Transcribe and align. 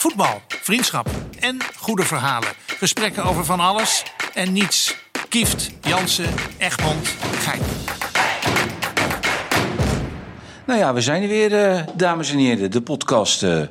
Voetbal, 0.00 0.40
vriendschap 0.48 1.08
en 1.40 1.58
goede 1.76 2.02
verhalen. 2.02 2.48
Gesprekken 2.66 3.24
over 3.24 3.44
van 3.44 3.60
alles 3.60 4.04
en 4.34 4.52
niets. 4.52 4.96
Kieft, 5.28 5.70
Jansen, 5.80 6.34
Egmond, 6.58 7.08
Gein. 7.18 7.60
Nou 10.66 10.78
ja, 10.78 10.94
we 10.94 11.00
zijn 11.00 11.22
er 11.22 11.28
weer, 11.28 11.64
eh, 11.64 11.82
dames 11.94 12.32
en 12.32 12.38
heren. 12.38 12.70
De 12.70 12.82
podcast 12.82 13.42
eh, 13.42 13.62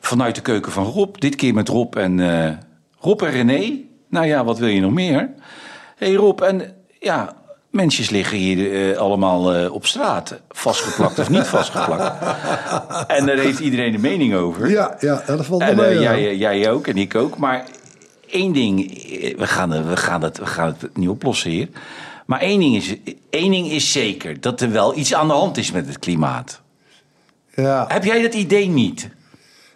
vanuit 0.00 0.34
de 0.34 0.40
keuken 0.40 0.72
van 0.72 0.84
Rob. 0.84 1.16
Dit 1.18 1.34
keer 1.34 1.54
met 1.54 1.68
Rob 1.68 1.96
en 1.96 2.20
eh, 2.20 2.52
Rob 3.00 3.22
en 3.22 3.30
René. 3.30 3.80
Nou 4.08 4.26
ja, 4.26 4.44
wat 4.44 4.58
wil 4.58 4.68
je 4.68 4.80
nog 4.80 4.92
meer? 4.92 5.34
hey 5.96 6.14
Rob, 6.14 6.40
en 6.40 6.76
ja, 7.00 7.36
mensjes 7.70 8.10
liggen 8.10 8.36
hier 8.38 8.90
eh, 8.90 8.98
allemaal 8.98 9.54
eh, 9.54 9.72
op 9.72 9.86
straat. 9.86 10.40
Vastgeplakt 10.48 11.18
of 11.18 11.28
niet 11.30 11.46
vastgeplakt. 11.46 12.22
en 13.16 13.26
daar 13.26 13.36
heeft 13.36 13.58
iedereen 13.58 13.94
een 13.94 14.00
mening 14.00 14.34
over. 14.34 14.70
Ja, 14.70 14.96
ja, 15.00 15.22
dat 15.26 15.46
valt 15.46 15.60
wel 15.62 15.70
En 15.70 15.76
mee. 15.76 15.94
eh, 15.96 16.00
jij, 16.00 16.36
jij 16.36 16.70
ook 16.70 16.86
en 16.86 16.96
ik 16.96 17.14
ook. 17.14 17.36
Maar 17.38 17.64
één 18.30 18.52
ding, 18.52 18.76
we 19.38 19.46
gaan, 19.46 19.88
we, 19.88 19.96
gaan 19.96 20.22
het, 20.22 20.38
we 20.38 20.46
gaan 20.46 20.76
het 20.78 20.96
niet 20.96 21.08
oplossen 21.08 21.50
hier. 21.50 21.68
Maar 22.26 22.40
één 22.40 22.58
ding, 22.60 22.76
is, 22.76 22.94
één 23.30 23.50
ding 23.50 23.70
is 23.70 23.92
zeker: 23.92 24.40
dat 24.40 24.60
er 24.60 24.70
wel 24.70 24.96
iets 24.96 25.14
aan 25.14 25.28
de 25.28 25.34
hand 25.34 25.56
is 25.56 25.72
met 25.72 25.86
het 25.86 25.98
klimaat. 25.98 26.60
ja. 27.54 27.84
Heb 27.88 28.04
jij 28.04 28.22
dat 28.22 28.34
idee 28.34 28.68
niet? 28.68 29.08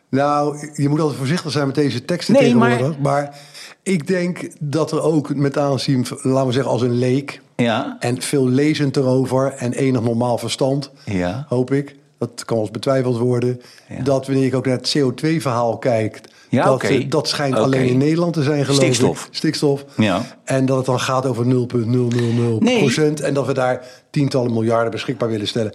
Nou, 0.08 0.68
je 0.76 0.88
moet 0.88 1.00
altijd 1.00 1.18
voorzichtig 1.18 1.52
zijn 1.52 1.66
met 1.66 1.74
deze 1.74 2.04
teksten 2.04 2.34
Nee, 2.34 2.42
tegenwoordig. 2.42 2.98
Maar... 2.98 3.34
ik 3.82 4.06
denk 4.06 4.48
dat 4.58 4.92
er 4.92 5.02
ook 5.02 5.34
met 5.34 5.58
aanzien, 5.58 6.06
laten 6.22 6.46
we 6.46 6.52
zeggen 6.52 6.72
als 6.72 6.82
een 6.82 6.98
leek... 6.98 7.40
Ja. 7.56 7.96
en 8.00 8.20
veel 8.22 8.48
lezend 8.48 8.96
erover 8.96 9.52
en 9.52 9.72
enig 9.72 10.02
normaal 10.02 10.38
verstand, 10.38 10.90
Ja. 11.04 11.44
hoop 11.48 11.72
ik... 11.72 11.96
dat 12.18 12.44
kan 12.44 12.58
eens 12.58 12.70
betwijfeld 12.70 13.18
worden... 13.18 13.60
Ja. 13.88 14.02
dat 14.02 14.26
wanneer 14.26 14.44
ik 14.46 14.54
ook 14.54 14.66
naar 14.66 14.76
het 14.76 14.96
CO2-verhaal 14.98 15.78
kijkt... 15.78 16.30
Ja, 16.48 16.64
dat, 16.64 16.84
dat 17.08 17.28
schijnt 17.28 17.54
alleen 17.54 17.86
in 17.88 17.98
Nederland 17.98 18.32
te 18.32 18.42
zijn 18.42 18.64
geloof 18.64 18.80
Stikstof. 18.80 19.24
ik. 19.26 19.34
Stikstof. 19.34 19.84
Ja. 19.96 20.22
En 20.44 20.66
dat 20.66 20.76
het 20.76 20.86
dan 20.86 21.00
gaat 21.00 21.26
over 21.26 21.46
0,000 21.46 22.60
Nee. 22.60 22.78
procent... 22.78 23.20
en 23.20 23.34
dat 23.34 23.46
we 23.46 23.52
daar 23.54 23.86
tientallen 24.10 24.52
miljarden 24.52 24.90
beschikbaar 24.90 25.28
willen 25.28 25.48
stellen 25.48 25.72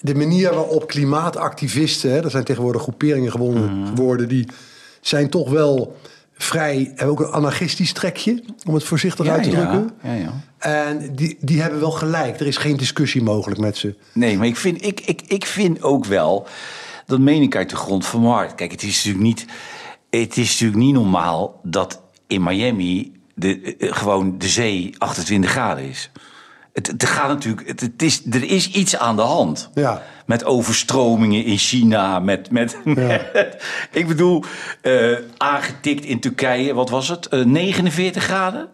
de 0.00 0.14
manier 0.14 0.54
waarop 0.54 0.86
klimaatactivisten, 0.86 2.10
hè, 2.12 2.20
dat 2.20 2.30
zijn 2.30 2.44
tegenwoordig 2.44 2.82
groeperingen 2.82 3.30
gewonnen, 3.30 3.78
Mhm. 3.80 3.86
geworden, 3.86 4.28
die 4.28 4.48
zijn 5.00 5.30
toch 5.30 5.50
wel 5.50 5.96
vrij, 6.36 6.92
hebben 6.94 7.06
ook 7.06 7.20
een 7.20 7.32
anarchistisch 7.32 7.92
trekje, 7.92 8.44
om 8.66 8.74
het 8.74 8.84
voorzichtig 8.84 9.26
uit 9.26 9.42
te 9.42 9.50
drukken. 9.50 9.90
Ja, 10.02 10.14
ja. 10.14 10.32
En 10.58 11.14
die, 11.14 11.36
die 11.40 11.60
hebben 11.60 11.80
wel 11.80 11.90
gelijk. 11.90 12.40
Er 12.40 12.46
is 12.46 12.56
geen 12.56 12.76
discussie 12.76 13.22
mogelijk 13.22 13.60
met 13.60 13.76
ze. 13.76 13.94
Nee, 14.12 14.36
maar 14.36 14.46
ik 14.46 14.56
vind, 14.56 14.84
ik, 14.84 15.00
ik, 15.00 15.22
ik 15.26 15.46
vind 15.46 15.82
ook 15.82 16.04
wel, 16.04 16.46
dat 17.06 17.18
meen 17.18 17.42
ik 17.42 17.56
uit 17.56 17.70
de 17.70 17.76
grond 17.76 18.06
van 18.06 18.20
mijn 18.20 18.32
hart. 18.32 18.54
Kijk, 18.54 18.70
het 18.70 18.82
is 18.82 18.96
natuurlijk 18.96 19.24
niet, 19.24 19.46
het 20.10 20.36
is 20.36 20.50
natuurlijk 20.50 20.82
niet 20.82 20.94
normaal 20.94 21.60
dat 21.62 22.02
in 22.26 22.42
Miami 22.42 23.12
de, 23.34 23.76
eh, 23.76 23.94
gewoon 23.94 24.38
de 24.38 24.48
zee 24.48 24.94
28 24.98 25.50
graden 25.50 25.88
is. 25.88 26.10
Het, 26.72 26.86
het 26.86 27.04
gaat 27.06 27.28
natuurlijk, 27.28 27.68
het, 27.68 27.80
het 27.80 28.02
is, 28.02 28.22
er 28.30 28.50
is 28.50 28.70
iets 28.70 28.96
aan 28.96 29.16
de 29.16 29.22
hand. 29.22 29.70
Ja. 29.74 30.02
Met 30.26 30.44
overstromingen 30.44 31.44
in 31.44 31.58
China, 31.58 32.18
met, 32.18 32.50
met, 32.50 32.76
met- 32.84 33.56
ik 33.92 34.06
bedoel, 34.08 34.44
eh, 34.82 35.16
aangetikt 35.36 36.04
in 36.04 36.20
Turkije, 36.20 36.74
wat 36.74 36.90
was 36.90 37.08
het? 37.08 37.28
Eh, 37.28 37.44
49 37.44 38.22
graden? 38.24 38.68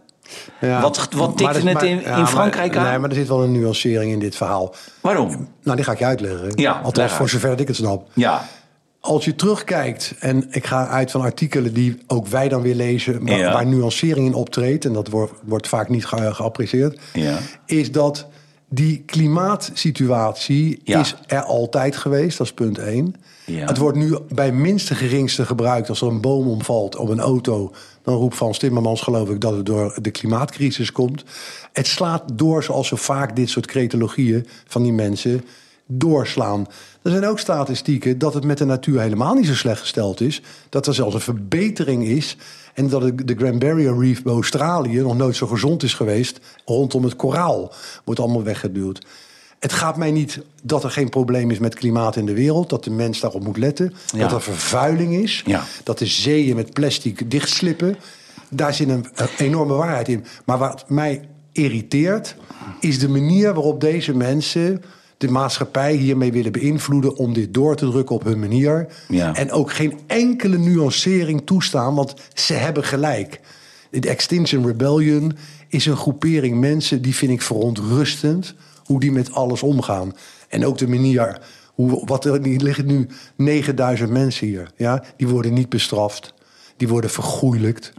Ja. 0.60 0.80
Wat- 0.80 1.08
wat 1.12 1.36
tikte 1.36 1.54
het 1.54 1.72
maar- 1.72 1.84
in- 1.84 2.04
in 2.04 2.26
Frankrijk 2.26 2.74
maar, 2.74 2.84
aan? 2.84 2.91
Nee, 2.91 2.98
maar 2.98 3.08
er 3.10 3.16
zit 3.16 3.28
wel 3.28 3.42
een 3.42 3.52
nuancering 3.52 4.12
in 4.12 4.19
dit 4.19 4.36
verhaal. 4.36 4.74
Waarom? 5.00 5.48
Nou, 5.62 5.76
die 5.76 5.84
ga 5.84 5.92
ik 5.92 5.98
je 5.98 6.04
uitleggen. 6.04 6.50
Ja, 6.54 6.80
Althans, 6.84 7.12
voor 7.12 7.28
zover 7.28 7.60
ik 7.60 7.66
het 7.66 7.76
snap. 7.76 8.08
Ja, 8.14 8.44
Als 9.08 9.24
je 9.24 9.34
terugkijkt, 9.34 10.14
en 10.18 10.46
ik 10.50 10.66
ga 10.66 10.86
uit 10.88 11.10
van 11.10 11.20
artikelen 11.20 11.74
die 11.74 11.98
ook 12.06 12.26
wij 12.26 12.48
dan 12.48 12.62
weer 12.62 12.74
lezen, 12.74 13.26
waar, 13.26 13.38
Ja. 13.38 13.52
waar 13.52 13.66
nuancering 13.66 14.26
in 14.26 14.34
optreedt, 14.34 14.84
en 14.84 14.92
dat 14.92 15.08
wordt, 15.08 15.32
wordt 15.44 15.68
vaak 15.68 15.88
niet 15.88 16.06
ge- 16.06 16.34
geapprecieerd, 16.34 17.00
Ja. 17.12 17.38
is 17.66 17.92
dat 17.92 18.26
die 18.68 19.02
klimaatsituatie 19.06 20.80
Ja. 20.84 21.00
is 21.00 21.14
er 21.26 21.42
altijd 21.42 21.97
geweest, 21.97 22.38
dat 22.38 22.47
is 22.47 22.52
punt 22.52 22.78
één. 22.78 23.14
Ja. 23.47 23.66
Het 23.66 23.76
wordt 23.78 23.98
nu 23.98 24.16
bij 24.28 24.52
minste 24.52 24.94
geringste 24.94 25.44
gebruikt 25.47 25.88
als 25.88 26.00
er 26.00 26.08
een 26.08 26.20
boom 26.20 26.48
omvalt 26.48 26.97
op 26.97 27.08
een 27.08 27.20
auto. 27.20 27.72
Dan 28.02 28.14
roept 28.14 28.34
Frans 28.34 28.58
Timmermans 28.58 29.00
geloof 29.00 29.28
ik 29.30 29.41
dat 29.41 29.56
het 29.56 29.66
door 29.66 29.98
de 30.02 30.10
klimaatcrisis 30.10 30.92
komt. 30.92 31.24
Het 31.72 31.86
slaat 31.86 32.22
door 32.32 32.62
zoals 32.64 32.88
zo 32.88 32.97
vaak 32.97 33.36
dit 33.36 33.48
soort 33.48 33.66
cretologieën 33.66 34.47
van 34.66 34.82
die 34.82 34.92
mensen 34.92 35.44
doorslaan. 35.86 36.66
Er 37.08 37.14
zijn 37.14 37.26
ook 37.26 37.38
statistieken 37.38 38.19
dat 38.19 38.34
het 38.34 38.44
met 38.44 38.58
de 38.58 38.64
natuur 38.64 39.00
helemaal 39.00 39.34
niet 39.34 39.46
zo 39.46 39.54
slecht 39.54 39.80
gesteld 39.80 40.20
is. 40.20 40.42
Dat 40.69 40.86
er 40.86 40.94
zelfs 40.94 41.14
een 41.14 41.20
verbetering 41.20 42.04
is. 42.04 42.36
En 42.74 42.88
dat 42.88 43.12
de 43.24 43.34
Grand 43.34 43.58
Barrier 43.58 43.98
Reef 43.98 44.22
bij 44.22 44.32
Australië 44.32 45.00
nog 45.00 45.16
nooit 45.16 45.36
zo 45.36 45.47
gezond 45.47 45.82
is 45.82 45.94
geweest. 45.94 46.41
Rondom 46.64 47.04
het 47.04 47.16
koraal 47.16 47.72
wordt 48.04 48.20
allemaal 48.20 48.42
weggeduwd. 48.42 49.06
Het 49.58 49.72
gaat 49.72 49.97
mij 49.97 50.10
niet 50.10 50.41
dat 50.62 50.84
er 50.84 50.91
geen 50.91 51.08
probleem 51.08 51.50
is 51.50 51.58
met 51.58 51.74
klimaat 51.74 52.16
in 52.16 52.26
de 52.26 52.34
wereld. 52.34 52.70
Dat 52.70 52.84
de 52.84 52.91
mens 52.91 53.20
daarop 53.20 53.44
moet 53.44 53.56
letten. 53.56 53.94
Ja. 54.06 54.18
Dat 54.18 54.32
er 54.32 54.42
vervuiling 54.42 55.14
is. 55.14 55.42
Ja. 55.47 55.64
Dat 55.84 55.98
de 55.98 56.06
zeeën 56.06 56.56
met 56.56 56.72
plastic 56.72 57.30
dichtslippen. 57.30 57.97
Daar 58.48 58.74
zit 58.74 58.88
een, 58.88 59.06
een 59.14 59.28
enorme 59.38 59.74
waarheid 59.74 60.08
in. 60.08 60.24
Maar 60.44 60.58
wat 60.58 60.84
mij 60.88 61.28
irriteert, 61.52 62.36
is 62.80 62.98
de 62.98 63.08
manier 63.08 63.54
waarop 63.54 63.80
deze 63.80 64.16
mensen 64.16 64.82
de 65.18 65.30
maatschappij 65.30 65.94
hiermee 65.94 66.32
willen 66.32 66.52
beïnvloeden 66.52 67.16
om 67.16 67.32
dit 67.32 67.54
door 67.54 67.76
te 67.76 67.90
drukken 67.90 68.14
op 68.14 68.24
hun 68.24 68.38
manier. 68.38 68.86
Ja. 69.08 69.34
En 69.34 69.52
ook 69.52 69.72
geen 69.72 69.98
enkele 70.06 70.58
nuancering 70.58 71.42
toestaan, 71.44 71.94
want 71.94 72.14
ze 72.34 72.52
hebben 72.52 72.84
gelijk. 72.84 73.40
De 73.90 74.08
Extinction 74.08 74.66
Rebellion 74.66 75.36
is 75.68 75.86
een 75.86 75.96
groepering 75.96 76.60
mensen 76.60 77.02
die 77.02 77.14
vind 77.14 77.32
ik 77.32 77.42
verontrustend 77.42 78.54
hoe 78.84 79.00
die 79.00 79.12
met 79.12 79.32
alles 79.32 79.62
omgaan. 79.62 80.12
En 80.48 80.66
ook 80.66 80.78
de 80.78 80.88
manier, 80.88 81.40
hoe, 81.74 82.06
wat 82.06 82.24
er 82.24 82.34
er 82.34 82.62
liggen 82.62 82.86
nu 82.86 83.06
9000 83.36 84.10
mensen 84.10 84.46
hier, 84.46 84.70
ja, 84.76 85.04
die 85.16 85.28
worden 85.28 85.54
niet 85.54 85.68
bestraft, 85.68 86.34
die 86.76 86.88
worden 86.88 87.10
vergoeilijkt. 87.10 87.92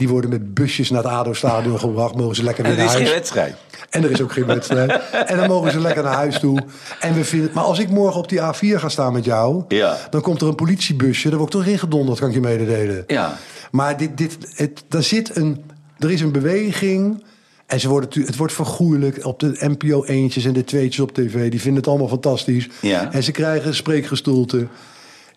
Die 0.00 0.08
worden 0.08 0.30
met 0.30 0.54
busjes 0.54 0.90
naar 0.90 1.02
het 1.02 1.12
ADO-stadion 1.12 1.78
gebracht. 1.78 2.14
Mogen 2.14 2.36
ze 2.36 2.42
lekker 2.42 2.64
en 2.64 2.70
weer 2.70 2.78
er 2.78 2.84
naar 2.84 2.94
is 2.94 3.00
geen 3.00 3.06
huis. 3.06 3.18
wedstrijd. 3.18 3.54
En 3.90 4.04
er 4.04 4.10
is 4.10 4.20
ook 4.20 4.32
geen 4.32 4.46
wedstrijd. 4.46 5.00
en 5.26 5.36
dan 5.36 5.48
mogen 5.48 5.70
ze 5.70 5.80
lekker 5.80 6.02
naar 6.02 6.14
huis 6.14 6.38
toe. 6.38 6.62
En 7.00 7.14
we 7.14 7.24
vinden, 7.24 7.50
maar 7.54 7.64
als 7.64 7.78
ik 7.78 7.88
morgen 7.88 8.20
op 8.20 8.28
die 8.28 8.38
A4 8.38 8.80
ga 8.80 8.88
staan 8.88 9.12
met 9.12 9.24
jou... 9.24 9.64
Ja. 9.68 9.96
dan 10.10 10.20
komt 10.20 10.40
er 10.40 10.48
een 10.48 10.54
politiebusje. 10.54 11.28
Daar 11.28 11.38
word 11.38 11.54
ik 11.54 11.60
toch 11.60 11.68
ingedonderd, 11.68 12.18
kan 12.18 12.28
ik 12.28 12.34
je 12.34 12.40
mededelen. 12.40 13.04
Ja. 13.06 13.36
Maar 13.70 13.96
dit, 13.96 14.16
dit, 14.16 14.36
het, 14.54 14.84
er, 14.88 15.02
zit 15.02 15.36
een, 15.36 15.64
er 15.98 16.10
is 16.10 16.20
een 16.20 16.32
beweging... 16.32 17.24
En 17.66 17.80
ze 17.80 17.88
worden, 17.88 18.24
het 18.24 18.36
wordt 18.36 18.52
vergoeilijk 18.52 19.24
op 19.24 19.40
de 19.40 19.56
NPO 19.58 20.04
eentjes 20.04 20.44
en 20.44 20.52
de 20.52 20.64
tweetjes 20.64 21.00
op 21.00 21.12
tv. 21.12 21.50
Die 21.50 21.60
vinden 21.60 21.80
het 21.80 21.88
allemaal 21.88 22.08
fantastisch. 22.08 22.68
Ja. 22.80 23.12
En 23.12 23.22
ze 23.22 23.30
krijgen 23.30 23.74
spreekgestoelte. 23.74 24.66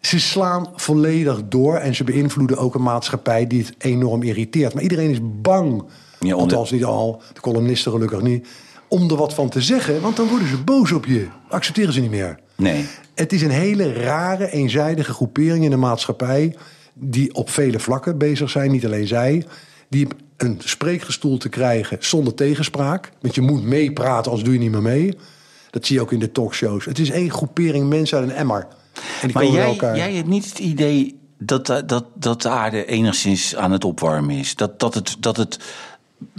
Ze 0.07 0.19
slaan 0.19 0.67
volledig 0.75 1.41
door 1.49 1.75
en 1.75 1.95
ze 1.95 2.03
beïnvloeden 2.03 2.57
ook 2.57 2.75
een 2.75 2.83
maatschappij 2.83 3.47
die 3.47 3.63
het 3.65 3.75
enorm 3.77 4.23
irriteert. 4.23 4.73
Maar 4.73 4.83
iedereen 4.83 5.09
is 5.09 5.19
bang, 5.21 5.83
Ja, 6.19 6.35
althans 6.35 6.71
niet 6.71 6.83
al, 6.83 7.21
de 7.33 7.41
columnisten 7.41 7.91
gelukkig 7.91 8.21
niet, 8.21 8.47
om 8.87 9.09
er 9.09 9.15
wat 9.15 9.33
van 9.33 9.49
te 9.49 9.61
zeggen. 9.61 10.01
Want 10.01 10.15
dan 10.15 10.27
worden 10.27 10.47
ze 10.47 10.57
boos 10.57 10.91
op 10.91 11.05
je. 11.05 11.27
Accepteren 11.49 11.93
ze 11.93 11.99
niet 11.99 12.09
meer. 12.09 12.39
Nee. 12.55 12.85
Het 13.15 13.33
is 13.33 13.41
een 13.41 13.49
hele 13.49 13.93
rare, 13.93 14.51
eenzijdige 14.51 15.13
groepering 15.13 15.63
in 15.63 15.69
de 15.69 15.77
maatschappij. 15.77 16.55
die 16.93 17.33
op 17.33 17.49
vele 17.49 17.79
vlakken 17.79 18.17
bezig 18.17 18.49
zijn, 18.49 18.71
niet 18.71 18.85
alleen 18.85 19.07
zij. 19.07 19.45
die 19.89 20.07
een 20.37 20.61
spreekgestoel 20.63 21.37
te 21.37 21.49
krijgen 21.49 21.97
zonder 21.99 22.33
tegenspraak. 22.33 23.11
Want 23.21 23.35
je 23.35 23.41
moet 23.41 23.63
meepraten, 23.63 24.31
anders 24.31 24.43
doe 24.43 24.53
je 24.53 24.59
niet 24.59 24.71
meer 24.71 24.81
mee. 24.81 25.17
Dat 25.69 25.85
zie 25.85 25.95
je 25.95 26.01
ook 26.01 26.11
in 26.11 26.19
de 26.19 26.31
talkshows. 26.31 26.85
Het 26.85 26.99
is 26.99 27.09
één 27.09 27.31
groepering 27.31 27.89
mensen 27.89 28.17
uit 28.17 28.29
een 28.29 28.35
emmer. 28.35 28.67
Maar 29.33 29.45
jij, 29.45 29.75
jij 29.75 30.13
hebt 30.13 30.27
niet 30.27 30.45
het 30.45 30.59
idee 30.59 31.19
dat, 31.37 31.65
dat, 31.85 32.05
dat 32.15 32.41
de 32.41 32.49
aarde 32.49 32.85
enigszins 32.85 33.55
aan 33.55 33.71
het 33.71 33.85
opwarmen 33.85 34.35
is. 34.35 34.55
Dat, 34.55 34.79
dat 34.79 34.93
het, 34.93 35.15
dat 35.19 35.37
het 35.37 35.59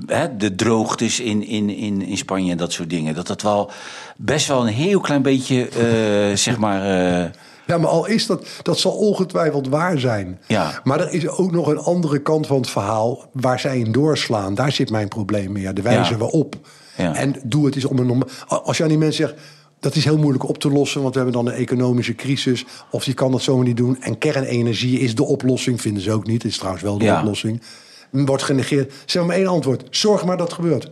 hè, 0.07 0.37
de 0.37 0.55
droogtes 0.55 1.21
in, 1.21 1.47
in, 1.47 1.71
in, 1.71 2.03
in 2.03 2.17
Spanje 2.17 2.51
en 2.51 2.57
dat 2.59 2.73
soort 2.73 2.91
dingen. 2.91 3.15
Dat 3.15 3.27
dat 3.27 3.43
wel 3.43 3.71
best 4.17 4.47
wel 4.49 4.61
een 4.67 4.73
heel 4.73 5.01
klein 5.01 5.23
beetje, 5.23 5.69
eh, 5.69 6.37
zeg 6.47 6.59
maar. 6.59 6.81
eh, 7.25 7.31
Ja, 7.67 7.79
maar 7.79 7.91
al 7.91 8.07
is 8.07 8.27
dat, 8.27 8.47
dat 8.63 8.79
zal 8.79 8.93
ongetwijfeld 8.93 9.69
waar 9.69 9.99
zijn. 9.99 10.41
Ja. 10.47 10.81
Maar 10.85 11.01
er 11.01 11.13
is 11.13 11.29
ook 11.29 11.53
nog 11.53 11.67
een 11.67 11.79
andere 11.79 12.23
kant 12.23 12.47
van 12.47 12.57
het 12.57 12.71
verhaal 12.71 13.25
waar 13.33 13.61
zij 13.61 13.79
in 13.79 13.93
doorslaan. 13.93 14.55
Daar 14.55 14.73
zit 14.73 14.91
mijn 14.91 15.09
probleem 15.09 15.53
mee. 15.53 15.73
De 15.73 15.83
wijze 15.83 16.11
Ja. 16.13 16.17
waarop. 16.19 16.57
Ja. 16.97 17.15
En 17.15 17.35
doe 17.45 17.67
het 17.67 17.75
eens 17.75 17.85
om 17.85 17.99
een 17.99 18.23
Als 18.49 18.77
je 18.77 18.83
aan 18.83 18.89
die 18.89 18.99
mensen 18.99 19.29
zegt. 19.29 19.41
Dat 19.85 19.95
is 19.95 20.05
heel 20.05 20.19
moeilijk 20.19 20.49
op 20.49 20.59
te 20.59 20.71
lossen, 20.71 21.03
want 21.03 21.15
we 21.15 21.21
hebben 21.21 21.45
dan 21.45 21.53
een 21.53 21.59
economische 21.59 22.15
crisis. 22.15 22.65
Of 22.91 23.05
je 23.05 23.15
kan 23.15 23.31
dat 23.31 23.43
zomaar 23.43 23.65
niet 23.65 23.77
doen. 23.77 24.03
En 24.03 24.19
kernenergie 24.19 24.99
is 25.01 25.15
de 25.15 25.25
oplossing, 25.25 25.81
vinden 25.81 26.03
ze 26.03 26.13
ook 26.13 26.27
niet. 26.27 26.45
Is 26.45 26.57
trouwens 26.57 26.85
wel 26.85 26.99
de 26.99 27.05
Ja. 27.05 27.19
oplossing. 27.19 27.63
Wordt 28.11 28.43
genegeerd. 28.43 28.93
Ze 28.93 28.99
hebben 29.07 29.27
maar 29.27 29.37
één 29.37 29.47
antwoord. 29.47 29.87
Zorg 29.91 30.25
maar 30.25 30.37
dat 30.37 30.47
het 30.47 30.57
gebeurt. 30.57 30.91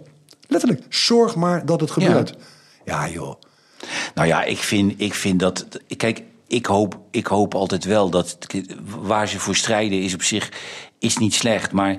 Letterlijk, 0.49 0.83
zorg 0.89 1.35
maar 1.37 1.67
dat 1.67 1.81
het 1.81 1.91
gebeurt. 1.91 2.35
Ja, 2.85 3.09
joh. 3.09 3.35
Nou 4.15 4.29
ja, 4.29 4.45
ik 4.45 4.59
vind, 4.59 4.95
ik 4.97 5.15
vind 5.15 5.41
dat. 5.41 5.67
Kijk, 5.97 6.23
ik, 6.47 6.67
hoop, 6.67 6.99
ik 7.11 7.27
hoop 7.27 7.55
altijd 7.55 7.85
wel 7.85 8.11
dat 8.11 8.37
waar 9.01 9.29
ze 9.29 9.39
voor 9.39 9.57
strijden 9.57 10.03
is 10.03 10.15
op 10.15 10.23
zich 10.23 10.53
is 10.99 11.17
niet 11.17 11.35
slecht. 11.35 11.73
Maar 11.73 11.97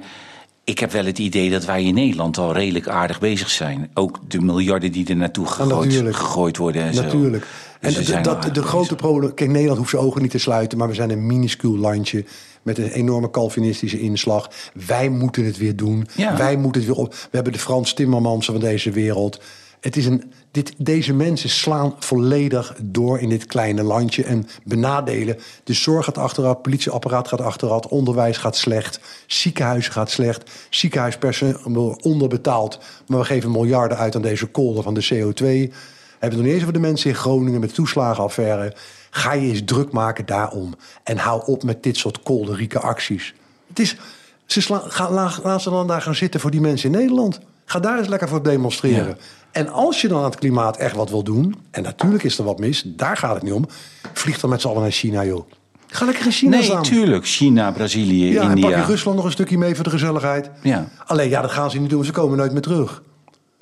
ik 0.64 0.80
heb 0.80 0.92
wel 0.92 1.06
het 1.06 1.20
idee 1.20 1.50
dat 1.50 1.66
wij 1.66 1.84
in 1.84 1.94
Nederland 1.94 2.38
al 2.38 2.54
redelijk 2.54 2.88
aardig 2.88 3.20
bezig 3.20 3.50
zijn. 3.50 3.90
Ook 3.94 4.20
de 4.28 4.42
miljarden 4.42 4.92
die 4.92 5.08
er 5.08 5.16
naartoe 5.16 5.46
gegooid, 5.46 5.86
natuurlijk. 5.86 6.16
gegooid 6.16 6.58
worden 6.58 6.82
en 6.82 6.94
zo. 6.94 7.02
Natuurlijk. 7.02 7.48
Dus 7.80 8.10
En 8.10 8.24
dat, 8.24 8.56
de 8.56 8.62
grote 8.62 8.96
probleem... 8.96 9.34
Kijk, 9.34 9.50
Nederland 9.50 9.78
hoeft 9.78 9.90
zijn 9.90 10.02
ogen 10.02 10.22
niet 10.22 10.32
te 10.32 10.38
sluiten... 10.38 10.78
maar 10.78 10.88
we 10.88 10.94
zijn 10.94 11.10
een 11.10 11.26
minuscuul 11.26 11.78
landje 11.78 12.26
met 12.62 12.78
een 12.78 12.90
enorme 12.90 13.30
Calvinistische 13.30 14.00
inslag. 14.00 14.50
Wij 14.88 15.10
moeten 15.10 15.46
het 15.46 15.58
weer 15.58 15.76
doen. 15.76 16.08
Ja. 16.16 16.38
Wij 16.38 16.56
moeten 16.56 16.82
het 16.82 16.90
weer 16.90 17.00
op. 17.00 17.14
We 17.14 17.30
hebben 17.32 17.54
de 17.54 17.60
Frans 17.60 17.94
Timmermansen 17.94 18.54
van 18.54 18.62
deze 18.62 18.92
wereld. 18.92 19.42
Het 19.80 19.98
is 19.98 20.06
een, 20.06 20.34
dit, 20.54 20.74
deze 20.78 21.14
mensen 21.14 21.50
slaan 21.50 21.96
volledig 22.00 22.76
door 22.82 23.20
in 23.20 23.30
dit 23.30 23.46
kleine 23.46 23.84
landje... 23.84 24.24
en 24.24 24.48
benadelen. 24.64 25.40
De 25.64 25.74
zorg 25.74 26.06
gaat 26.06 26.18
achteruit, 26.18 26.54
het 26.54 26.62
politieapparaat 26.62 27.28
gaat 27.28 27.42
achteruit... 27.42 27.88
onderwijs 27.88 28.38
gaat 28.38 28.56
slecht, 28.56 29.00
ziekenhuizen 29.28 29.92
gaat 29.92 30.12
slecht... 30.12 30.52
ziekenhuispersoneel 30.70 32.00
onderbetaald... 32.02 32.80
maar 33.08 33.20
we 33.20 33.26
geven 33.26 33.52
miljarden 33.52 33.98
uit 33.98 34.16
aan 34.16 34.22
deze 34.22 34.46
kolder 34.46 34.84
van 34.84 34.94
de 34.94 35.06
CO2... 35.14 35.74
Hebben 36.20 36.42
we 36.42 36.48
nog 36.48 36.54
niet 36.54 36.62
eens 36.62 36.70
over 36.70 36.82
de 36.82 36.88
mensen 36.90 37.10
in 37.10 37.16
Groningen 37.16 37.60
met 37.60 37.74
toeslagenaffaire. 37.74 38.74
Ga 39.10 39.34
je 39.34 39.50
eens 39.50 39.62
druk 39.66 39.92
maken 39.92 40.26
daarom. 40.26 40.76
En 41.04 41.18
hou 41.18 41.42
op 41.46 41.64
met 41.64 41.84
dit 41.84 41.98
soort 41.98 42.24
kolderieke 42.24 42.80
acties. 42.80 43.34
Het 43.68 43.80
is, 43.80 43.98
ze 44.46 44.62
sla, 44.62 44.84
ga, 44.88 45.12
la- 45.12 45.40
laat 45.44 45.62
ze 45.62 45.70
dan 45.70 45.88
daar 45.88 46.02
gaan 46.02 46.16
zitten 46.16 46.40
voor 46.40 46.52
die 46.52 46.62
mensen 46.62 46.92
in 46.92 47.00
Nederland. 47.00 47.40
Ga 47.66 47.80
daar 47.80 47.98
eens 47.98 48.08
lekker 48.08 48.28
voor 48.28 48.44
demonstreren. 48.44 49.18
En 49.54 49.70
als 49.72 50.02
je 50.02 50.08
dan 50.08 50.18
aan 50.18 50.24
het 50.24 50.36
klimaat 50.36 50.78
echt 50.78 50.96
wat 50.96 51.10
wil 51.10 51.24
doen... 51.24 51.56
en 51.72 51.84
natuurlijk 51.84 52.24
is 52.24 52.38
er 52.38 52.44
wat 52.44 52.60
mis, 52.60 52.84
daar 52.86 53.18
gaat 53.18 53.34
het 53.34 53.44
niet 53.44 53.54
om... 53.54 53.66
vlieg 54.14 54.40
dan 54.40 54.50
met 54.50 54.62
z'n 54.62 54.68
allen 54.68 54.82
naar 54.82 54.92
China, 54.92 55.26
joh. 55.26 55.50
Ga 55.88 56.06
lekker 56.06 56.26
in 56.26 56.32
China 56.32 56.56
Nee, 56.56 56.64
staan. 56.64 56.84
tuurlijk. 56.84 57.26
China, 57.28 57.72
Brazilië, 57.72 58.32
Ja, 58.34 58.42
en 58.42 58.48
pak 58.48 58.56
India. 58.58 58.78
je 58.78 58.86
Rusland 58.86 59.16
nog 59.18 59.26
een 59.26 59.32
stukje 59.32 59.58
mee 59.58 59.76
voor 59.76 59.84
de 59.84 59.90
gezelligheid. 59.90 60.50
Ja. 60.64 60.88
Alleen, 61.06 61.30
ja, 61.30 61.42
dat 61.42 61.52
gaan 61.52 61.72
ze 61.72 61.80
niet 61.80 61.90
doen. 61.90 62.06
Ze 62.06 62.12
komen 62.12 62.38
nooit 62.38 62.52
meer 62.52 62.62
terug. 62.62 63.02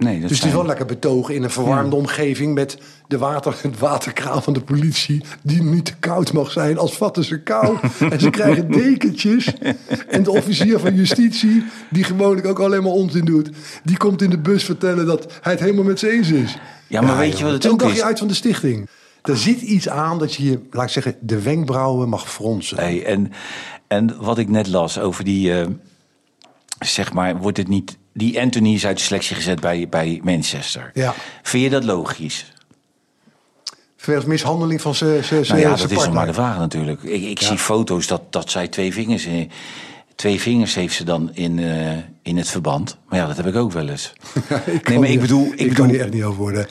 Nee, 0.03 0.19
dat 0.19 0.21
Dus 0.21 0.30
het 0.30 0.38
zijn- 0.39 0.50
is 0.51 0.57
wel 0.57 0.65
lekker 0.68 0.86
betogen 0.86 1.36
in 1.36 1.44
een 1.44 1.50
verwarmde 1.50 1.95
omgeving 1.95 2.53
met 2.53 2.77
de 3.07 3.18
water, 3.18 3.56
het 3.62 3.80
waterkraan 3.80 4.44
van 4.44 4.53
de 4.53 4.62
politie, 4.62 5.21
die 5.42 5.62
niet 5.63 5.86
te 5.86 5.95
koud 6.00 6.33
mag 6.33 6.51
zijn, 6.51 6.77
als 6.77 6.98
vatten 6.98 7.24
ze 7.24 7.39
kou. 7.42 7.77
en 8.09 8.19
ze 8.19 8.30
krijgen 8.30 8.71
dekentjes. 8.81 9.53
En 10.07 10.24
de 10.24 10.31
officier 10.31 10.80
van 10.80 10.95
justitie, 10.95 11.63
die 11.89 12.03
gewoonlijk 12.03 12.48
ook 12.48 12.59
alleen 12.59 12.83
maar 12.83 12.92
onzin 12.92 13.25
doet, 13.25 13.50
die 13.83 13.98
komt 13.98 14.21
in 14.21 14.30
de 14.30 14.38
bus 14.39 14.63
vertellen 14.63 15.06
dat 15.06 15.33
hij 15.42 15.51
het 15.51 15.62
helemaal 15.62 15.83
met 15.83 16.00
ze 16.00 16.12
eens 16.12 16.30
is. 16.31 16.57
Ja, 16.88 17.01
maar 17.01 17.18
weet 17.18 17.38
je 17.38 17.44
wat 17.44 17.54
het 17.54 17.68
ook 17.69 17.81
is? 17.83 18.01
uit 18.01 18.19
van 18.19 18.27
de 18.27 18.33
stichting. 18.33 18.89
Er 19.21 19.38
zit 19.38 19.62
iets 19.62 19.89
aan 19.89 20.19
dat 20.19 20.33
je, 20.33 20.44
je, 20.44 20.59
laat 20.71 20.83
ik 20.86 20.89
zeggen, 20.92 21.15
de 21.19 21.42
wenkbrauwen 21.42 22.09
mag 22.09 22.31
fronsen. 22.31 22.77
Hey, 22.77 23.06
en, 23.06 23.31
en 23.88 24.15
wat 24.21 24.38
ik 24.38 24.50
net 24.50 24.68
las 24.68 25.00
over 25.00 25.24
die, 25.24 25.59
eh, 25.59 25.68
zeg 26.80 27.13
maar, 27.13 27.38
wordt 27.38 27.57
het 27.57 27.68
niet. 27.68 27.97
Die 28.13 28.41
Anthony 28.41 28.73
is 28.73 28.85
uit 28.85 28.97
de 28.97 29.03
selectie 29.03 29.35
gezet 29.35 29.59
bij, 29.59 29.87
bij 29.89 30.19
Manchester. 30.23 30.91
Ja. 30.93 31.13
Vind 31.41 31.63
je 31.63 31.69
dat 31.69 31.83
logisch? 31.83 32.53
Verder 33.97 34.27
mishandeling 34.29 34.81
van 34.81 34.95
zijn 34.95 35.23
zijn- 35.23 35.45
Nou 35.47 35.59
ja, 35.59 35.75
dat 35.75 35.91
is 35.91 35.97
nog 35.97 36.13
maar 36.13 36.25
de 36.25 36.33
vraag 36.33 36.57
natuurlijk. 36.57 37.03
Ik, 37.03 37.23
ik 37.23 37.39
zie 37.41 37.57
foto's 37.57 38.07
dat, 38.07 38.21
dat 38.29 38.49
zij 38.49 38.67
twee 38.67 38.93
vingers. 38.93 39.25
eh, 39.25 39.49
Twee 40.15 40.39
vingers 40.41 40.75
heeft 40.75 40.95
ze 40.95 41.03
dan 41.03 41.29
in, 41.33 41.59
eh, 41.59 41.97
in 42.21 42.37
het 42.37 42.47
verband. 42.49 42.97
Maar 43.09 43.19
ja, 43.19 43.27
dat 43.27 43.37
heb 43.37 43.45
ik 43.47 43.55
ook 43.55 43.71
wel 43.71 43.89
eens. 43.89 44.13
ik 44.65 44.87
nee, 44.89 44.99
maar 44.99 45.09
ik 45.09 45.19
bedoel. 45.19 45.45
Ik, 45.45 45.51
Ik, 45.51 45.57
bedoel 45.57 45.73
kan 45.85 45.89
hier 45.89 46.01
echt 46.01 46.13
niet 46.13 46.23
over 46.23 46.39
worden. 46.39 46.67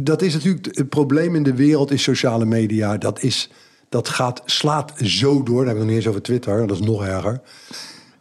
Dat 0.00 0.22
is 0.22 0.32
natuurlijk 0.34 0.76
het 0.76 0.88
probleem 0.88 1.34
in 1.34 1.42
de 1.42 1.54
wereld 1.54 1.90
is 1.90 2.02
sociale 2.02 2.44
media. 2.44 2.96
Dat, 2.96 3.22
is, 3.22 3.50
dat 3.88 4.08
gaat, 4.08 4.42
slaat 4.44 4.92
zo 5.02 5.42
door. 5.42 5.56
Dan 5.58 5.66
heb 5.66 5.74
ik 5.74 5.78
nog 5.78 5.86
niet 5.86 5.96
eens 5.96 6.06
over 6.06 6.22
Twitter. 6.22 6.66
Dat 6.66 6.80
is 6.80 6.86
nog 6.86 7.04
erger. 7.04 7.40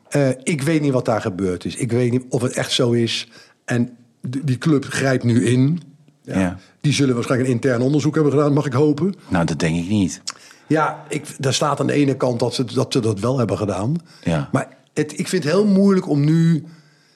Eh, 0.09 0.29
ik 0.43 0.61
weet 0.61 0.81
niet 0.81 0.91
wat 0.91 1.05
daar 1.05 1.21
gebeurd 1.21 1.65
is. 1.65 1.75
Ik 1.75 1.91
weet 1.91 2.11
niet 2.11 2.23
of 2.29 2.41
het 2.41 2.53
echt 2.53 2.71
zo 2.71 2.91
is. 2.91 3.27
En 3.65 3.97
die 4.21 4.57
club 4.57 4.85
grijpt 4.85 5.23
nu 5.23 5.45
in. 5.45 5.81
Ja. 6.23 6.57
Die 6.81 6.93
zullen 6.93 7.13
waarschijnlijk 7.15 7.49
een 7.49 7.55
intern 7.55 7.81
onderzoek 7.81 8.15
hebben 8.15 8.33
gedaan, 8.33 8.53
mag 8.53 8.65
ik 8.65 8.73
hopen. 8.73 9.15
Nou, 9.27 9.45
dat 9.45 9.59
denk 9.59 9.77
ik 9.77 9.89
niet. 9.89 10.21
Ja, 10.67 11.03
ik, 11.07 11.25
daar 11.37 11.53
staat 11.53 11.79
aan 11.79 11.87
de 11.87 11.93
ene 11.93 12.15
kant 12.15 12.39
dat 12.39 12.53
ze 12.53 12.65
dat, 12.65 12.93
ze 12.93 12.99
dat 12.99 13.19
wel 13.19 13.37
hebben 13.37 13.57
gedaan. 13.57 13.95
Ja. 14.23 14.49
Maar 14.51 14.77
het, 14.93 15.19
ik 15.19 15.27
vind 15.27 15.43
het 15.43 15.53
heel 15.53 15.65
moeilijk 15.65 16.09
om 16.09 16.25
nu 16.25 16.63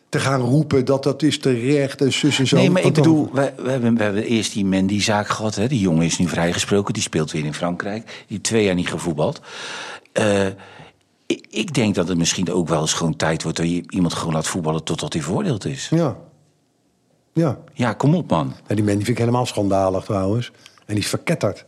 te 0.09 0.19
gaan 0.19 0.41
roepen 0.41 0.85
dat 0.85 1.03
dat 1.03 1.21
is 1.21 1.39
terecht 1.39 2.01
en 2.01 2.13
zus 2.13 2.39
en 2.39 2.47
zo. 2.47 2.55
Nee, 2.55 2.69
maar 2.69 2.85
ik 2.85 2.93
bedoel, 2.93 3.29
we, 3.33 3.53
we, 3.57 3.69
hebben, 3.69 3.97
we 3.97 4.03
hebben 4.03 4.23
eerst 4.25 4.53
die 4.53 4.65
Mendy-zaak 4.65 5.27
gehad. 5.27 5.55
Hè? 5.55 5.67
Die 5.67 5.79
jongen 5.79 6.05
is 6.05 6.17
nu 6.17 6.27
vrijgesproken, 6.27 6.93
die 6.93 7.03
speelt 7.03 7.31
weer 7.31 7.45
in 7.45 7.53
Frankrijk. 7.53 8.05
Die 8.05 8.25
heeft 8.27 8.43
twee 8.43 8.63
jaar 8.63 8.75
niet 8.75 8.89
gevoetbald. 8.89 9.41
Eh, 10.11 10.47
ik, 11.49 11.73
denk 11.73 11.95
dat 11.95 12.07
het 12.07 12.17
misschien 12.17 12.51
ook 12.51 12.67
wel 12.67 12.81
eens 12.81 12.93
gewoon 12.93 13.15
tijd 13.15 13.43
wordt... 13.43 13.57
dat 13.57 13.69
je 13.69 13.83
iemand 13.89 14.13
gewoon 14.13 14.33
laat 14.33 14.47
voetballen 14.47 14.83
totdat 14.83 15.13
hij 15.13 15.21
veroordeeld 15.21 15.65
is. 15.65 15.89
Ja. 15.89 16.17
Ja. 17.33 17.57
Ja, 17.73 17.93
kom 17.93 18.15
op, 18.15 18.29
man. 18.29 18.53
En 18.67 18.75
die 18.75 18.85
man 18.85 18.95
die 18.95 19.05
vind 19.05 19.07
ik 19.07 19.17
helemaal 19.17 19.45
schandalig 19.45 20.03
trouwens. 20.03 20.51
En 20.85 20.93
die 20.93 21.03
is 21.03 21.09
verketterd. 21.09 21.65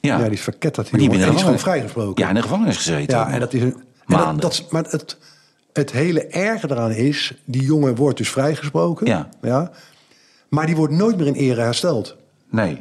Ja, 0.00 0.18
Ja, 0.18 0.24
die 0.24 0.32
is 0.32 0.40
verketterd. 0.40 0.90
Maar 0.90 1.00
Die 1.00 1.08
die 1.08 1.18
is 1.18 1.42
gewoon 1.42 1.58
vrijgesproken. 1.58 2.22
Ja, 2.22 2.28
in 2.28 2.34
de 2.34 2.42
gevangenis 2.42 2.76
gezeten. 2.76 3.18
Ja, 3.18 3.30
en 3.30 3.40
dat 3.40 3.52
is 3.52 3.62
een. 3.62 3.74
en 3.74 3.84
Maanden. 4.06 4.40
Dat, 4.40 4.56
dat, 4.56 4.70
maar 4.70 4.84
het, 4.84 5.16
het 5.72 5.92
hele 5.92 6.26
erge 6.26 6.70
eraan 6.70 6.90
is, 6.90 7.34
die 7.44 7.62
jongen 7.62 7.94
wordt 7.94 8.18
dus 8.18 8.30
vrijgesproken. 8.30 9.06
Ja. 9.06 9.28
ja. 9.42 9.70
Maar 10.48 10.66
die 10.66 10.76
wordt 10.76 10.92
nooit 10.92 11.16
meer 11.16 11.26
in 11.26 11.34
ere 11.34 11.60
hersteld. 11.60 12.16
Nee. 12.50 12.80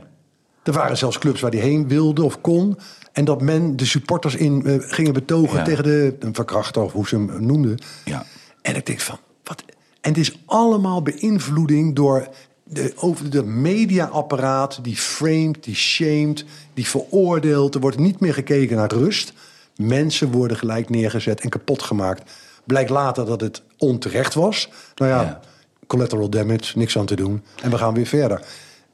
Er 0.67 0.73
waren 0.73 0.97
zelfs 0.97 1.17
clubs 1.19 1.41
waar 1.41 1.51
die 1.51 1.59
heen 1.59 1.87
wilde 1.87 2.23
of 2.23 2.41
kon. 2.41 2.77
En 3.11 3.25
dat 3.25 3.41
men 3.41 3.75
de 3.75 3.85
supporters 3.85 4.35
in 4.35 4.65
eh, 4.65 4.75
gingen 4.79 5.13
betogen 5.13 5.57
Ja. 5.57 5.63
tegen 5.63 5.83
de 5.83 6.15
een 6.19 6.35
verkrachter 6.35 6.81
of 6.81 6.91
hoe 6.91 7.07
ze 7.07 7.15
hem 7.15 7.45
noemden. 7.45 7.77
Ja. 8.05 8.25
En 8.61 8.75
ik 8.75 8.85
denk 8.85 8.99
van, 8.99 9.17
wat? 9.43 9.63
En 10.01 10.09
het 10.09 10.17
is 10.19 10.39
allemaal 10.45 11.01
beïnvloeding 11.01 11.95
door 11.95 12.27
de, 12.63 12.93
over 12.95 13.29
de 13.29 13.43
mediaapparaat 13.43 14.79
die 14.81 14.95
framed, 14.97 15.63
die 15.63 15.75
shamed, 15.75 16.45
die 16.73 16.87
veroordeelt. 16.87 17.75
Er 17.75 17.81
wordt 17.81 17.97
niet 17.97 18.19
meer 18.19 18.33
gekeken 18.33 18.75
naar 18.77 18.91
rust. 18.93 19.33
Mensen 19.75 20.31
worden 20.31 20.57
gelijk 20.57 20.89
neergezet 20.89 21.39
en 21.41 21.49
kapot 21.49 21.81
gemaakt. 21.81 22.31
Blijkt 22.63 22.89
later 22.89 23.25
dat 23.25 23.41
het 23.41 23.61
onterecht 23.77 24.33
was. 24.33 24.69
Nou 24.95 25.11
ja, 25.11 25.21
Ja. 25.21 25.39
collateral 25.87 26.29
damage, 26.29 26.77
niks 26.77 26.97
aan 26.97 27.05
te 27.05 27.15
doen. 27.15 27.43
En 27.61 27.71
we 27.71 27.77
gaan 27.77 27.93
weer 27.93 28.05
verder. 28.05 28.41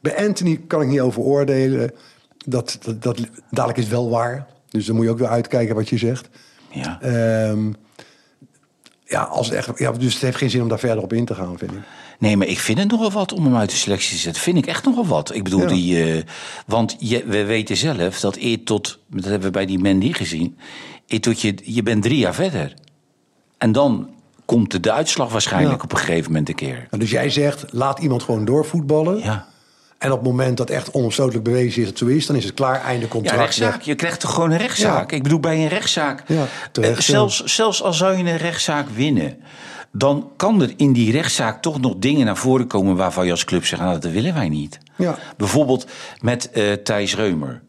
Bij 0.04 0.28
Anthony 0.28 0.62
kan 0.68 0.82
ik 0.82 0.88
niet 0.88 1.00
over 1.00 1.22
oordelen. 1.22 1.92
Dat, 2.46 2.78
dat, 2.84 3.02
dat, 3.02 3.20
dadelijk 3.50 3.80
is 3.80 3.88
wel 3.88 4.10
waar. 4.10 4.48
Dus 4.70 4.86
dan 4.86 4.96
moet 4.96 5.06
je 5.06 5.12
ook 5.12 5.18
weer 5.18 5.28
uitkijken 5.28 5.76
wat 5.76 5.90
je 5.90 5.98
zegt. 5.98 6.30
Ja. 6.72 7.02
Ehm, 7.02 7.72
ja, 9.06 9.22
als 9.24 9.48
het 9.48 9.56
echt, 9.56 9.80
ja, 9.80 9.92
dus 9.92 10.14
het 10.14 10.22
heeft 10.22 10.38
geen 10.38 10.50
zin 10.50 10.62
om 10.62 10.68
daar 10.70 10.80
verder 10.80 11.04
op 11.04 11.14
in 11.14 11.26
te 11.26 11.36
gaan, 11.36 11.58
vind 11.58 11.72
ik. 11.72 11.78
Nee, 12.20 12.38
maar 12.38 12.48
ik 12.48 12.60
vind 12.60 12.80
het 12.80 12.92
nogal 12.92 13.12
wat 13.12 13.34
om 13.34 13.44
hem 13.46 13.56
uit 13.56 13.70
de 13.70 13.76
selectie 13.76 14.16
te 14.16 14.22
zetten. 14.22 14.42
Vind 14.42 14.58
ik 14.58 14.66
echt 14.66 14.86
nogal 14.86 15.06
wat. 15.06 15.34
Ik 15.36 15.44
bedoel, 15.44 15.62
Ja. 15.62 15.68
die, 15.68 16.14
eh, 16.14 16.24
want 16.68 16.96
je, 17.00 17.24
we 17.26 17.44
weten 17.46 17.78
zelf 17.78 18.20
dat 18.20 18.36
eer 18.38 18.64
tot, 18.64 19.00
dat 19.08 19.24
hebben 19.24 19.42
we 19.48 19.50
bij 19.52 19.66
die 19.66 19.80
Mendy 19.80 20.14
gezien, 20.14 20.58
eer 21.08 21.22
tot 21.22 21.42
je, 21.42 21.56
je 21.64 21.84
bent 21.84 22.04
drie 22.04 22.18
jaar 22.18 22.34
verder. 22.34 22.74
En 23.58 23.72
dan 23.72 24.10
komt 24.46 24.72
de, 24.72 24.80
de 24.80 24.92
uitslag 24.92 25.32
waarschijnlijk 25.32 25.78
Ja. 25.78 25.84
op 25.84 25.92
een 25.92 25.98
gegeven 25.98 26.32
moment 26.32 26.50
een 26.50 26.56
keer. 26.56 26.76
Nou, 26.90 27.02
dus 27.04 27.12
jij 27.12 27.30
zegt, 27.30 27.66
laat 27.72 28.00
iemand 28.00 28.24
gewoon 28.24 28.46
doorvoetballen. 28.46 29.20
Ja. 29.20 29.48
En 30.04 30.12
op 30.12 30.18
het 30.18 30.28
moment 30.28 30.58
dat 30.58 30.70
echt 30.70 30.92
onomstotelijk 30.92 31.44
bewezen 31.44 31.68
is 31.68 31.76
dat 31.76 31.88
het 31.88 31.98
zo 31.98 32.06
is, 32.06 32.26
dan 32.26 32.36
is 32.36 32.44
het 32.44 32.54
klaar, 32.54 32.82
einde 32.82 33.06
Ja, 33.06 33.12
contract. 33.12 33.40
rechtszaak. 33.40 33.82
Je 33.82 33.96
krijgt 33.96 34.20
toch 34.20 34.34
gewoon 34.34 34.52
een 34.52 34.58
rechtszaak? 34.58 35.12
Ja. 35.12 35.18
Ik 35.18 35.24
bedoel, 35.24 35.40
bij 35.40 35.56
een 35.56 35.68
rechtszaak. 35.68 36.24
Ja, 36.28 36.46
terecht, 36.72 36.98
eh, 36.98 37.04
zelfs, 37.04 37.44
zelfs 37.44 37.84
al 37.84 37.94
zou 37.94 38.18
je 38.18 38.24
een 38.24 38.38
rechtszaak 38.38 38.90
winnen. 38.90 39.38
Dan 39.92 40.32
kan 40.38 40.62
er 40.62 40.74
in 40.78 40.94
die 40.94 41.12
rechtszaak 41.12 41.62
toch 41.62 41.82
nog 41.82 41.96
dingen 41.98 42.26
naar 42.26 42.38
voren 42.38 42.68
komen 42.68 42.96
waarvan 42.96 43.26
je 43.26 43.32
als 43.32 43.44
club 43.44 43.66
zegt: 43.66 43.82
nou, 43.82 44.00
dat 44.00 44.12
willen 44.12 44.34
wij 44.34 44.50
niet. 44.50 44.78
Ja. 44.96 45.18
Bijvoorbeeld 45.38 45.86
met 46.22 46.52
eh 46.52 46.72
Thijs 46.72 47.16
Reumer. 47.16 47.62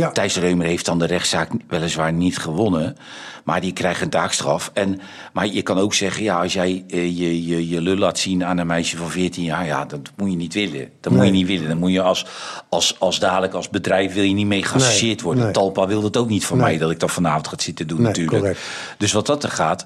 Ja. 0.00 0.10
Thijs 0.10 0.36
Reumer 0.36 0.66
heeft 0.66 0.84
dan 0.84 0.98
de 0.98 1.06
rechtszaak 1.06 1.50
weliswaar 1.68 2.12
niet 2.12 2.38
gewonnen. 2.38 2.96
Maar 3.44 3.60
die 3.60 3.72
krijgt 3.72 4.00
een 4.00 4.10
taakstraf. 4.10 4.70
En, 4.74 5.00
maar 5.32 5.46
je 5.46 5.62
kan 5.62 5.78
ook 5.78 5.94
zeggen, 5.94 6.22
ja, 6.22 6.40
als 6.42 6.52
jij 6.52 6.84
eh, 6.88 7.18
je, 7.18 7.46
je, 7.46 7.68
je 7.68 7.80
lul 7.80 7.96
laat 7.96 8.18
zien 8.18 8.44
aan 8.44 8.58
een 8.58 8.66
meisje 8.66 8.96
van 8.96 9.10
14 9.10 9.44
jaar, 9.44 9.66
ja, 9.66 9.84
dat 9.84 10.00
moet 10.16 10.30
je 10.30 10.36
niet 10.36 10.54
willen. 10.54 10.88
Dat 11.00 11.12
moet 11.12 11.24
je 11.24 11.30
niet 11.30 11.46
willen. 11.46 11.68
Dan 11.68 11.78
moet 11.78 11.92
je 11.92 12.02
als, 12.02 12.26
als, 12.68 12.96
als 12.98 13.18
dadelijk 13.18 13.54
als 13.54 13.68
bedrijf 13.68 14.14
wil 14.14 14.22
je 14.22 14.34
niet 14.34 14.46
mee 14.46 14.62
geassocieerd 14.62 15.16
Nee, 15.16 15.24
worden. 15.24 15.44
nee. 15.44 15.52
Talpa 15.52 15.86
wil 15.86 16.00
dat 16.00 16.16
ook 16.16 16.28
niet 16.28 16.44
van 16.46 16.58
mij, 16.58 16.78
dat 16.78 16.90
ik 16.90 17.00
dat 17.00 17.10
vanavond 17.10 17.48
ga 17.48 17.54
zitten 17.58 17.86
doen 17.86 18.02
natuurlijk. 18.02 18.36
correct. 18.38 18.60
Dus 18.98 19.12
wat 19.12 19.26
dat 19.26 19.42
er 19.42 19.50
gaat, 19.50 19.84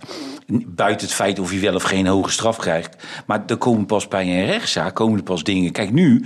buiten 0.67 1.07
het 1.07 1.17
feit 1.17 1.39
of 1.39 1.51
hij 1.51 1.61
wel 1.61 1.75
of 1.75 1.83
geen 1.83 2.07
hoge 2.07 2.31
straf 2.31 2.57
krijgt. 2.57 2.97
Maar 3.27 3.43
er 3.47 3.57
komen 3.57 3.87
pas 3.87 4.09
bij 4.09 4.27
een 4.27 4.47
rechtszaak, 4.47 4.95
komen 4.95 5.19
er 5.19 5.25
pas 5.25 5.43
dingen. 5.45 5.73
Kijk 5.73 5.93
nu, 5.93 6.25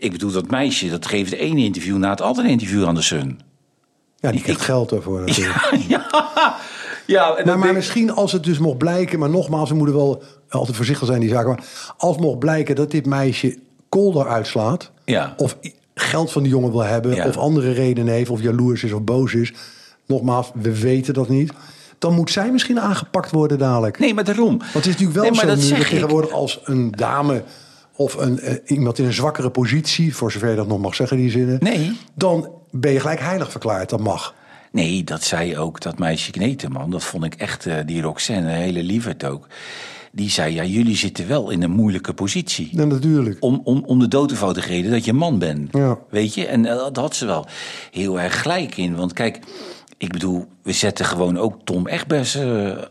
ik 0.00 0.12
bedoel 0.12 0.30
dat 0.32 0.50
meisje, 0.50 0.88
dat 0.90 1.06
geeft 1.06 1.32
ene 1.32 1.60
interview 1.64 1.96
na 1.96 2.10
het 2.10 2.20
andere 2.20 2.48
interview 2.48 2.86
aan 2.86 2.94
de 2.94 3.02
Sun. 3.02 3.40
Ja, 4.16 4.30
die 4.30 4.40
krijgt 4.42 4.60
geld 4.60 4.92
ervoor 4.92 5.20
natuurlijk. 5.26 5.76
ja, 5.88 6.06
ja 7.06 7.34
en 7.36 7.58
Maar, 7.58 7.74
misschien 7.74 8.10
als 8.12 8.32
het 8.32 8.44
dus 8.44 8.58
mocht 8.58 8.78
blijken, 8.78 9.18
maar 9.18 9.30
nogmaals, 9.30 9.68
we 9.68 9.74
moeten 9.74 9.94
wel 9.94 10.22
altijd 10.48 10.76
voorzichtig 10.76 11.06
zijn 11.06 11.20
in 11.20 11.26
die 11.26 11.34
zaken. 11.36 11.48
Maar 11.50 11.64
als 11.96 12.16
mocht 12.16 12.38
blijken 12.38 12.74
dat 12.74 12.90
dit 12.90 13.06
meisje 13.06 13.58
kolder 13.88 14.28
uitslaat, 14.28 14.90
Ja. 15.04 15.34
of 15.36 15.56
geld 15.94 16.32
van 16.32 16.42
die 16.42 16.52
jongen 16.52 16.70
wil 16.70 16.80
hebben... 16.80 17.14
Ja. 17.14 17.26
of 17.26 17.36
andere 17.36 17.72
redenen 17.72 18.14
heeft, 18.14 18.30
of 18.30 18.42
jaloers 18.42 18.84
is 18.84 18.92
of 18.92 19.02
boos 19.02 19.34
is. 19.34 19.52
Nogmaals, 20.06 20.50
we 20.54 20.80
weten 20.80 21.14
dat 21.14 21.28
niet. 21.28 21.52
Dan 21.98 22.14
moet 22.14 22.30
zij 22.30 22.50
misschien 22.50 22.80
aangepakt 22.80 23.30
worden 23.30 23.58
dadelijk. 23.58 23.98
Nee, 23.98 24.14
maar 24.14 24.24
daarom. 24.24 24.58
Want 24.58 24.72
het 24.72 24.86
is 24.86 24.90
natuurlijk 24.90 25.14
wel 25.14 25.22
nee, 25.22 25.32
maar 25.32 25.40
zo 25.40 25.46
dat 25.46 25.56
nu 25.56 25.68
dat 25.68 25.88
tegenwoordig 25.88 26.30
als 26.30 26.60
een 26.64 26.90
dame 26.90 27.42
of 28.00 28.14
een, 28.14 28.40
eh, 28.40 28.54
iemand 28.66 28.98
in 28.98 29.04
een 29.04 29.12
zwakkere 29.12 29.50
positie, 29.50 30.14
voor 30.16 30.32
zover 30.32 30.50
je 30.50 30.56
dat 30.56 30.66
nog 30.68 30.78
mag 30.78 30.94
zeggen, 30.94 31.16
die 31.16 31.30
zinnen, 31.30 31.56
Nee. 31.60 31.96
dan 32.14 32.48
ben 32.70 32.92
je 32.92 33.00
gelijk 33.00 33.20
heilig 33.20 33.50
verklaard. 33.50 33.90
Dat 33.90 34.00
mag. 34.00 34.34
Nee, 34.72 35.04
dat 35.04 35.22
zei 35.22 35.58
ook 35.58 35.80
dat 35.80 35.98
meisje 35.98 36.30
Kneteman. 36.30 36.90
Dat 36.90 37.04
vond 37.04 37.24
ik 37.24 37.34
echt, 37.34 37.66
eh, 37.66 37.76
die 37.86 38.02
Roxanne, 38.02 38.48
een 38.50 38.54
hele 38.56 38.82
lieverd 38.82 39.24
ook. 39.24 39.46
Die 40.12 40.30
zei, 40.30 40.54
ja, 40.54 40.64
jullie 40.64 40.96
zitten 40.96 41.28
wel 41.28 41.50
in 41.50 41.62
een 41.62 41.70
moeilijke 41.70 42.12
positie. 42.14 42.68
Ja, 42.72 42.84
natuurlijk. 42.84 43.36
Om, 43.40 43.60
om, 43.64 43.82
om 43.86 43.98
de 43.98 44.08
dood 44.08 44.30
eenvoudig 44.30 44.66
reden 44.66 44.90
dat 44.90 45.04
je 45.04 45.12
man 45.12 45.38
bent. 45.38 45.68
Ja. 45.76 45.98
Weet 46.10 46.34
je? 46.34 46.46
En 46.46 46.66
eh, 46.66 46.76
dat 46.76 46.96
had 46.96 47.16
ze 47.16 47.26
wel 47.26 47.46
heel 47.90 48.20
erg 48.20 48.42
gelijk 48.42 48.76
in. 48.76 48.96
Want 48.96 49.12
kijk, 49.12 49.38
ik 49.98 50.12
bedoel, 50.12 50.46
we 50.62 50.72
zetten 50.72 51.04
gewoon 51.04 51.38
ook 51.38 51.56
Tom 51.64 51.86
Egbers 51.86 52.38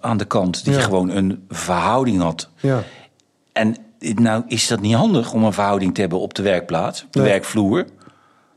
aan 0.02 0.18
de 0.18 0.26
kant. 0.26 0.64
Die 0.64 0.74
Ja. 0.74 0.82
gewoon 0.82 1.10
een 1.10 1.44
verhouding 1.50 2.22
had. 2.22 2.50
Ja. 2.62 2.84
En 3.54 3.76
nou 4.00 4.44
is 4.48 4.68
dat 4.68 4.80
niet 4.82 4.96
handig 4.96 5.34
om 5.34 5.44
een 5.44 5.54
verhouding 5.54 5.94
te 5.94 6.02
hebben 6.02 6.20
op 6.20 6.34
de 6.34 6.42
werkplaats, 6.44 7.04
op 7.04 7.14
de 7.14 7.20
Nee. 7.20 7.30
werkvloer. 7.30 7.86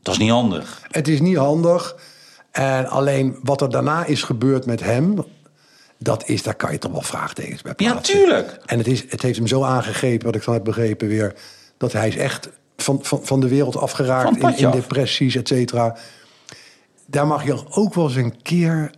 Dat 0.01 0.13
is 0.13 0.19
niet 0.19 0.29
handig. 0.31 0.81
Het 0.91 1.07
is 1.07 1.19
niet 1.21 1.37
handig. 1.37 1.95
En 2.51 2.87
alleen 2.87 3.39
wat 3.43 3.61
er 3.61 3.69
daarna 3.69 4.05
is 4.05 4.23
gebeurd 4.23 4.65
met 4.65 4.79
hem, 4.83 5.23
dat 5.97 6.27
is, 6.27 6.43
daar 6.43 6.55
kan 6.55 6.71
je 6.71 6.77
toch 6.77 6.91
wel 6.91 7.01
vraagtekens 7.01 7.61
bij 7.61 7.73
Ja, 7.77 7.91
plaatsen. 7.91 8.15
tuurlijk. 8.15 8.59
En 8.65 8.77
het, 8.77 8.87
is, 8.87 9.03
het 9.09 9.21
heeft 9.21 9.37
hem 9.37 9.47
zo 9.47 9.63
aangegrepen, 9.63 10.25
wat 10.25 10.35
ik 10.35 10.45
dan 10.45 10.53
heb 10.53 10.63
begrepen 10.63 11.07
weer, 11.07 11.33
dat 11.77 11.91
hij 11.91 12.07
is 12.07 12.15
echt 12.15 12.49
van, 12.77 12.99
van, 13.01 13.19
van 13.23 13.39
de 13.39 13.47
wereld 13.47 13.73
Van 13.73 13.81
afgeraakt 13.81 14.59
in, 14.59 14.71
depressies, 14.71 15.35
et 15.35 15.47
cetera. 15.47 15.95
Daar 17.05 17.27
mag 17.27 17.45
je 17.45 17.63
ook 17.69 17.93
wel 17.93 18.05
eens 18.05 18.15
een 18.15 18.41
keer 18.41 18.91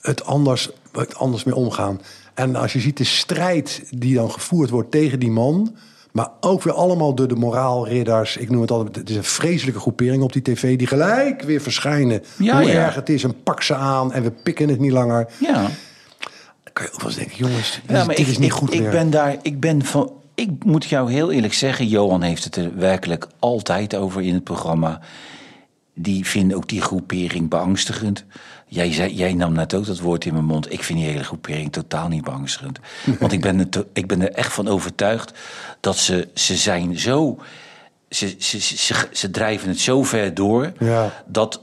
het 0.00 0.24
anders, 0.24 0.70
het 0.92 1.14
anders 1.16 1.44
mee 1.44 1.54
omgaan. 1.54 2.00
En 2.34 2.56
als 2.56 2.72
je 2.72 2.80
ziet 2.80 2.96
de 2.96 3.04
strijd 3.04 3.82
die 3.90 4.14
dan 4.14 4.30
gevoerd 4.30 4.70
wordt 4.70 4.90
tegen 4.90 5.18
die 5.18 5.30
man... 5.30 5.76
maar 6.12 6.28
ook 6.40 6.62
weer 6.62 6.72
allemaal 6.72 7.14
door 7.14 7.28
de 7.28 7.34
moraalridders. 7.34 8.36
Ik 8.36 8.50
noem 8.50 8.60
het 8.60 8.70
altijd, 8.70 8.96
het 8.96 9.10
is 9.10 9.16
een 9.16 9.24
vreselijke 9.24 9.80
groepering 9.80 10.22
op 10.22 10.32
die 10.32 10.42
tv... 10.42 10.78
die 10.78 10.86
gelijk 10.86 11.42
weer 11.42 11.60
verschijnen. 11.60 12.22
Ja, 12.38 12.60
Hoe 12.60 12.70
ja. 12.70 12.84
erg 12.84 12.94
het 12.94 13.08
is 13.08 13.24
en 13.24 13.42
pak 13.42 13.62
ze 13.62 13.74
aan 13.74 14.12
en 14.12 14.22
we 14.22 14.30
pikken 14.30 14.68
het 14.68 14.78
niet 14.78 14.92
langer. 14.92 15.26
Ja. 15.38 15.52
Dan 16.64 16.72
kan 16.72 16.84
je 16.84 16.92
ook 16.92 17.00
wel 17.00 17.08
eens 17.10 17.18
denken, 17.18 17.36
jongens, 17.36 17.80
Ja, 17.88 18.04
dit 18.04 18.18
ik, 18.18 18.26
is 18.26 18.38
niet 18.38 18.50
ik, 18.50 18.56
goed 18.56 18.74
ik 18.74 18.80
meer. 18.80 18.90
ben 18.90 19.10
daar, 19.10 19.36
ik 19.42 19.60
ben 19.60 19.84
van, 19.84 20.12
ik 20.34 20.64
moet 20.64 20.84
jou 20.84 21.12
heel 21.12 21.30
eerlijk 21.32 21.54
zeggen, 21.54 21.86
Johan 21.86 22.22
heeft 22.22 22.44
het 22.44 22.56
er 22.56 22.76
werkelijk 22.76 23.26
altijd 23.38 23.94
over 23.96 24.22
in 24.22 24.34
het 24.34 24.44
programma. 24.44 25.00
Die 25.94 26.26
vinden 26.26 26.56
ook 26.56 26.68
die 26.68 26.80
groepering 26.80 27.48
beangstigend. 27.48 28.24
Jij, 28.72 28.92
zei, 28.92 29.14
jij 29.14 29.34
nam 29.34 29.52
net 29.52 29.74
ook 29.74 29.86
dat 29.86 29.98
woord 29.98 30.24
in 30.24 30.32
mijn 30.32 30.44
mond. 30.44 30.72
Ik 30.72 30.82
vind 30.82 30.98
die 30.98 31.08
hele 31.08 31.24
groepering 31.24 31.72
totaal 31.72 32.08
niet 32.08 32.24
beangstigend. 32.24 32.78
Want 33.20 33.32
ik 33.32 33.40
ben, 33.40 33.58
er 33.58 33.86
ik 33.92 34.06
ben 34.06 34.20
er 34.22 34.32
echt 34.32 34.52
van 34.52 34.68
overtuigd 34.68 35.32
dat 35.80 35.96
ze, 35.96 36.28
ze 36.34 36.56
zijn 36.56 36.98
zo. 36.98 37.38
Ze, 38.08 38.34
ze, 38.38 38.60
ze, 38.60 38.76
ze, 38.76 39.08
ze 39.12 39.30
drijven 39.30 39.68
het 39.68 39.78
zo 39.80 40.02
ver 40.02 40.34
door 40.34 40.72
Ja. 40.78 41.22
dat, 41.26 41.60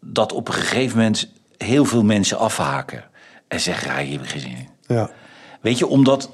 dat 0.00 0.32
op 0.32 0.48
een 0.48 0.54
gegeven 0.54 0.96
moment 0.96 1.28
heel 1.58 1.84
veel 1.84 2.02
mensen 2.02 2.38
afhaken. 2.38 3.04
En 3.48 3.60
zeggen, 3.60 3.88
ja, 3.88 3.98
hier 4.02 4.12
heb 4.12 4.22
ik 4.22 4.30
geen 4.30 4.40
zin 4.40 4.56
in. 4.56 4.68
Ja. 4.86 5.10
Weet 5.60 5.78
je, 5.78 5.86
omdat. 5.86 6.30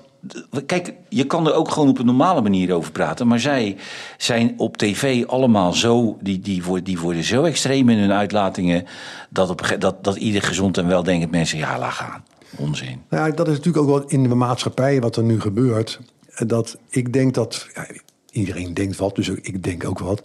Kijk, 0.67 0.95
je 1.09 1.25
kan 1.27 1.47
er 1.47 1.55
ook 1.55 1.71
gewoon 1.71 1.89
op 1.89 1.99
een 1.99 2.07
normale 2.07 2.41
manier 2.41 2.73
over 2.75 2.93
praten. 2.93 3.27
Maar 3.27 3.41
zij 3.41 3.77
zijn 4.19 4.55
op 4.57 4.77
tv 4.77 5.25
allemaal 5.27 5.73
zo. 5.73 6.17
Die, 6.21 6.41
die, 6.41 6.65
worden, 6.65 6.85
die 6.85 6.99
worden 6.99 7.25
zo 7.25 7.43
extreem 7.43 7.89
in 7.89 7.99
hun 7.99 8.13
uitlatingen. 8.13 8.85
Dat, 9.31 9.51
op, 9.51 9.77
dat, 9.79 10.05
dat 10.05 10.17
ieder 10.17 10.43
gezond 10.43 10.79
en 10.79 10.87
weldenkend 10.87 11.31
mensen. 11.31 11.59
Ja, 11.59 11.79
laat 11.79 11.93
gaan. 11.93 12.25
Onzin. 12.59 13.03
Nou, 13.11 13.29
ja, 13.29 13.35
dat 13.35 13.49
is 13.49 13.57
natuurlijk 13.57 13.85
ook 13.85 13.91
wel 13.99 14.09
in 14.09 14.23
de 14.23 14.35
maatschappij 14.35 15.01
wat 15.01 15.17
er 15.17 15.23
nu 15.23 15.41
gebeurt. 15.41 16.01
Dat 16.47 16.77
ik 16.89 17.13
denk 17.13 17.35
dat. 17.35 17.67
Ja, 17.75 17.87
iedereen 18.31 18.75
denkt 18.75 18.97
wat, 18.97 19.15
dus 19.17 19.29
ik 19.29 19.63
denk 19.63 19.85
ook 19.87 19.99
wat. 19.99 20.23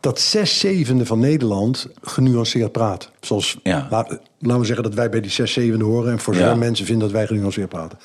Dat 0.00 0.20
zes 0.20 0.58
zevende 0.58 1.06
van 1.06 1.18
Nederland 1.18 1.88
genuanceerd 2.02 2.72
praat. 2.72 3.10
Zoals, 3.20 3.56
Ja. 3.62 3.86
laat- 3.90 4.18
laten 4.38 4.60
we 4.60 4.66
zeggen 4.66 4.84
dat 4.84 4.94
wij 4.94 5.08
bij 5.08 5.20
die 5.20 5.30
zes 5.30 5.52
zevende 5.52 5.84
horen. 5.84 6.12
En 6.12 6.18
voor 6.18 6.34
Ja. 6.36 6.54
mensen 6.54 6.86
vinden 6.86 7.04
dat 7.08 7.16
wij 7.16 7.26
genuanceerd 7.26 7.68
praten. 7.68 7.98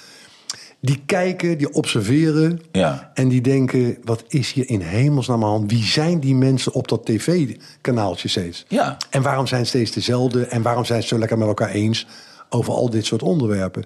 Die 0.86 1.02
kijken, 1.06 1.58
die 1.58 1.74
observeren. 1.74 2.60
Ja. 2.72 3.12
En 3.14 3.28
die 3.28 3.42
denken, 3.42 3.98
wat 4.04 4.24
is 4.28 4.52
hier 4.52 4.70
in 4.70 4.82
hemelsnaam 4.82 5.44
aan 5.44 5.50
hand? 5.50 5.72
Wie 5.72 5.84
zijn 5.84 6.20
die 6.20 6.36
mensen 6.36 6.74
op 6.74 6.88
dat 6.88 7.06
tv-kanaaltje 7.06 8.28
steeds? 8.28 8.66
Ja. 8.68 8.98
En 9.10 9.22
waarom 9.22 9.48
zijn 9.48 9.60
het 9.60 9.70
steeds 9.70 9.92
dezelfde? 9.92 10.46
En 10.46 10.62
waarom 10.62 10.86
zijn 10.86 11.02
ze 11.02 11.08
zo 11.08 11.18
lekker 11.18 11.38
met 11.38 11.48
elkaar 11.48 11.70
eens 11.70 12.08
over 12.50 12.74
al 12.74 12.90
dit 12.90 13.06
soort 13.06 13.24
onderwerpen? 13.24 13.84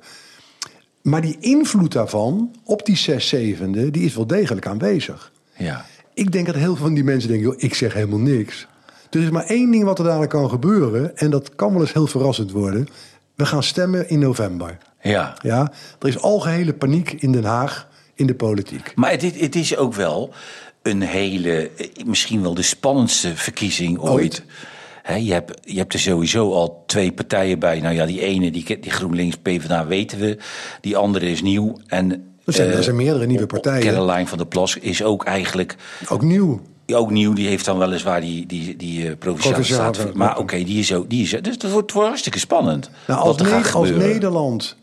Maar 1.01 1.21
die 1.21 1.37
invloed 1.39 1.91
daarvan 1.91 2.55
op 2.63 2.85
die 2.85 2.97
zes 2.97 3.27
zevende, 3.27 3.91
die 3.91 4.05
is 4.05 4.15
wel 4.15 4.27
degelijk 4.27 4.67
aanwezig. 4.67 5.31
Ja. 5.57 5.85
Ik 6.13 6.31
denk 6.31 6.45
dat 6.45 6.55
heel 6.55 6.75
veel 6.75 6.85
van 6.85 6.93
die 6.93 7.03
mensen 7.03 7.29
denken, 7.29 7.47
joh, 7.47 7.61
ik 7.61 7.73
zeg 7.73 7.93
helemaal 7.93 8.19
niks. 8.19 8.67
Er 9.09 9.23
is 9.23 9.29
maar 9.29 9.45
één 9.45 9.71
ding 9.71 9.83
wat 9.83 9.99
er 9.99 10.05
dadelijk 10.05 10.31
kan 10.31 10.49
gebeuren. 10.49 11.17
En 11.17 11.29
dat 11.29 11.55
kan 11.55 11.71
wel 11.71 11.81
eens 11.81 11.93
heel 11.93 12.07
verrassend 12.07 12.51
worden. 12.51 12.87
We 13.37 13.45
gaan 13.45 13.63
stemmen 13.63 14.09
in 14.09 14.19
november. 14.19 14.77
Ja. 15.01 15.37
Ja, 15.41 15.71
er 15.99 16.07
is 16.07 16.21
algehele 16.21 16.73
paniek 16.73 17.11
in 17.11 17.31
Den 17.31 17.43
Haag 17.43 17.87
in 18.15 18.27
de 18.27 18.35
politiek. 18.35 18.91
Maar 18.95 19.11
het, 19.11 19.39
het 19.39 19.55
is 19.55 19.77
ook 19.77 19.93
wel 19.93 20.33
een 20.81 21.01
hele, 21.01 21.71
eh, 21.77 22.05
misschien 22.05 22.41
wel 22.41 22.53
de 22.53 22.61
spannendste 22.61 23.35
verkiezing 23.35 23.99
ooit. 23.99 24.11
Ooit. 24.11 24.43
Je, 25.25 25.33
hebt, 25.33 25.59
je 25.63 25.77
hebt 25.77 25.93
er 25.93 25.99
sowieso 25.99 26.53
al 26.53 26.83
twee 26.85 27.11
partijen 27.11 27.59
bij. 27.59 27.79
Nou 27.79 27.95
ja, 27.95 28.05
die 28.05 28.21
ene, 28.21 28.51
die, 28.51 28.79
die 28.79 28.91
GroenLinks 28.91 29.37
PvdA 29.37 29.85
weten 29.87 30.19
we. 30.19 30.37
Die 30.81 30.97
andere 30.97 31.29
is 31.29 31.41
nieuw. 31.41 31.77
En, 31.87 32.11
Er 32.45 32.53
zijn, 32.53 32.69
eh, 32.69 32.77
er 32.77 32.83
zijn 32.83 32.95
meerdere 32.95 33.25
nieuwe 33.25 33.45
partijen. 33.45 33.93
Caroline 33.93 34.27
van 34.27 34.37
der 34.37 34.47
Plas 34.47 34.77
is 34.77 35.03
ook 35.03 35.23
eigenlijk 35.23 35.75
Ook 36.07 36.21
nieuw. 36.21 36.61
Ook 36.95 37.11
nieuw. 37.11 37.33
Die 37.33 37.47
heeft 37.47 37.65
dan 37.65 37.77
weliswaar 37.77 38.21
die, 38.21 38.45
die, 38.45 38.75
die 38.75 39.07
eh, 39.09 39.17
provinciale 39.19 39.63
staat. 39.63 40.13
Maar 40.13 40.37
oké, 40.37 40.63
die 40.63 40.79
is 40.79 40.93
ook. 40.93 41.09
Die 41.09 41.23
is, 41.23 41.29
dus 41.41 41.57
dat 41.57 41.71
wordt, 41.71 41.91
wordt 41.91 42.07
hartstikke 42.07 42.39
spannend. 42.39 42.89
Nou, 43.07 43.19
als, 43.19 43.27
wat 43.29 43.39
er 43.39 43.45
gaat 43.45 43.55
Neder- 43.63 43.75
als. 43.75 43.89
Nederland. 43.89 44.75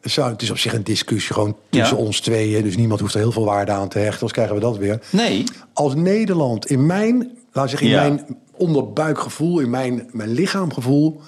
Zou, 0.00 0.30
het 0.32 0.42
is 0.42 0.50
op 0.50 0.58
zich 0.58 0.74
een 0.74 0.84
discussie 0.84 1.34
gewoon 1.34 1.56
tussen 1.70 1.96
Ja. 1.96 2.02
ons 2.02 2.20
tweeën. 2.20 2.62
Dus 2.62 2.76
niemand 2.76 3.00
hoeft 3.00 3.14
er 3.14 3.20
heel 3.20 3.32
veel 3.32 3.44
waarde 3.44 3.72
aan 3.72 3.88
te 3.88 3.98
hechten. 3.98 4.12
Anders 4.14 4.32
krijgen 4.32 4.54
we 4.54 4.60
dat 4.60 4.76
weer. 4.76 5.00
Nee. 5.10 5.44
Als 5.72 5.94
Nederland 5.94 6.66
in 6.66 6.86
mijn, 6.86 7.30
laat 7.52 7.68
zeggen, 7.70 7.86
in 7.88 7.92
Ja. 7.92 8.00
mijn 8.02 8.36
onderbuikgevoel, 8.56 9.58
in 9.60 9.70
mijn, 9.70 10.08
mijn 10.12 10.32
lichaamgevoel, 10.32 11.20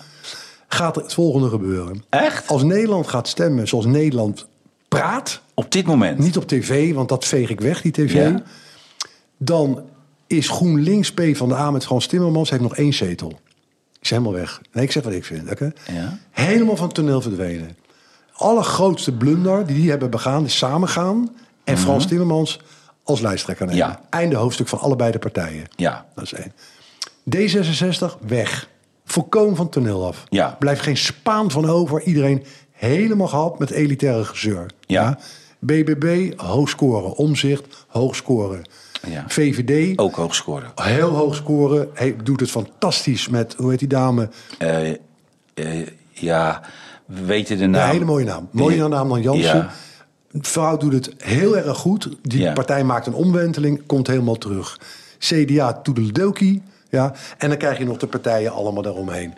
gaat 0.68 0.96
het 0.96 1.14
volgende 1.14 1.48
gebeuren. 1.48 2.04
Echt? 2.08 2.48
Als 2.48 2.62
Nederland 2.62 3.08
gaat 3.08 3.28
stemmen 3.28 3.68
zoals 3.68 3.86
Nederland 3.86 4.46
praat, 4.88 5.40
Op 5.54 5.72
dit 5.72 5.86
moment. 5.86 6.18
niet 6.18 6.36
op 6.36 6.46
tv, 6.48 6.94
want 6.94 7.08
dat 7.08 7.24
veeg 7.24 7.50
ik 7.50 7.60
weg, 7.60 7.82
die 7.82 7.92
tv. 7.92 8.12
Ja. 8.14 8.42
Dan 9.38 9.82
is 10.26 10.48
GroenLinks 10.48 11.12
P 11.12 11.22
van 11.32 11.48
de 11.48 11.54
A 11.54 11.70
met 11.70 11.84
Frans 11.84 12.06
Timmermans 12.06 12.50
heeft 12.50 12.62
nog 12.62 12.76
één 12.76 12.92
zetel. 12.92 13.40
Is 14.00 14.10
helemaal 14.10 14.32
weg. 14.32 14.60
Nee, 14.72 14.84
ik 14.84 14.92
zeg 14.92 15.02
wat 15.02 15.12
ik 15.12 15.24
vind. 15.24 15.50
oké? 15.50 15.72
Ja. 15.92 16.18
Helemaal 16.30 16.76
van 16.76 16.86
het 16.86 16.94
toneel 16.94 17.20
verdwenen. 17.20 17.76
Allergrootste 18.32 19.12
blunder 19.12 19.66
die 19.66 19.76
die 19.76 19.90
hebben 19.90 20.10
begaan 20.10 20.44
is 20.44 20.56
samengaan 20.56 21.36
en 21.64 21.78
Frans 21.78 22.06
Timmermans 22.06 22.60
als 23.02 23.20
lijsttrekker 23.20 23.66
nemen. 23.66 23.86
Mhm. 23.86 23.90
Ja. 23.92 24.00
Einde 24.10 24.36
hoofdstuk 24.36 24.68
van 24.68 24.78
allebei 24.78 25.10
de 25.12 25.18
partijen. 25.18 25.66
Ja. 25.76 26.06
Dat 26.14 26.24
is 26.24 26.32
één. 26.32 26.52
D66 27.36 28.18
weg. 28.26 28.68
Volkomen 29.04 29.56
van 29.56 29.64
het 29.64 29.74
toneel 29.74 30.06
af. 30.06 30.24
Ja. 30.28 30.56
Blijft 30.58 30.82
geen 30.82 30.96
spaan 30.96 31.50
van 31.50 31.66
over. 31.68 32.02
Iedereen 32.02 32.44
helemaal 32.72 33.28
gehad 33.28 33.58
met 33.58 33.70
elitaire 33.70 34.24
gezeur. 34.24 34.70
Ja. 34.86 35.18
BBB, 35.58 36.32
hoog 36.40 36.68
scoren. 36.68 37.12
Omzicht, 37.12 37.86
hoog 37.88 38.16
scoren. 38.16 38.64
Ja. 39.06 39.24
VVD, 39.28 39.98
Ook 39.98 40.14
hoog 40.14 40.34
scoren. 40.34 40.72
heel 40.74 41.08
hoog 41.08 41.34
scoren. 41.34 41.88
Hij 41.94 42.16
doet 42.24 42.40
het 42.40 42.50
fantastisch 42.50 43.28
met, 43.28 43.54
hoe 43.58 43.70
heet 43.70 43.78
die 43.78 43.88
dame? 43.88 44.28
Eh, 44.58 44.90
eh, 44.90 44.96
ja, 46.12 46.60
we 47.06 47.24
weten 47.24 47.56
de 47.56 47.62
Ja, 47.62 47.68
naam. 47.68 47.82
een 47.86 47.90
hele 47.92 48.04
mooie 48.04 48.24
naam. 48.24 48.48
Mooier 48.50 48.88
naam 48.88 49.08
dan 49.08 49.22
Jansen. 49.22 49.56
Ja. 49.56 49.70
Vrouw 50.40 50.76
doet 50.76 50.92
het 50.92 51.14
heel 51.18 51.56
erg 51.56 51.76
goed. 51.76 52.08
Die 52.22 52.40
Ja. 52.40 52.52
partij 52.52 52.84
maakt 52.84 53.06
een 53.06 53.14
omwenteling, 53.14 53.86
komt 53.86 54.06
helemaal 54.06 54.36
terug. 54.38 54.78
CDA, 55.18 55.72
toedeledokie. 55.72 56.62
Ja. 56.90 57.12
En 57.38 57.48
dan 57.48 57.58
krijg 57.58 57.78
je 57.78 57.84
nog 57.84 57.96
de 57.96 58.06
partijen 58.06 58.52
allemaal 58.52 58.82
daaromheen. 58.82 59.34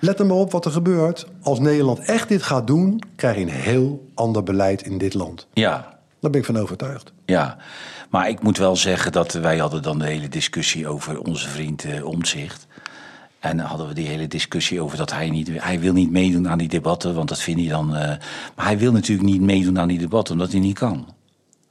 Let 0.00 0.18
er 0.20 0.26
maar 0.26 0.36
op 0.36 0.52
wat 0.52 0.64
er 0.64 0.70
gebeurt. 0.70 1.26
Als 1.42 1.58
Nederland 1.58 1.98
echt 1.98 2.28
dit 2.28 2.42
gaat 2.42 2.66
doen, 2.66 3.02
krijg 3.16 3.36
je 3.36 3.42
een 3.42 3.48
heel 3.48 4.08
ander 4.14 4.42
beleid 4.42 4.82
in 4.82 4.98
dit 4.98 5.14
land. 5.14 5.46
Ja, 5.52 5.98
Daar 6.22 6.30
ben 6.30 6.40
ik 6.40 6.46
van 6.46 6.56
overtuigd. 6.58 7.12
ja. 7.24 7.56
Maar 8.10 8.28
ik 8.28 8.42
moet 8.42 8.58
wel 8.58 8.76
zeggen 8.76 9.12
dat 9.12 9.32
wij 9.32 9.58
hadden 9.58 9.82
dan 9.82 9.98
de 9.98 10.04
hele 10.06 10.28
discussie 10.28 10.88
over 10.88 11.20
onze 11.20 11.48
vriend 11.48 11.84
eh, 11.84 12.04
Omtzigt. 12.04 12.66
En 13.40 13.56
dan 13.56 13.66
hadden 13.66 13.88
we 13.88 13.94
die 13.94 14.06
hele 14.06 14.28
discussie 14.28 14.80
over 14.80 14.96
dat 14.96 15.12
hij 15.12 15.30
niet... 15.30 15.50
Hij 15.52 15.80
wil 15.80 15.92
niet 15.92 16.10
meedoen 16.10 16.48
aan 16.48 16.58
die 16.58 16.68
debatten, 16.68 17.14
want 17.14 17.28
dat 17.28 17.40
vindt 17.40 17.60
hij 17.60 17.68
dan... 17.70 17.96
eh, 17.96 18.08
maar 18.56 18.66
hij 18.66 18.78
wil 18.78 18.92
natuurlijk 18.92 19.28
niet 19.28 19.40
meedoen 19.40 19.78
aan 19.78 19.88
die 19.88 19.98
debatten, 19.98 20.34
omdat 20.34 20.50
hij 20.52 20.60
niet 20.60 20.78
kan. 20.78 21.08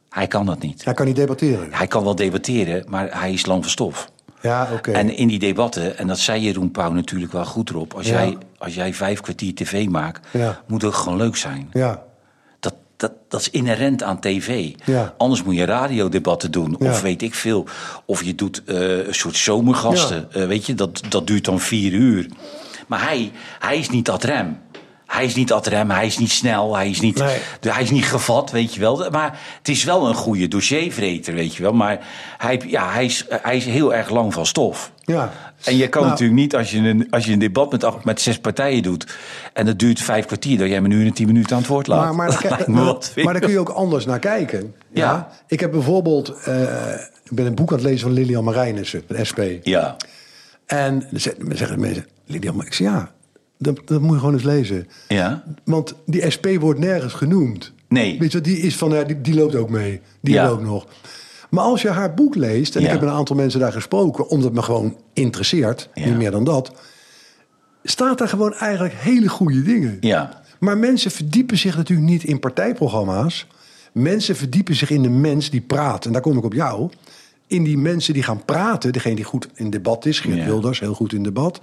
Hij 0.10 0.28
kan 0.28 0.46
dat 0.46 0.62
niet. 0.62 0.84
Hij 0.86 0.94
kan 0.94 1.06
niet 1.06 1.16
debatteren. 1.16 1.68
Hij 1.74 1.88
kan 1.88 2.04
wel 2.04 2.16
debatteren, 2.16 2.86
maar 2.90 3.20
hij 3.20 3.34
is 3.34 3.46
lang 3.46 3.62
van 3.62 3.72
stof. 3.72 4.12
Ja, 4.42 4.68
oké. 4.74 4.92
En 4.92 5.16
in 5.18 5.28
die 5.28 5.40
debatten, 5.40 5.98
en 5.98 6.08
dat 6.08 6.20
zei 6.20 6.42
Jeroen 6.42 6.72
Pauw 6.72 6.92
natuurlijk 6.92 7.32
wel 7.32 7.46
goed 7.46 7.70
erop. 7.70 7.94
Als, 7.94 8.08
Ja. 8.08 8.14
jij, 8.14 8.38
als 8.58 8.76
jij 8.76 8.94
vijf 8.94 9.22
kwartier 9.22 9.56
tv 9.56 9.88
maakt, 9.88 10.28
Ja. 10.32 10.62
moet 10.68 10.82
het 10.82 10.94
gewoon 10.94 11.18
leuk 11.18 11.36
zijn. 11.36 11.70
Ja, 11.74 12.04
Dat, 13.02 13.12
dat, 13.12 13.12
dat 13.28 13.40
is 13.40 13.50
inherent 13.50 14.04
aan 14.04 14.20
tv. 14.20 14.74
Ja. 14.86 15.14
Anders 15.18 15.44
moet 15.44 15.56
je 15.56 15.66
radiodebatten 15.66 16.52
doen. 16.52 16.76
Ja. 16.80 16.90
Of 16.90 17.02
weet 17.02 17.22
ik 17.22 17.34
veel. 17.34 17.66
Of 18.06 18.24
je 18.24 18.36
doet 18.36 18.64
eh, 18.66 19.08
een 19.08 19.14
soort 19.16 19.36
zomergasten. 19.36 20.32
Eh, 20.32 20.46
weet 20.46 20.66
je, 20.66 20.74
dat, 20.74 21.02
dat 21.10 21.28
duurt 21.28 21.46
dan 21.46 21.60
vier 21.60 21.94
uur. 21.94 22.28
Maar 22.88 23.02
hij, 23.04 23.32
hij 23.60 23.78
is 23.78 23.90
niet 23.90 24.10
ad 24.10 24.24
rem. 24.24 24.58
Hij 25.12 25.26
is 25.26 25.36
niet 25.36 25.52
ad 25.52 25.68
rem, 25.68 25.90
hij 25.92 26.06
is 26.06 26.18
niet 26.18 26.32
snel, 26.32 26.76
hij 26.76 26.90
is 26.90 27.00
niet, 27.02 27.18
Nee. 27.18 27.38
hij 27.62 27.82
is 27.84 27.92
niet 27.92 28.06
gevat, 28.06 28.52
weet 28.52 28.74
je 28.74 28.80
wel. 28.80 29.10
Maar 29.12 29.40
het 29.58 29.68
is 29.70 29.84
wel 29.84 30.08
een 30.08 30.14
goede 30.16 30.48
dossiervreter, 30.48 31.34
weet 31.34 31.56
je 31.56 31.64
wel. 31.64 31.74
Maar 31.74 32.00
hij, 32.38 32.62
ja, 32.68 32.92
hij, 32.92 33.06
is, 33.06 33.26
hij 33.30 33.58
is 33.58 33.66
heel 33.66 33.94
erg 33.94 34.10
lang 34.10 34.34
van 34.34 34.46
stof. 34.46 34.92
ja. 35.06 35.32
En 35.64 35.78
je 35.78 35.88
kan 35.88 36.02
Nou, 36.02 36.12
natuurlijk 36.14 36.40
niet, 36.40 36.56
als 36.56 36.72
je 36.72 36.78
een, 36.78 37.08
als 37.10 37.26
je 37.26 37.32
een 37.34 37.40
debat 37.40 37.72
met, 37.72 37.84
acht- 37.84 38.04
met 38.04 38.22
zes 38.22 38.40
partijen 38.40 38.84
doet... 38.84 39.18
en 39.54 39.66
dat 39.66 39.80
duurt 39.80 40.00
vijf 40.02 40.26
kwartier, 40.26 40.58
dat 40.58 40.68
jij 40.68 40.82
me 40.82 40.88
nu 40.88 41.06
in 41.06 41.14
tien 41.14 41.28
minuten 41.28 41.56
aan 41.56 41.62
het 41.62 41.68
woord 41.72 41.88
laat. 41.88 42.04
Maar, 42.04 42.16
maar, 42.16 42.42
daar- 42.50 42.72
maar, 42.72 42.96
maar 43.16 43.40
kun 43.40 43.50
je 43.52 43.60
ook 43.60 43.70
anders 43.70 44.06
naar 44.06 44.20
kijken. 44.20 44.76
Ja. 44.94 45.30
Ik 45.48 45.60
heb 45.60 45.72
bijvoorbeeld... 45.72 46.30
eh, 46.46 46.94
ik 47.24 47.32
ben 47.32 47.46
een 47.46 47.56
boek 47.56 47.70
aan 47.72 47.78
het 47.78 47.86
lezen 47.86 48.00
van 48.00 48.12
Lilian 48.12 48.44
Marijnissen, 48.44 49.04
SP. 49.30 49.40
Ja, 49.64 49.96
En 50.66 51.08
dan 51.12 51.20
zeggen 51.56 51.80
mensen... 51.80 52.06
Lilian, 52.26 52.62
ik 52.66 52.74
zeg 52.74 52.88
ja, 52.88 53.12
dat, 53.62 53.80
dat 53.86 54.02
moet 54.02 54.12
je 54.14 54.20
gewoon 54.20 54.34
eens 54.34 54.44
lezen. 54.44 54.88
ja. 55.08 55.44
Want 55.64 55.94
die 56.06 56.30
SP 56.36 56.46
wordt 56.60 56.80
nergens 56.80 57.14
genoemd. 57.14 57.74
Nee. 57.88 58.20
Weet 58.20 58.32
je, 58.32 58.42
die 58.42 58.58
is 58.58 58.76
van, 58.78 58.92
ja, 58.92 59.04
die, 59.04 59.22
die 59.22 59.34
loopt 59.34 59.56
ook 59.56 59.70
mee. 59.70 60.02
Die 60.22 60.34
Ja. 60.34 60.48
loopt 60.50 60.64
nog. 60.64 60.86
Maar 61.50 61.64
als 61.64 61.82
je 61.82 61.90
haar 61.90 62.14
boek 62.14 62.36
leest, 62.36 62.76
en 62.76 62.82
Ja. 62.82 62.88
ik 62.88 62.94
heb 62.94 63.02
een 63.02 63.10
aantal 63.16 63.36
mensen 63.36 63.60
daar 63.60 63.72
gesproken, 63.72 64.28
omdat 64.30 64.46
het 64.46 64.54
me 64.54 64.62
gewoon 64.62 64.98
interesseert, 65.14 65.90
Ja. 65.94 66.06
niet 66.06 66.16
meer 66.18 66.32
dan 66.32 66.44
dat, 66.44 66.72
staat 67.84 68.18
daar 68.18 68.28
gewoon 68.28 68.54
eigenlijk 68.54 68.94
hele 68.98 69.28
goede 69.30 69.62
dingen. 69.62 69.98
Ja. 70.00 70.42
Maar 70.60 70.78
mensen 70.78 71.12
verdiepen 71.12 71.58
zich 71.58 71.78
natuurlijk 71.78 72.10
niet 72.10 72.24
in 72.24 72.40
partijprogramma's. 72.40 73.48
Mensen 73.92 74.36
verdiepen 74.36 74.76
zich 74.76 74.90
in 74.90 75.02
de 75.02 75.10
mens 75.10 75.50
die 75.50 75.62
praat. 75.62 76.06
En 76.06 76.12
daar 76.12 76.22
kom 76.22 76.38
ik 76.38 76.44
op 76.44 76.54
jou. 76.54 76.90
In 77.48 77.64
die 77.64 77.78
mensen 77.78 78.14
die 78.14 78.24
gaan 78.24 78.46
praten, 78.46 78.94
degene 78.94 79.16
die 79.16 79.24
goed 79.26 79.48
in 79.56 79.70
debat 79.70 80.06
is, 80.06 80.20
Geert. 80.20 80.46
Wilders, 80.46 80.80
heel 80.80 80.94
goed 80.94 81.14
in 81.14 81.24
debat. 81.24 81.62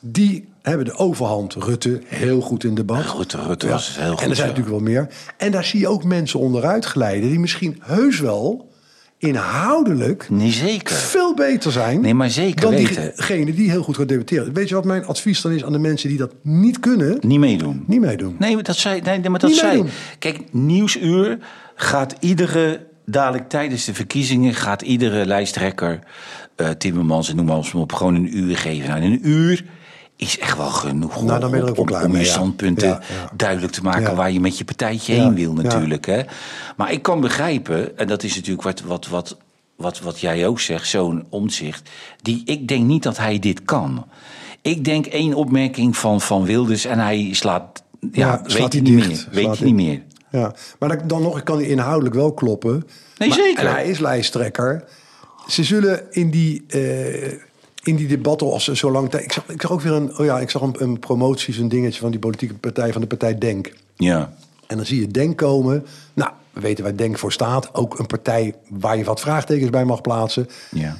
Die 0.00 0.48
hebben 0.62 0.84
de 0.84 0.94
overhand. 0.94 1.54
Rutte, 1.54 2.00
heel 2.06 2.40
goed 2.40 2.64
in 2.64 2.74
debat. 2.74 3.14
Rutte- 3.16 3.42
Rutte 3.46 3.68
was 3.68 3.96
heel 3.98 4.10
goed, 4.10 4.20
En 4.22 4.30
er 4.30 4.36
zijn 4.36 4.48
ja. 4.48 4.54
natuurlijk 4.54 4.84
wel 4.84 4.92
meer. 4.94 5.08
En 5.36 5.50
daar 5.50 5.64
zie 5.64 5.80
je 5.80 5.88
ook 5.88 6.04
mensen 6.04 6.40
onderuit 6.40 6.84
glijden... 6.84 7.28
die 7.28 7.38
misschien 7.38 7.76
heus 7.80 8.20
wel 8.20 8.68
inhoudelijk 9.18 10.26
Nee, 10.30 10.50
zeker. 10.50 10.96
veel 10.96 11.34
beter 11.34 11.72
zijn... 11.72 12.00
Nee, 12.00 12.14
maar 12.14 12.30
zeker 12.30 12.60
dan 12.60 12.70
weten. 12.70 13.02
diegene 13.14 13.54
die 13.54 13.70
heel 13.70 13.82
goed 13.82 13.96
gaat 13.96 14.08
debatteren. 14.08 14.52
Weet 14.52 14.68
je 14.68 14.74
wat 14.74 14.84
mijn 14.84 15.04
advies 15.06 15.40
dan 15.40 15.52
is 15.52 15.64
aan 15.64 15.72
de 15.72 15.78
mensen 15.78 16.08
die 16.08 16.18
dat 16.18 16.32
niet 16.42 16.80
kunnen? 16.80 17.16
Niet 17.20 17.38
meedoen. 17.38 17.84
Niet 17.86 18.00
meedoen. 18.00 18.36
Nee, 18.38 18.54
maar 18.54 18.62
dat 18.62 18.76
zei, 18.76 19.00
nee, 19.00 19.28
maar 19.30 19.40
dat 19.40 19.50
Niet 19.50 19.58
zei. 19.58 19.72
meedoen. 19.72 19.90
Kijk, 20.18 20.40
Nieuwsuur 20.52 21.38
gaat 21.74 22.14
iedere. 22.20 22.86
Dadelijk 23.08 23.48
tijdens 23.48 23.84
de 23.84 23.94
verkiezingen 23.94 24.54
gaat 24.54 24.82
iedere 24.82 25.26
lijsttrekker. 25.26 25.98
eh 26.56 26.68
Timmermans 26.68 27.28
en 27.30 27.36
noem 27.36 27.44
maar 27.46 27.70
op, 27.74 27.92
gewoon 27.92 28.14
een 28.14 28.36
uur 28.38 28.56
geven. 28.56 28.88
Nou, 28.88 29.02
een 29.02 29.28
uur 29.28 29.64
is 30.16 30.38
echt 30.38 30.56
wel 30.56 30.70
genoeg. 30.70 31.22
Nou, 31.22 31.40
dan 31.40 31.50
ben 31.50 31.60
je 31.60 31.66
er 31.72 31.78
ook 31.78 32.02
om, 32.04 32.16
je 32.16 32.24
standpunten 32.24 32.88
Ja, 32.88 33.00
ja. 33.08 33.30
duidelijk 33.36 33.72
te 33.72 33.82
maken 33.82 34.00
Ja. 34.10 34.14
waar 34.14 34.30
je 34.30 34.40
met 34.40 34.58
je 34.58 34.64
partijtje 34.64 35.12
heen 35.14 35.34
wil, 35.34 35.52
natuurlijk. 35.52 36.06
Hè? 36.06 36.22
Maar 36.76 36.92
ik 36.92 37.02
kan 37.02 37.20
begrijpen, 37.20 37.98
en 37.98 38.06
dat 38.06 38.22
is 38.22 38.34
natuurlijk 38.34 38.62
wat, 38.62 38.80
wat, 38.80 39.06
wat, 39.06 39.36
wat, 39.76 40.00
wat 40.00 40.20
jij 40.20 40.46
ook 40.46 40.60
zegt, 40.60 40.88
zo'n 40.88 41.26
omzicht. 41.28 41.90
Die, 42.22 42.42
ik 42.44 42.68
denk 42.68 42.84
niet 42.86 43.02
dat 43.02 43.16
hij 43.18 43.38
dit 43.38 43.64
kan. 43.64 44.06
Ik 44.62 44.84
denk 44.84 45.06
één 45.06 45.34
opmerking 45.34 45.96
van, 45.96 46.20
van 46.20 46.44
Wilders 46.44 46.84
en 46.84 46.98
hij 46.98 47.28
slaat. 47.32 47.82
Ja, 48.12 48.40
weet 48.42 48.52
slaat 48.52 48.72
je 48.72 48.80
hij 48.82 48.90
niet 48.90 49.06
meer. 49.08 49.26
Weet 49.30 49.58
je 49.58 49.64
niet 49.64 49.74
meer. 49.74 50.02
Ja, 50.30 50.54
maar 50.78 50.88
dan, 50.88 51.06
dan 51.08 51.22
nog 51.22 51.42
kan 51.42 51.56
hij 51.56 51.66
inhoudelijk 51.66 52.14
wel 52.14 52.32
kloppen. 52.34 52.86
Nee, 53.18 53.28
Maar- 53.28 53.38
zeker. 53.38 53.64
En 53.66 53.72
hij 53.72 53.86
is 53.86 53.98
lijsttrekker. 53.98 54.84
Ze 55.48 55.64
zullen 55.64 56.02
in 56.10 56.30
die, 56.30 56.64
eh, 56.68 57.32
in 57.86 57.96
die 57.96 58.06
debatten, 58.06 58.52
als 58.52 58.64
ze 58.64 58.76
zo 58.76 58.90
lang 58.90 59.10
tijd. 59.10 59.24
Ik 59.24 59.32
zag, 59.32 59.44
ik 59.48 59.60
zag 59.60 59.70
ook 59.70 59.80
weer 59.80 59.92
een, 59.92 60.18
oh 60.18 60.24
ja, 60.24 60.40
ik 60.40 60.50
zag 60.50 60.62
een, 60.62 60.74
een 60.78 60.98
promotie, 60.98 61.54
zo'n 61.54 61.68
dingetje 61.68 62.00
van 62.00 62.10
die 62.10 62.20
politieke 62.20 62.54
partij, 62.54 62.92
van 62.92 63.00
de 63.00 63.06
partij 63.06 63.38
Denk. 63.38 63.72
Ja. 63.96 64.32
En 64.66 64.76
dan 64.76 64.86
zie 64.86 65.00
je 65.00 65.06
Denk 65.06 65.36
komen. 65.36 65.86
Nou, 66.14 66.30
we 66.52 66.60
weten 66.60 66.84
waar 66.84 66.96
Denk 66.96 67.18
voor 67.18 67.32
staat. 67.32 67.74
Ook 67.74 67.98
een 67.98 68.06
partij 68.06 68.54
waar 68.68 68.96
je 68.96 69.04
wat 69.04 69.20
vraagtekens 69.20 69.70
bij 69.70 69.84
mag 69.84 70.00
plaatsen. 70.00 70.48
Ja. 70.70 70.96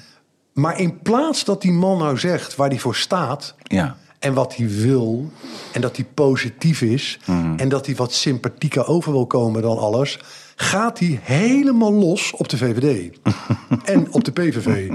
Maar 0.52 0.80
in 0.80 0.98
plaats 0.98 1.44
dat 1.44 1.62
die 1.62 1.72
man 1.72 1.98
nou 1.98 2.18
zegt 2.18 2.56
waar 2.56 2.68
hij 2.68 2.78
voor 2.78 2.96
staat. 2.96 3.54
Ja. 3.62 3.96
En 4.18 4.34
wat 4.34 4.56
hij 4.56 4.68
wil. 4.68 5.30
En 5.72 5.80
dat 5.80 5.96
hij 5.96 6.06
positief 6.14 6.82
is. 6.82 7.18
Mhm. 7.26 7.56
En 7.56 7.68
dat 7.68 7.86
hij 7.86 7.94
wat 7.94 8.12
sympathieker 8.12 8.86
over 8.86 9.12
wil 9.12 9.26
komen 9.26 9.62
dan 9.62 9.78
alles. 9.78 10.18
Gaat 10.58 10.98
hij 10.98 11.20
helemaal 11.22 11.92
los 11.92 12.32
op 12.32 12.48
de 12.48 12.56
VVD. 12.56 13.18
en 13.84 14.12
op 14.12 14.24
de 14.24 14.32
PVV. 14.32 14.90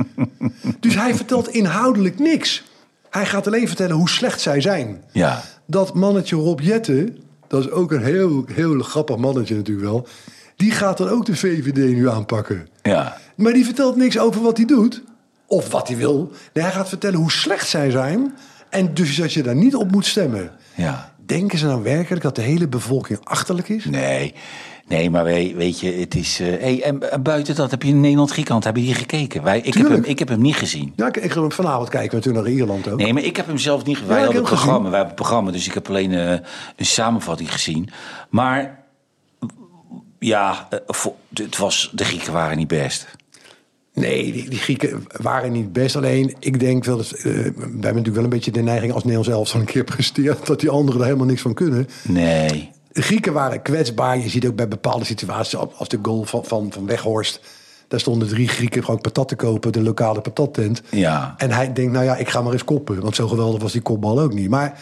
Dus 0.80 0.96
hij 0.96 1.16
vertelt 1.16 1.50
inhoudelijk 1.50 2.20
niks. 2.20 2.64
Hij 3.10 3.26
gaat 3.26 3.48
alleen 3.48 3.68
vertellen 3.68 3.96
hoe 3.96 4.10
slecht 4.10 4.42
zij 4.42 4.62
zijn. 4.62 5.04
Ja. 5.12 5.44
Dat 5.66 5.94
mannetje 5.94 6.36
Rob 6.36 6.60
Jetten. 6.60 7.18
Dat 7.48 7.66
is 7.66 7.72
ook 7.72 7.92
een 7.92 8.04
heel, 8.04 8.46
heel 8.54 8.80
grappig 8.80 9.18
mannetje 9.18 9.56
natuurlijk 9.56 9.88
wel. 9.88 10.08
Die 10.56 10.72
gaat 10.72 10.98
dan 10.98 11.10
ook 11.10 11.26
de 11.26 11.36
VVD 11.36 11.76
nu 11.76 12.10
aanpakken. 12.10 12.68
Ja. 12.82 13.18
Maar 13.36 13.54
die 13.54 13.66
vertelt 13.66 13.96
niks 13.96 14.20
over 14.20 14.42
wat 14.42 14.58
hij 14.58 14.66
doet. 14.66 15.04
Of 15.46 15.72
wat 15.72 15.88
hij 15.88 15.98
wil. 15.98 16.32
Nee, 16.54 16.64
hij 16.64 16.74
gaat 16.74 16.90
vertellen 16.90 17.20
hoe 17.20 17.32
slecht 17.32 17.68
zij 17.68 17.92
zijn. 17.92 18.36
En 18.70 18.94
dus 18.94 19.16
dat 19.16 19.34
je 19.34 19.44
daar 19.44 19.56
niet 19.56 19.76
op 19.76 19.92
moet 19.92 20.06
stemmen. 20.06 20.52
Ja. 20.76 21.14
Denken 21.26 21.58
ze 21.58 21.66
nou 21.66 21.84
werkelijk 21.84 22.24
dat 22.24 22.36
de 22.36 22.42
hele 22.42 22.68
bevolking 22.68 23.20
achterlijk 23.24 23.70
is? 23.70 23.86
Nee. 23.86 24.34
Nee, 24.92 25.10
maar 25.10 25.24
weet, 25.24 25.56
weet 25.56 25.80
je, 25.80 25.92
het 25.92 26.16
is. 26.16 26.40
eh 26.40 26.48
hey, 26.48 26.82
en, 26.84 27.12
en 27.12 27.22
buiten 27.22 27.56
dat 27.56 27.72
heb 27.72 27.84
je 27.84 27.90
in 27.90 28.00
Nederland-Griekenland, 28.00 28.64
heb 28.64 28.76
je 28.76 28.82
die 28.82 28.94
gekeken? 28.94 29.44
Wij, 29.44 29.60
ik, 29.62 29.74
heb 29.74 29.90
hem, 29.90 30.04
ik 30.04 30.20
heb 30.20 30.28
hem 30.28 30.42
niet 30.42 30.56
gezien. 30.56 30.94
Ja, 30.96 31.08
ik, 31.08 31.18
ik 31.18 31.32
ga 31.32 31.40
hem 31.42 31.52
vanavond 31.52 31.90
kijken 31.90 32.18
we 32.18 32.24
toen 32.24 32.34
naar 32.34 32.48
Ierland 32.48 32.88
ook. 32.90 32.98
Nee, 33.00 33.14
maar 33.14 33.24
ik 33.24 33.36
heb 33.36 33.48
hem 33.48 33.58
zelf 33.58 33.86
niet 33.86 33.98
gezien. 33.98 34.10
Ja, 34.10 34.16
Wij 34.16 34.24
hadden 34.24 34.42
het 34.42 34.52
programma, 34.52 34.90
wij 34.90 34.98
hebben 34.98 35.08
het 35.08 35.16
programma, 35.16 35.52
dus 35.52 35.68
ik 35.68 35.74
heb 35.74 35.90
alleen 35.90 36.14
eh, 36.14 36.30
een 36.76 36.86
samenvatting 36.86 37.52
gezien. 37.52 37.90
Maar 38.30 38.84
ja, 40.20 40.68
eh, 40.70 40.80
het 41.34 41.58
was, 41.58 41.92
de 41.94 42.04
Grieken 42.06 42.34
waren 42.34 42.58
niet 42.58 42.68
best. 42.68 43.08
Nee, 43.94 44.32
die, 44.32 44.50
die 44.50 44.60
Grieken 44.60 45.06
waren 45.22 45.52
niet 45.52 45.74
best. 45.74 45.96
Alleen, 45.96 46.36
ik 46.40 46.60
denk 46.60 46.84
wel 46.86 46.98
dat... 46.98 47.10
wij 47.10 47.32
hebben 47.34 47.82
natuurlijk 47.82 48.16
wel 48.16 48.24
een 48.24 48.30
beetje 48.30 48.52
de 48.52 48.62
neiging 48.62 48.94
als 48.94 49.04
Nederlands 49.04 49.30
elftal 49.38 49.60
een 49.60 49.66
keer 49.66 49.84
presteert... 49.84 50.46
dat 50.46 50.60
die 50.60 50.70
anderen 50.70 51.00
er 51.00 51.06
helemaal 51.06 51.28
niks 51.28 51.42
van 51.42 51.54
kunnen. 51.54 51.88
Nee. 52.04 52.72
De 52.92 53.02
Grieken 53.02 53.34
waren 53.34 53.62
kwetsbaar. 53.62 54.18
Je 54.18 54.30
ziet 54.30 54.48
ook 54.48 54.56
bij 54.56 54.68
bepaalde 54.68 55.06
situaties, 55.06 55.56
als 55.56 55.88
de 55.88 56.00
goal 56.02 56.24
van, 56.24 56.46
van, 56.46 56.72
van 56.72 56.86
Weghorst... 56.86 57.40
daar 57.88 58.00
stonden 58.00 58.28
drie 58.28 58.48
Grieken 58.48 58.84
gewoon 58.84 59.02
patat 59.02 59.28
te 59.28 59.36
kopen, 59.36 59.72
de 59.72 59.82
lokale 59.82 60.22
patattent. 60.22 60.82
Ja. 60.90 61.34
En 61.38 61.52
hij 61.52 61.74
denkt, 61.74 61.92
nou 61.92 62.06
ja, 62.06 62.16
ik 62.16 62.30
ga 62.30 62.42
maar 62.42 62.54
eens 62.54 62.64
koppen. 62.64 63.02
Want 63.02 63.16
zo 63.16 63.28
geweldig 63.28 63.62
was 63.62 63.72
die 63.72 63.82
kopbal 63.82 64.20
ook 64.20 64.34
niet. 64.34 64.50
Maar 64.50 64.80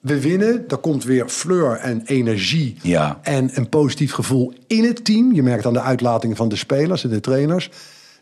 we 0.00 0.20
winnen, 0.20 0.64
er 0.68 0.76
komt 0.76 1.04
weer 1.04 1.28
fleur 1.28 1.76
en 1.76 2.02
energie... 2.04 2.76
Ja. 2.82 3.18
en 3.22 3.50
een 3.54 3.68
positief 3.68 4.12
gevoel 4.12 4.52
in 4.66 4.84
het 4.84 5.04
team. 5.04 5.34
Je 5.34 5.42
merkt 5.42 5.66
aan 5.66 5.72
de 5.72 5.80
uitlatingen 5.80 6.36
van 6.36 6.48
de 6.48 6.56
spelers 6.56 7.04
en 7.04 7.10
de 7.10 7.20
trainers. 7.20 7.70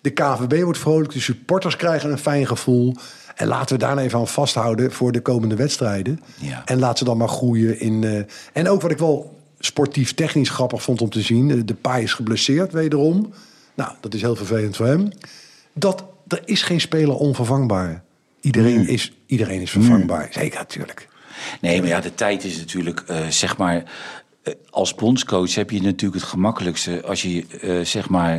De 0.01 0.11
KVB 0.11 0.63
wordt 0.63 0.79
vrolijk, 0.79 1.13
de 1.13 1.21
supporters 1.21 1.77
krijgen 1.77 2.11
een 2.11 2.19
fijn 2.19 2.47
gevoel... 2.47 2.95
En 3.39 3.47
laten 3.47 3.77
we 3.79 3.83
daar 3.85 3.95
nou 3.95 4.07
even 4.07 4.19
aan 4.19 4.29
vasthouden 4.29 4.93
voor 4.93 5.13
de 5.13 5.21
komende 5.21 5.57
wedstrijden. 5.57 6.21
Ja. 6.41 6.63
En 6.65 6.79
laat 6.79 6.99
ze 6.99 7.05
dan 7.05 7.17
maar 7.17 7.29
groeien 7.29 7.81
in. 7.81 8.05
eh, 8.05 8.21
en 8.53 8.69
ook 8.69 8.81
wat 8.83 8.91
ik 8.91 8.99
wel 8.99 9.39
sportief 9.59 10.15
technisch 10.15 10.49
grappig 10.51 10.83
vond 10.83 11.01
om 11.01 11.11
te 11.11 11.21
zien. 11.23 11.51
eh, 11.51 11.57
De 11.65 11.75
paai 11.75 12.03
is 12.03 12.13
geblesseerd 12.13 12.73
wederom. 12.73 13.33
Nou, 13.75 13.93
dat 14.01 14.15
is 14.15 14.21
heel 14.21 14.37
vervelend 14.37 14.77
voor 14.77 14.87
hem. 14.87 15.09
Dat 15.73 16.05
er 16.29 16.43
is 16.45 16.63
geen 16.63 16.81
speler 16.81 17.15
onvervangbaar. 17.17 18.03
Iedereen, 18.41 18.89
is, 18.89 19.13
iedereen 19.27 19.61
is 19.61 19.71
vervangbaar. 19.71 20.29
Zeker, 20.31 20.59
natuurlijk. 20.59 21.09
Nee, 21.61 21.79
maar 21.81 21.89
ja, 21.89 22.01
de 22.01 22.15
tijd 22.15 22.45
is 22.45 22.59
natuurlijk, 22.59 23.01
eh, 23.07 23.27
zeg 23.29 23.57
maar. 23.57 23.83
als 24.71 24.95
bondscoach 24.95 25.55
heb 25.55 25.71
je 25.71 25.83
natuurlijk 25.83 26.21
het 26.21 26.31
gemakkelijkste 26.31 27.03
als 27.05 27.23
je, 27.23 27.45
zeg 27.85 28.09
maar. 28.09 28.39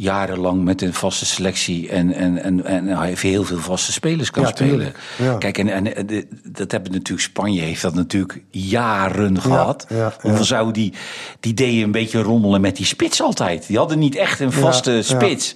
Jarenlang 0.00 0.64
met 0.64 0.82
een 0.82 0.94
vaste 0.94 1.26
selectie 1.26 1.88
en, 1.88 2.12
en, 2.14 2.42
en, 2.42 2.64
en 2.64 3.16
heel 3.16 3.44
veel 3.44 3.58
vaste 3.58 3.92
spelers 3.92 4.30
kan 4.30 4.42
Ja, 4.42 4.48
spelen. 4.48 4.92
Ja. 5.16 5.34
Kijk, 5.34 5.58
en, 5.58 5.68
en 5.68 5.94
eh, 5.96 6.02
de- 6.06 6.26
dat 6.44 6.70
hebben 6.72 6.92
natuurlijk 6.92 7.20
Spanje 7.28 7.60
heeft 7.60 7.82
dat 7.82 7.94
natuurlijk 7.94 8.42
jaren 8.50 9.40
gehad. 9.40 9.86
ja. 9.88 10.14
Hoeveel 10.20 10.44
zou 10.44 10.72
die, 10.72 10.92
die 11.40 11.54
deden 11.54 11.82
een 11.82 11.90
beetje 11.90 12.22
rommelen 12.22 12.60
met 12.60 12.76
die 12.76 12.86
spits 12.86 13.20
altijd. 13.22 13.66
Die 13.66 13.76
hadden 13.76 13.98
niet 13.98 14.14
echt 14.16 14.40
een 14.40 14.52
vaste 14.52 15.02
spits. 15.02 15.54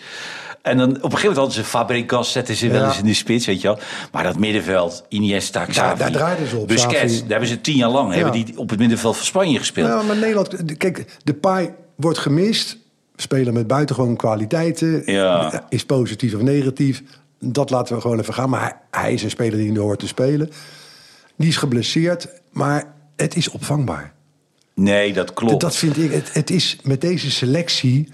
En 0.63 0.77
dan 0.79 0.89
op 0.89 0.95
een 0.95 1.01
gegeven 1.03 1.19
moment 1.21 1.37
hadden 1.37 1.55
ze 1.55 1.65
Fabregas, 1.65 2.33
zetten 2.33 2.57
ze 2.57 2.69
wel 2.69 2.85
eens 2.85 2.99
in 2.99 3.05
de 3.05 3.15
spits, 3.15 3.47
weet 3.47 3.61
je 3.61 3.67
wel. 3.69 3.79
Maar 4.13 4.23
dat 4.23 4.39
middenveld, 4.39 5.05
Iniesta, 5.09 5.65
Xavi, 5.65 5.99
daar 5.99 6.11
draaiden 6.11 6.47
ze 6.49 6.57
op, 6.57 6.69
Busquets, 6.69 6.95
Xavi. 7.13 7.19
daar 7.21 7.29
hebben 7.29 7.49
ze 7.49 7.61
tien 7.61 7.77
jaar 7.77 7.91
lang 7.91 8.13
hebben 8.15 8.33
die 8.33 8.59
op 8.59 8.71
het 8.71 8.79
middenveld 8.79 9.17
van 9.17 9.27
Spanje 9.27 9.59
gespeeld. 9.59 9.89
Ja, 9.89 10.03
maar 10.03 10.17
Nederland, 10.17 10.69
de- 10.69 10.75
kijk, 10.77 11.05
de 11.25 11.35
paai 11.35 11.71
wordt 11.97 12.19
gemist. 12.19 12.77
Spelen 13.23 13.55
met 13.55 13.67
buitengewoon 13.67 14.17
kwaliteiten. 14.17 15.03
Ja. 15.13 15.67
Is 15.69 15.85
positief 15.85 16.35
of 16.35 16.41
negatief. 16.41 17.03
dat 17.39 17.71
laten 17.71 17.95
we 17.95 18.01
gewoon 18.01 18.19
even 18.19 18.35
gaan. 18.35 18.51
Maar 18.51 18.61
hij, 18.61 18.75
hij 19.03 19.13
is 19.13 19.23
een 19.23 19.31
speler 19.31 19.59
die 19.59 19.69
niet 19.69 19.79
hoort 19.79 19.99
te 19.99 20.07
spelen. 20.07 20.51
Die 21.37 21.49
is 21.49 21.57
geblesseerd, 21.57 22.29
maar 22.51 22.95
het 23.17 23.37
is 23.37 23.49
opvangbaar. 23.49 24.13
Nee, 24.75 25.13
dat 25.13 25.33
klopt. 25.33 25.61
Dat 25.61 25.77
vind 25.77 25.97
ik. 25.97 26.13
Het, 26.13 26.35
het 26.35 26.51
is 26.51 26.79
met 26.83 27.01
deze 27.01 27.31
selectie, 27.31 28.09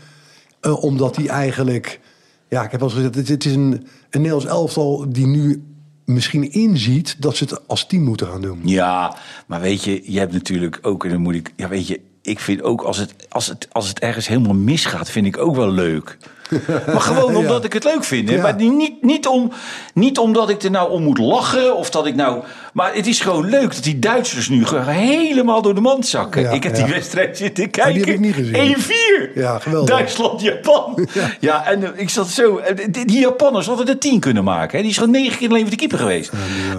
eh, 0.60 0.82
omdat 0.82 1.16
hij 1.16 1.26
eigenlijk. 1.26 2.00
Ja, 2.48 2.64
ik 2.64 2.70
heb 2.70 2.82
al 2.82 2.88
gezegd, 2.88 3.14
het, 3.14 3.28
het 3.28 3.44
is 3.44 3.54
een, 3.54 3.72
een 4.10 4.20
Nederlands 4.20 4.46
elftal 4.46 5.04
die 5.08 5.26
nu 5.26 5.62
misschien 6.04 6.52
inziet 6.52 7.16
dat 7.18 7.36
ze 7.36 7.44
het 7.44 7.68
als 7.68 7.86
team 7.86 8.02
moeten 8.02 8.26
gaan 8.26 8.40
doen. 8.40 8.60
Ja, 8.64 9.16
maar 9.46 9.60
weet 9.60 9.84
je, 9.84 10.12
je 10.12 10.18
hebt 10.18 10.32
natuurlijk 10.32 10.78
ook, 10.82 11.04
en 11.04 11.10
dan 11.10 11.20
moet 11.20 11.34
ik, 11.34 11.52
ja, 11.56 11.68
weet 11.68 11.86
je, 11.86 12.00
ik 12.28 12.38
vind 12.40 12.62
ook 12.62 12.82
als 12.82 12.96
het, 12.96 13.14
als 13.28 13.46
het, 13.46 13.68
als 13.72 13.88
het 13.88 13.98
ergens 13.98 14.28
helemaal 14.28 14.54
misgaat, 14.54 15.10
vind 15.10 15.26
ik 15.26 15.38
ook 15.38 15.56
wel 15.56 15.70
leuk. 15.70 16.16
Maar 16.86 17.00
gewoon 17.00 17.32
Ja. 17.32 17.38
omdat 17.38 17.64
ik 17.64 17.72
het 17.72 17.84
leuk 17.84 18.04
vind. 18.04 18.28
Hè? 18.28 18.34
Ja. 18.34 18.42
Maar 18.42 18.54
niet, 18.54 19.02
niet, 19.02 19.26
om, 19.26 19.52
niet 19.94 20.18
omdat 20.18 20.48
ik 20.48 20.62
er 20.62 20.70
nou 20.70 20.90
om 20.90 21.02
moet 21.02 21.18
lachen. 21.18 21.76
Of 21.76 21.90
dat 21.90 22.06
ik 22.06 22.14
nou. 22.14 22.42
Maar 22.78 22.94
het 22.94 23.06
is 23.06 23.20
gewoon 23.20 23.48
leuk 23.48 23.74
dat 23.74 23.82
die 23.84 23.98
Duitsers 23.98 24.48
nu 24.48 24.64
helemaal 24.86 25.62
door 25.62 25.74
de 25.74 25.80
mand 25.80 26.06
zakken. 26.06 26.42
Ja, 26.42 26.50
ik 26.50 26.62
heb 26.62 26.76
ja. 26.76 26.84
die 26.84 26.94
wedstrijd 26.94 27.36
zitten 27.36 27.70
kijken. 27.70 28.00
heb 28.00 28.08
ik 28.08 28.18
niet 28.20 28.34
gezien. 28.34 28.76
1-4. 28.76 29.32
Ja, 29.34 29.58
geweldig. 29.58 29.96
Duitsland-Japan. 29.96 31.08
Ja. 31.40 31.66
en 31.66 31.82
eh, 31.82 31.88
ik 32.00 32.10
zat 32.10 32.28
zo. 32.28 32.56
eh, 32.56 32.86
Die 33.06 33.18
Japanners 33.20 33.66
hadden 33.66 33.88
er 33.88 33.98
10 33.98 34.20
kunnen 34.20 34.44
maken. 34.44 34.76
Hè? 34.76 34.82
Die 34.82 34.90
is 34.92 34.98
gewoon 34.98 35.12
negen 35.12 35.38
keer 35.38 35.48
alleen 35.48 35.68
de 35.68 35.76
keeper 35.76 35.98
geweest. 35.98 36.32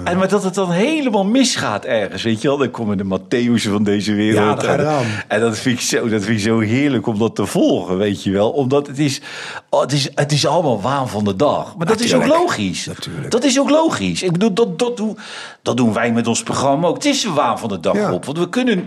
en 0.04 0.18
maar 0.18 0.28
dat 0.28 0.44
het 0.44 0.54
dan 0.54 0.72
helemaal 0.72 1.26
misgaat 1.26 1.86
ergens. 1.86 2.24
Weet 2.24 2.42
je 2.42 2.48
wel, 2.48 2.58
dan 2.58 2.72
komen 2.72 2.98
de 2.98 3.04
Matthäusen 3.20 3.70
van 3.72 3.84
deze 3.84 4.14
wereld. 4.14 4.62
Ja, 4.62 4.74
je 4.74 5.00
En- 5.28 5.40
dat 5.40 5.58
vind, 5.58 5.76
ik 5.80 5.86
zo, 5.86 6.10
dat 6.10 6.24
vind 6.24 6.38
ik 6.38 6.44
zo 6.44 6.60
heerlijk 6.60 7.08
om 7.08 7.20
dat 7.20 7.36
te 7.36 7.46
volgen, 7.46 7.98
weet 7.98 8.24
je 8.24 8.32
wel. 8.32 8.50
Omdat 8.50 8.88
het 8.88 9.00
is, 9.00 9.22
oh, 9.70 9.82
het 9.82 9.92
is, 9.92 10.10
het 10.16 10.32
is 10.32 10.46
allemaal 10.46 10.82
waan 10.82 11.10
van 11.10 11.24
de 11.24 11.36
dag. 11.36 11.76
Maar 11.78 11.88
dat 11.88 12.00
is 12.00 12.14
ook 12.14 12.26
logisch. 12.28 12.86
Natuurlijk. 12.86 13.32
Dat 13.32 13.44
is 13.44 13.60
ook 13.60 13.70
logisch. 13.70 14.24
Ik 14.24 14.32
bedoel, 14.32 14.54
dat, 14.54 14.80
dat, 14.80 14.98
doen, 14.98 15.18
dat 15.62 15.78
doen 15.78 15.89
wij 15.94 16.12
met 16.12 16.28
ons 16.28 16.44
programma 16.44 16.88
ook. 16.88 16.96
Het 16.96 17.06
is 17.06 17.24
een 17.24 17.34
waan 17.34 17.60
van 17.60 17.70
de 17.70 17.80
dag 17.80 17.96
Ja. 17.96 18.12
op. 18.14 18.26
Want 18.26 18.38
we 18.38 18.50
kunnen... 18.50 18.86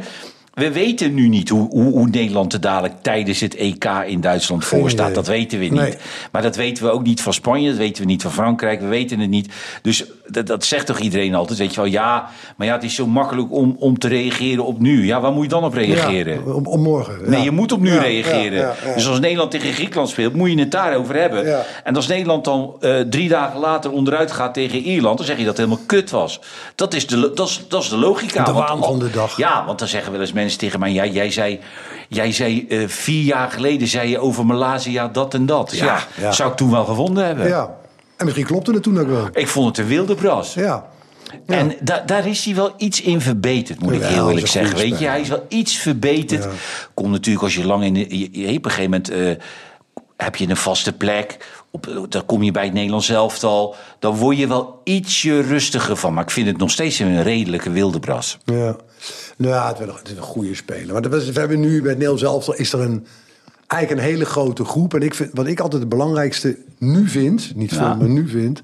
We 0.53 0.73
weten 0.73 1.15
nu 1.15 1.29
niet 1.29 1.49
hoe, 1.49 1.69
hoe, 1.71 1.93
hoe 1.93 2.09
Nederland 2.09 2.53
er 2.53 2.61
dadelijk 2.61 2.95
tijdens 3.03 3.41
het 3.41 3.57
EK 3.57 3.85
in 4.07 4.21
Duitsland 4.21 4.65
voor 4.65 4.91
staat. 4.91 5.15
Dat 5.15 5.27
weten 5.27 5.59
we 5.59 5.65
niet. 5.65 5.73
Nee. 5.75 5.95
Maar 6.33 6.43
dat 6.43 6.57
weten 6.57 6.85
we 6.85 6.91
ook 6.91 7.03
niet 7.03 7.21
van 7.21 7.33
Spanje, 7.33 7.69
dat 7.69 7.79
weten 7.79 8.03
we 8.03 8.09
niet 8.09 8.23
van 8.23 8.33
Frankrijk, 8.33 8.81
we 8.81 8.87
weten 8.87 9.19
het 9.21 9.31
niet. 9.31 9.53
Dus 9.83 10.05
dat, 10.27 10.47
dat 10.47 10.65
zegt 10.65 10.87
toch 10.87 10.99
iedereen 10.99 11.35
altijd, 11.35 11.59
weet 11.59 11.75
je 11.75 11.81
wel, 11.81 11.91
ja, 11.91 12.29
maar 12.57 12.67
ja, 12.67 12.73
het 12.75 12.83
is 12.83 12.95
zo 12.95 13.07
makkelijk 13.07 13.53
om, 13.53 13.77
om 13.79 13.99
te 13.99 14.09
reageren 14.09 14.65
op 14.65 14.79
nu. 14.81 15.07
Ja, 15.07 15.21
waar 15.21 15.33
moet 15.33 15.43
je 15.43 15.49
dan 15.49 15.65
op 15.65 15.75
reageren? 15.75 16.35
Ja, 16.47 16.53
om, 16.53 16.67
om 16.67 16.83
morgen. 16.83 17.31
Nee, 17.31 17.43
je 17.43 17.51
moet 17.51 17.73
op 17.73 17.81
nu 17.81 17.93
Ja, 17.93 18.01
reageren. 18.01 18.75
Dus 18.95 19.09
als 19.09 19.21
Nederland 19.21 19.51
tegen 19.51 19.73
Griekenland 19.73 20.09
speelt, 20.09 20.35
moet 20.35 20.51
je 20.51 20.59
het 20.59 20.71
daarover 20.71 21.15
hebben. 21.15 21.65
En 21.85 21.97
als 21.97 22.07
Nederland 22.07 22.45
dan 22.45 22.75
eh, 22.81 23.01
drie 23.01 23.29
dagen 23.29 23.61
later 23.61 23.91
onderuit 23.91 24.33
gaat 24.33 24.55
tegen 24.55 24.79
Ierland, 24.79 25.17
dan 25.17 25.27
zeg 25.27 25.37
je 25.38 25.45
dat 25.45 25.57
het 25.57 25.67
helemaal 25.67 25.87
kut 25.87 26.11
was. 26.11 26.41
Dat 26.75 26.95
is 26.95 27.07
de, 27.07 27.33
dat 27.35 27.49
is, 27.49 27.65
dat 27.69 27.83
is 27.83 27.88
de 27.88 27.97
logica. 27.97 28.45
De 28.45 28.53
Want- 28.53 28.69
waan 28.69 28.83
van 28.85 28.99
de 28.99 29.11
dag. 29.11 29.37
Ja, 29.37 29.65
want 29.67 29.79
dan 29.79 29.88
zeggen 29.88 30.12
wel 30.12 30.21
eens 30.21 30.29
mensen 30.29 30.41
tegen 30.48 30.81
mij, 30.81 30.92
ja, 30.92 31.07
jij 31.07 31.31
zei, 31.31 31.61
jij 32.09 32.33
zei 32.33 32.66
eh, 32.68 32.88
vier 32.88 33.22
jaar 33.22 33.50
geleden 33.50 33.88
zei 33.88 34.09
je 34.09 34.18
over 34.18 34.46
Malaysia 34.46 35.09
dat 35.09 35.35
en 35.35 35.46
dat. 35.46 35.76
Ja, 35.76 36.07
zou 36.31 36.50
ik 36.50 36.57
toen 36.57 36.70
wel 36.70 36.85
gevonden 36.85 37.26
hebben. 37.26 37.48
Ja. 37.48 37.74
En 38.16 38.24
misschien 38.24 38.46
klopte 38.46 38.72
het 38.72 38.83
toen 38.83 39.00
ook 39.00 39.09
wel. 39.09 39.28
Ik 39.33 39.48
vond 39.48 39.66
het 39.66 39.78
een 39.78 39.87
wilde 39.87 40.14
bras. 40.14 40.55
Ja. 40.55 40.87
En 41.46 41.74
da- 41.81 42.02
daar 42.07 42.26
is 42.26 42.44
hij 42.44 42.55
wel 42.55 42.74
iets 42.76 43.00
in 43.00 43.20
verbeterd, 43.20 43.81
moet 43.81 43.92
ik 43.92 44.02
heel 44.02 44.28
eerlijk 44.28 44.46
zeggen. 44.46 44.76
Weet 44.76 44.98
je, 44.98 45.07
hij 45.07 45.20
is 45.20 45.28
wel 45.28 45.46
iets 45.48 45.76
verbeterd. 45.76 46.44
Ja. 46.44 46.50
Komt 46.94 47.11
natuurlijk 47.11 47.44
als 47.44 47.55
je 47.55 47.66
lang 47.66 47.85
in 47.85 47.94
de. 47.94 48.18
Je, 48.40 48.57
op 48.57 48.64
een 48.64 48.70
gegeven 48.70 48.83
moment 48.90 49.11
eh, 49.11 49.44
heb 50.16 50.37
je 50.37 50.48
een 50.48 50.57
vaste 50.57 50.92
plek. 50.92 51.37
Op, 51.70 52.07
dan 52.09 52.26
kom 52.26 52.42
je 52.42 52.50
bij 52.50 52.64
het 52.64 52.72
Nederlands 52.72 53.09
elftal. 53.09 53.74
Dan 53.98 54.16
word 54.16 54.38
je 54.38 54.46
wel 54.46 54.81
ietsje 54.85 55.40
rustiger 55.40 55.96
van. 55.96 56.14
Maar 56.14 56.22
ik 56.22 56.31
vind 56.31 56.46
het 56.46 56.57
nog 56.59 56.70
steeds 56.70 56.98
een 56.98 57.22
redelijke 57.22 57.70
wildebras. 57.70 58.38
Ja. 58.44 58.76
Nou 59.37 59.53
ja, 59.53 59.75
het, 59.95 60.09
is 60.11 60.16
een 60.16 60.23
goede 60.23 60.55
speler. 60.55 60.92
Maar 60.92 61.11
we 61.11 61.33
hebben 61.33 61.61
nu 61.61 61.83
bij 61.83 61.92
Nederlands 61.92 62.23
elftal 62.23 62.55
is 62.55 62.73
er 62.73 62.81
een, 62.81 63.07
eigenlijk 63.66 64.03
een 64.03 64.09
hele 64.09 64.25
grote 64.25 64.64
groep. 64.64 64.95
En 64.95 65.03
ik 65.03 65.14
vind, 65.14 65.31
wat 65.33 65.47
ik 65.47 65.61
altijd 65.61 65.81
het 65.81 65.90
belangrijkste 65.90 66.59
nu 66.79 67.09
vind, 67.09 67.55
niet 67.55 67.73
voor 67.73 67.83
Ja. 67.83 67.95
me 67.95 68.09
nu 68.09 68.29
vind, 68.29 68.62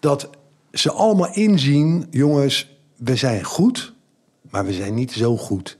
dat 0.00 0.30
ze 0.72 0.92
allemaal 0.92 1.32
inzien, 1.32 2.06
jongens, 2.10 2.76
we 2.96 3.16
zijn 3.16 3.44
goed, 3.44 3.92
maar 4.50 4.64
we 4.64 4.72
zijn 4.72 4.94
niet 4.94 5.12
zo 5.12 5.36
goed. 5.36 5.76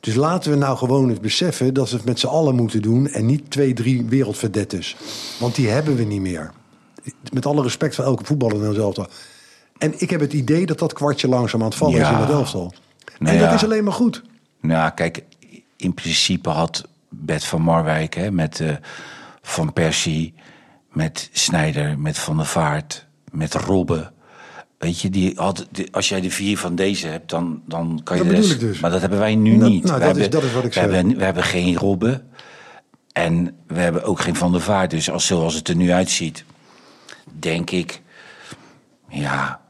Dus 0.00 0.14
laten 0.14 0.50
we 0.50 0.56
nou 0.56 0.76
gewoon 0.76 1.08
het 1.08 1.20
beseffen 1.20 1.74
dat 1.74 1.90
we 1.90 1.96
het 1.96 2.04
met 2.04 2.18
z'n 2.18 2.26
allen 2.26 2.54
moeten 2.54 2.82
doen 2.82 3.08
en 3.08 3.26
niet 3.26 3.50
twee, 3.50 3.72
drie 3.72 4.04
wereldverdettes. 4.04 4.96
Want 5.38 5.54
die 5.54 5.68
hebben 5.68 5.96
we 5.96 6.02
niet 6.02 6.20
meer. 6.20 6.52
Met 7.32 7.46
alle 7.46 7.62
respect 7.62 7.94
voor 7.94 8.04
elke 8.04 8.24
voetballer 8.24 8.56
in 8.56 8.68
het 8.68 8.76
elftal. 8.76 9.06
En 9.78 9.94
ik 9.96 10.10
heb 10.10 10.20
het 10.20 10.32
idee 10.32 10.66
dat 10.66 10.78
dat 10.78 10.92
kwartje 10.92 11.28
langzaam 11.28 11.60
aan 11.60 11.68
het 11.68 11.76
vallen 11.76 12.00
is 12.00 12.08
in 12.08 12.14
het 12.14 12.30
elftal. 12.30 12.72
Nou 13.18 13.34
en 13.34 13.40
dat 13.40 13.48
ja. 13.48 13.54
is 13.54 13.64
alleen 13.64 13.84
maar 13.84 13.92
goed. 13.92 14.22
Nou, 14.60 14.90
kijk, 14.90 15.22
in 15.76 15.94
principe 15.94 16.48
had 16.50 16.88
Bert 17.08 17.44
van 17.44 17.62
Marwijk 17.62 18.14
hè, 18.14 18.30
met 18.30 18.60
eh, 18.60 18.76
Van 19.42 19.72
Persie, 19.72 20.34
met 20.92 21.28
Snijder, 21.32 21.98
met 21.98 22.18
Van 22.18 22.36
der 22.36 22.46
Vaart, 22.46 23.06
met 23.32 23.54
Robben. 23.54 24.12
Weet 24.78 25.00
je, 25.00 25.10
die 25.10 25.32
had, 25.36 25.66
die- 25.70 25.92
als 25.94 26.08
jij 26.08 26.20
de 26.20 26.30
vier 26.30 26.58
van 26.58 26.74
deze 26.74 27.06
hebt, 27.06 27.30
dan, 27.30 27.62
dan 27.66 28.00
kan 28.04 28.16
je 28.16 28.22
Dat 28.22 28.32
de 28.32 28.38
rest- 28.40 28.60
dus. 28.60 28.80
Maar 28.80 28.90
dat 28.90 29.00
hebben 29.00 29.18
wij 29.18 29.34
nu 29.34 29.58
Dat- 29.58 29.68
niet. 29.68 29.84
nou, 29.84 30.00
dat 30.00 30.16
is- 30.16 30.22
hebben, 30.22 30.30
dat 30.30 30.42
is 30.42 30.52
wat 30.52 30.64
ik 30.64 30.72
we 30.74 30.80
zeg. 30.80 30.90
Hebben, 30.90 31.16
we 31.16 31.24
hebben 31.24 31.42
geen 31.42 31.76
Robben 31.76 32.28
en 33.12 33.56
we 33.66 33.78
hebben 33.80 34.02
ook 34.04 34.20
geen 34.20 34.36
Van 34.36 34.52
der 34.52 34.60
Vaart. 34.60 34.90
Dus 34.90 35.10
als, 35.10 35.26
zoals 35.26 35.54
het 35.54 35.68
er 35.68 35.76
nu 35.76 35.92
uitziet, 35.92 36.44
denk 37.32 37.70
ik, 37.70 38.02
ja, 39.08 39.60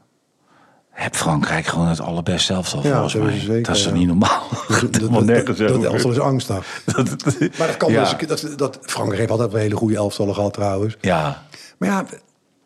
heb 1.03 1.15
Frankrijk 1.15 1.65
gewoon 1.65 1.87
het 1.87 2.01
allerbeste 2.01 2.53
elftal 2.53 2.83
Ja, 2.83 2.91
volgens 2.91 3.13
dat 3.13 3.23
mij. 3.23 3.39
zeker, 3.39 3.63
dat 3.63 3.75
is 3.75 3.83
toch 3.83 3.93
niet 3.93 4.07
normaal? 4.07 4.47
Dat, 4.67 4.95
helemaal 4.95 5.21
nergens 5.23 5.57
dat, 5.59 5.67
dat 5.69 5.83
elftal 5.83 6.11
is 6.11 6.19
angstig. 6.19 6.81
Dat- 6.95 7.25
Maar 7.57 7.67
dat 7.67 7.77
kan 7.77 7.91
ja. 7.91 8.13
dus, 8.13 8.27
dat, 8.41 8.57
dat, 8.57 8.79
Frankrijk 8.81 9.19
heeft 9.19 9.31
altijd 9.31 9.51
wel 9.51 9.61
hele 9.61 9.75
goede 9.75 9.95
elftallen 9.95 10.33
gehad 10.35 10.53
trouwens. 10.53 10.97
Ja, 11.01 11.43
Maar 11.77 11.89
ja, 11.89 12.05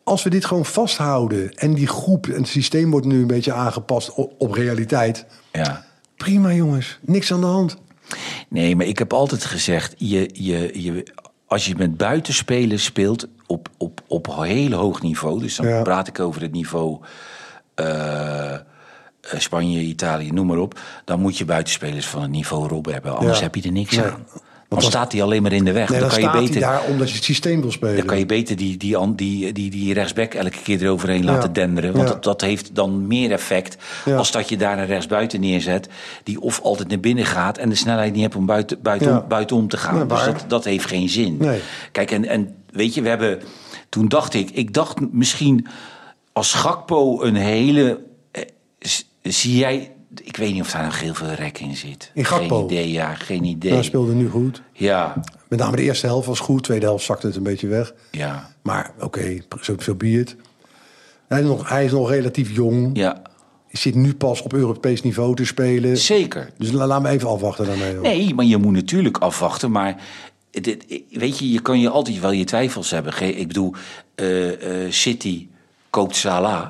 als 0.04 0.22
we 0.22 0.30
dit 0.30 0.44
gewoon 0.44 0.64
vasthouden 0.64 1.54
en 1.54 1.74
die 1.74 1.86
groep 1.86 2.26
en 2.26 2.32
het 2.34 2.48
systeem 2.48 2.90
wordt 2.90 3.06
nu 3.06 3.20
een 3.20 3.26
beetje 3.26 3.52
aangepast 3.52 4.14
op, 4.14 4.32
op 4.38 4.52
realiteit. 4.52 5.26
ja. 5.52 5.84
Prima 6.16 6.52
jongens, 6.52 6.98
niks 7.00 7.32
aan 7.32 7.40
de 7.40 7.46
hand. 7.46 7.76
Nee, 8.48 8.76
maar 8.76 8.86
ik 8.86 8.98
heb 8.98 9.12
altijd 9.12 9.44
gezegd, 9.44 9.94
je, 9.96 10.30
je, 10.32 10.82
je, 10.82 11.06
als 11.46 11.66
je 11.66 11.74
met 11.76 11.96
buitenspelers 11.96 12.84
speelt 12.84 13.26
op, 13.46 13.68
op, 13.78 14.00
op 14.06 14.28
een 14.28 14.42
heel 14.42 14.72
hoog 14.72 15.02
niveau, 15.02 15.40
dus 15.40 15.56
dan 15.56 15.82
praat 15.82 16.08
ik 16.08 16.20
over 16.20 16.42
het 16.42 16.52
niveau 16.52 16.98
eh, 17.74 18.52
eh, 18.54 18.60
Spanje, 19.38 19.80
Italië, 19.80 20.30
noem 20.30 20.46
maar 20.46 20.58
op, 20.58 20.78
dan 21.04 21.20
moet 21.20 21.38
je 21.38 21.44
buitenspelers 21.44 22.06
van 22.06 22.22
het 22.22 22.30
niveau 22.30 22.68
Rob 22.68 22.86
hebben, 22.86 23.16
anders 23.16 23.38
Ja. 23.38 23.44
heb 23.44 23.54
je 23.54 23.62
er 23.62 23.72
niks 23.72 23.96
Nee. 23.96 24.04
aan. 24.04 24.26
Dan 24.68 24.82
staat 24.82 25.12
hij 25.12 25.22
alleen 25.22 25.42
maar 25.42 25.52
in 25.52 25.64
de 25.64 25.72
weg. 25.72 25.88
Nee, 25.88 26.00
dan, 26.00 26.08
dan, 26.08 26.18
kan 26.20 26.32
je 26.40 26.46
beter, 26.46 26.60
daar 26.60 26.82
omdat 26.88 27.08
je 27.08 27.14
het 27.14 27.24
systeem 27.24 27.60
wil 27.60 27.70
spelen. 27.70 27.96
dan 27.96 28.06
kan 28.06 28.18
je 28.18 28.26
beter 28.26 28.56
die, 28.56 28.76
die, 28.76 29.14
die, 29.14 29.52
die, 29.52 29.70
die 29.70 29.94
rechtsback 29.94 30.34
elke 30.34 30.58
keer 30.62 30.82
eroverheen 30.82 31.22
Ja. 31.22 31.32
laten 31.32 31.52
denderen. 31.52 31.92
Want 31.92 32.08
Ja. 32.08 32.14
dat, 32.14 32.24
dat 32.24 32.40
heeft 32.40 32.74
dan 32.74 33.06
meer 33.06 33.32
effect 33.32 33.76
Ja. 34.04 34.16
als 34.16 34.30
dat 34.30 34.48
je 34.48 34.56
daar 34.56 34.78
een 34.78 34.86
rechtsbuiten 34.86 35.40
neerzet... 35.40 35.88
die 36.22 36.40
of 36.40 36.60
altijd 36.60 36.88
naar 36.88 37.00
binnen 37.00 37.24
gaat 37.26 37.58
en 37.58 37.68
de 37.68 37.74
snelheid 37.74 38.12
niet 38.12 38.22
hebt 38.22 38.36
om 38.36 38.46
buiten, 38.46 38.82
buitenom, 38.82 39.16
Ja. 39.16 39.22
buitenom 39.26 39.68
te 39.68 39.76
gaan. 39.76 40.08
Dus 40.08 40.24
dat, 40.24 40.44
dat 40.48 40.64
heeft 40.64 40.86
geen 40.86 41.08
zin. 41.08 41.36
Nee. 41.36 41.60
Kijk, 41.92 42.10
en, 42.10 42.24
en 42.28 42.54
weet 42.70 42.94
je, 42.94 43.02
we 43.02 43.08
hebben... 43.08 43.40
Toen 43.88 44.08
dacht 44.08 44.34
ik, 44.34 44.50
ik 44.50 44.74
dacht 44.74 45.12
misschien 45.12 45.66
als 46.32 46.52
Gakpo 46.54 47.22
een 47.22 47.34
hele... 47.36 48.00
eh, 48.30 48.42
zie 49.22 49.56
jij... 49.56 49.92
Ik 50.22 50.36
weet 50.36 50.52
niet 50.52 50.62
of 50.62 50.70
daar 50.70 50.84
nog 50.84 51.00
heel 51.00 51.14
veel 51.14 51.28
rek 51.32 51.58
in 51.58 51.76
zit. 51.76 52.10
In 52.14 52.24
Gakpo? 52.24 52.56
Geen 52.56 52.64
idee, 52.64 52.90
ja, 52.92 53.14
geen 53.14 53.44
idee. 53.44 53.72
Hij 53.72 53.82
speelde 53.82 54.12
nu 54.14 54.28
goed. 54.28 54.62
Ja, 54.72 55.20
Met 55.48 55.58
name 55.58 55.76
de 55.76 55.82
eerste 55.82 56.06
helft 56.06 56.26
was 56.26 56.40
goed, 56.40 56.62
tweede 56.64 56.86
helft 56.86 57.04
zakte 57.04 57.26
het 57.26 57.36
een 57.36 57.42
beetje 57.42 57.66
weg. 57.66 57.94
ja, 58.10 58.54
Maar 58.62 58.92
oké, 59.00 59.38
zo 59.60 59.74
veel 59.78 59.94
biert. 59.94 60.36
Hij 61.28 61.40
is, 61.40 61.46
nog, 61.46 61.68
hij 61.68 61.84
is 61.84 61.92
nog 61.92 62.10
relatief 62.10 62.54
jong. 62.54 62.90
ja, 62.96 63.12
Hij 63.68 63.80
zit 63.80 63.94
nu 63.94 64.14
pas 64.14 64.42
op 64.42 64.52
Europees 64.52 65.02
niveau 65.02 65.34
te 65.34 65.44
spelen. 65.44 65.96
zeker. 65.96 66.50
Dus 66.58 66.70
la- 66.70 66.86
laat 66.86 67.02
me 67.02 67.08
even 67.08 67.28
afwachten 67.28 67.66
daarmee. 67.66 67.92
hoor. 67.94 68.02
Nee, 68.02 68.34
maar 68.34 68.44
je 68.44 68.56
moet 68.56 68.72
natuurlijk 68.72 69.18
afwachten. 69.18 69.70
Maar 69.70 70.02
het- 70.50 70.86
weet 71.10 71.38
je, 71.38 71.50
je 71.50 71.60
kan 71.62 71.80
je 71.80 71.88
altijd 71.88 72.20
wel 72.20 72.30
je 72.32 72.44
twijfels 72.44 72.90
hebben. 72.90 73.38
Ik 73.38 73.46
bedoel, 73.48 73.74
eh, 74.14 74.84
eh, 74.84 74.92
City 74.92 75.46
koopt 75.92 76.16
Salah. 76.16 76.68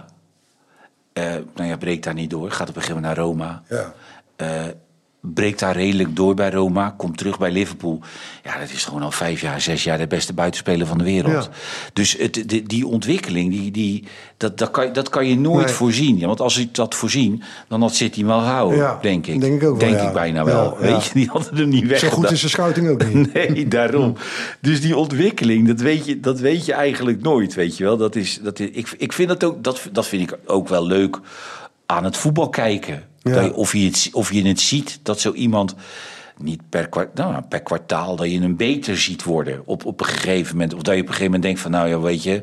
Eh, 1.13 1.35
nou 1.55 1.69
ja, 1.69 1.77
breekt 1.77 2.05
daar 2.05 2.15
niet 2.15 2.31
door. 2.31 2.51
Gaat 2.51 2.69
op 2.69 2.77
een 2.77 2.83
gegeven 2.83 3.03
moment 3.03 3.17
naar 3.17 3.27
Roma. 3.27 3.63
Ja. 3.69 3.93
Breekt 5.25 5.59
daar 5.59 5.77
redelijk 5.77 6.17
door 6.17 6.35
bij 6.35 6.51
Roma. 6.51 6.95
Komt 6.97 7.19
terug 7.19 7.39
bij 7.39 7.51
Liverpool. 7.51 8.01
Ja, 8.45 8.59
dat 8.59 8.71
is 8.71 8.85
gewoon 8.85 9.03
al 9.03 9.11
vijf 9.11 9.41
jaar, 9.41 9.61
zes 9.61 9.85
jaar 9.85 9.99
de 9.99 10.07
beste 10.07 10.33
buitenspeler 10.33 10.87
van 10.87 10.99
de 10.99 11.05
wereld. 11.05 11.45
Ja. 11.45 11.51
Dus 11.93 12.17
het, 12.19 12.43
die, 12.47 12.63
die 12.63 12.87
ontwikkeling, 12.87 13.51
die, 13.53 13.71
die, 13.71 14.05
dat, 14.37 14.59
dat, 14.59 14.71
kan, 14.71 14.93
dat 14.93 15.09
kan 15.09 15.27
je 15.29 15.39
nooit 15.39 15.67
Nee. 15.67 15.75
voorzien. 15.75 16.19
Ja, 16.19 16.27
want 16.27 16.41
als 16.41 16.55
je 16.55 16.69
dat 16.73 16.95
voorzien, 16.95 17.43
dan 17.69 17.81
had 17.81 17.95
City 17.95 18.19
hem 18.19 18.27
wel 18.29 18.39
gehouden, 18.39 18.79
Ja, 18.79 18.99
denk 19.03 19.27
ik. 19.27 19.41
denk 19.41 19.63
ik 19.63 19.69
ook 19.69 19.81
wel, 19.81 19.91
Denk 19.91 20.01
ik 20.03 20.13
bijna 20.13 20.45
wel. 20.45 20.77
Weet 20.79 21.05
je, 21.05 21.11
die 21.13 21.29
hadden 21.29 21.57
hem 21.57 21.69
niet 21.69 21.87
weg. 21.87 21.99
Zo 21.99 22.09
goed 22.09 22.31
is 22.31 22.41
de 22.41 22.49
scouting 22.49 22.89
ook 22.89 23.13
niet. 23.13 23.33
Nee, 23.35 23.69
daarom. 23.69 24.15
Dus 24.61 24.81
die 24.81 24.97
ontwikkeling, 24.97 25.67
dat 25.67 25.81
weet 25.81 26.05
je, 26.05 26.21
dat 26.21 26.41
weet 26.41 26.67
je 26.67 26.73
eigenlijk 26.73 27.23
nooit, 27.23 27.55
weet 27.55 27.77
je 27.77 27.85
wel. 27.85 27.97
Dat 27.97 28.17
is, 28.17 28.41
dat 28.43 28.61
is, 28.61 28.69
ik, 28.73 28.95
ik 28.99 29.13
vind 29.13 29.29
dat 29.29 29.45
ook, 29.45 29.65
dat, 29.65 29.89
dat 29.93 30.07
vind 30.07 30.31
ik 30.31 30.39
ook 30.47 30.69
wel 30.69 30.87
leuk 30.87 31.19
aan 31.87 32.05
het 32.05 32.17
voetbal 32.17 32.49
kijken. 32.49 33.11
Ja. 33.23 33.33
Dat 33.35 33.45
je- 33.45 33.55
of, 33.55 33.73
je 33.73 33.85
het, 33.85 34.09
of 34.13 34.33
je 34.33 34.43
het 34.47 34.61
ziet 34.61 34.99
dat 35.03 35.21
zo 35.21 35.33
iemand 35.33 35.75
niet 36.39 36.61
per, 36.69 36.89
kwa- 36.89 37.11
nou, 37.15 37.43
per 37.49 37.61
kwartaal 37.63 38.17
dat 38.17 38.31
je 38.31 38.41
hem 38.41 38.57
beter 38.57 38.99
ziet 38.99 39.25
worden 39.25 39.63
op, 39.65 39.85
op 39.85 40.01
een 40.01 40.07
gegeven 40.07 40.53
moment. 40.57 40.75
Of 40.75 40.83
dat 40.83 40.95
je 40.95 41.01
op 41.01 41.07
een 41.09 41.13
gegeven 41.15 41.25
moment 41.33 41.43
denkt 41.43 41.61
van 41.61 41.71
nou 41.71 41.89
ja, 41.89 42.01
weet 42.01 42.23
je, 42.23 42.43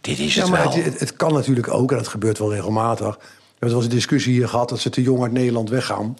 dit 0.00 0.18
is 0.18 0.34
Ja, 0.34 0.40
het 0.42 0.50
maar 0.50 0.62
wel. 0.62 0.72
het, 0.72 1.00
het, 1.00 1.16
kan 1.16 1.32
natuurlijk 1.32 1.68
ook, 1.72 1.90
en 1.90 1.96
dat 1.96 2.08
gebeurt 2.08 2.38
wel 2.38 2.52
regelmatig. 2.52 3.16
We 3.16 3.22
hebben 3.50 3.68
wel 3.68 3.76
eens 3.76 3.84
een 3.84 3.90
discussie 3.90 4.32
hier 4.32 4.48
gehad 4.48 4.68
dat 4.68 4.80
ze 4.80 4.90
te 4.90 5.02
jong 5.02 5.22
uit 5.22 5.32
Nederland 5.32 5.70
weggaan 5.70 6.16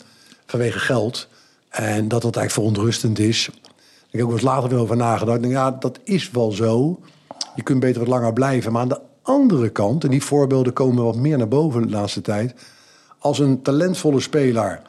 vanwege 0.47 0.79
geld. 0.79 1.29
En 1.69 2.09
dat 2.09 2.23
dat 2.23 2.37
eigenlijk 2.37 2.51
verontrustend 2.51 3.19
is. 3.19 3.49
Ik 4.11 4.21
heb 4.21 4.23
ook 4.23 4.33
eens 4.33 4.43
later 4.43 4.69
weer 4.69 4.79
over 4.79 4.97
nagedacht. 4.97 5.37
Ik 5.37 5.43
denk, 5.43 5.55
ja, 5.55 5.71
dat 5.71 5.99
is 6.05 6.31
wel 6.31 6.51
zo. 6.53 7.01
Je 7.55 7.62
kunt 7.62 7.81
beter 7.81 7.99
wat 8.01 8.09
langer 8.09 8.33
blijven. 8.33 8.73
Maar 8.73 8.83
aan 8.83 8.88
de 8.88 9.01
andere 9.23 9.69
kant, 9.69 10.05
en 10.05 10.11
die 10.11 10.23
voorbeelden 10.23 10.73
komen 10.73 11.05
wat 11.05 11.17
meer 11.17 11.38
naar 11.38 11.49
boven 11.49 11.83
de 11.83 11.88
laatste 11.90 12.21
tijd. 12.21 12.55
Als 13.25 13.39
een 13.39 13.63
talentvolle 13.63 14.21
speler 14.21 14.81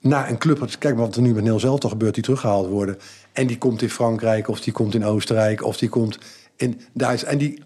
naar 0.00 0.30
een 0.30 0.38
club. 0.38 0.68
Kijk 0.78 0.94
maar 0.94 1.04
wat 1.04 1.16
er 1.16 1.22
nu 1.22 1.34
met 1.34 1.44
Neel 1.44 1.60
zelf 1.60 1.80
gebeurt, 1.80 2.14
die 2.14 2.22
teruggehaald 2.22 2.68
worden. 2.68 2.98
En 3.32 3.46
die 3.46 3.58
komt 3.58 3.82
in 3.82 3.90
Frankrijk, 3.90 4.48
of 4.48 4.60
die 4.60 4.72
komt 4.72 4.94
in 4.94 5.04
Oostenrijk, 5.04 5.64
of 5.64 5.76
die 5.76 5.88
komt 5.88 6.18
in 6.56 6.80
Duitsland. 6.92 7.32
En 7.32 7.38
die 7.38 7.62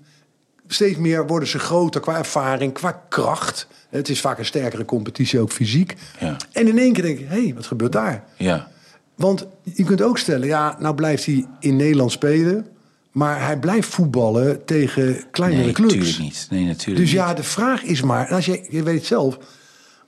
steeds 0.67 0.99
meer 0.99 1.27
worden 1.27 1.49
ze 1.49 1.59
groter 1.59 2.01
qua 2.01 2.19
ervaring, 2.19 2.73
qua 2.73 3.03
kracht. 3.09 3.67
Het 3.89 4.09
is 4.09 4.21
vaak 4.21 4.39
een 4.39 4.45
sterkere 4.45 4.85
competitie, 4.85 5.41
ook 5.41 5.53
fysiek. 5.53 5.97
Ja. 6.21 6.37
En 6.53 6.69
in 6.69 6.79
één 6.79 6.93
keer 6.93 7.03
denk 7.03 7.19
ik, 7.19 7.29
hé, 7.29 7.43
hey, 7.43 7.55
wat 7.55 7.67
gebeurt 7.67 7.93
daar? 7.93 8.25
Ja, 8.37 8.69
Want 9.15 9.47
je 9.63 9.85
kunt 9.85 10.03
ook 10.03 10.19
stellen, 10.19 10.47
ja, 10.47 10.77
nou 10.79 10.95
blijft 10.95 11.27
hij 11.27 11.47
in 11.61 11.77
Nederland 11.77 12.13
spelen... 12.13 12.67
maar 13.13 13.45
hij 13.45 13.59
blijft 13.59 13.89
voetballen 13.89 14.65
tegen 14.65 15.25
kleinere 15.31 15.65
nee, 15.65 15.73
clubs. 15.73 15.95
natuurlijk 15.95 16.23
niet. 16.23 16.47
Nee, 16.51 16.65
natuurlijk 16.65 17.05
Dus 17.05 17.13
ja, 17.13 17.35
de 17.35 17.43
vraag 17.43 17.83
is 17.83 18.03
maar, 18.03 18.29
als 18.29 18.47
je, 18.47 18.67
je 18.71 18.83
weet 18.83 18.99
het 18.99 19.07
zelf... 19.07 19.39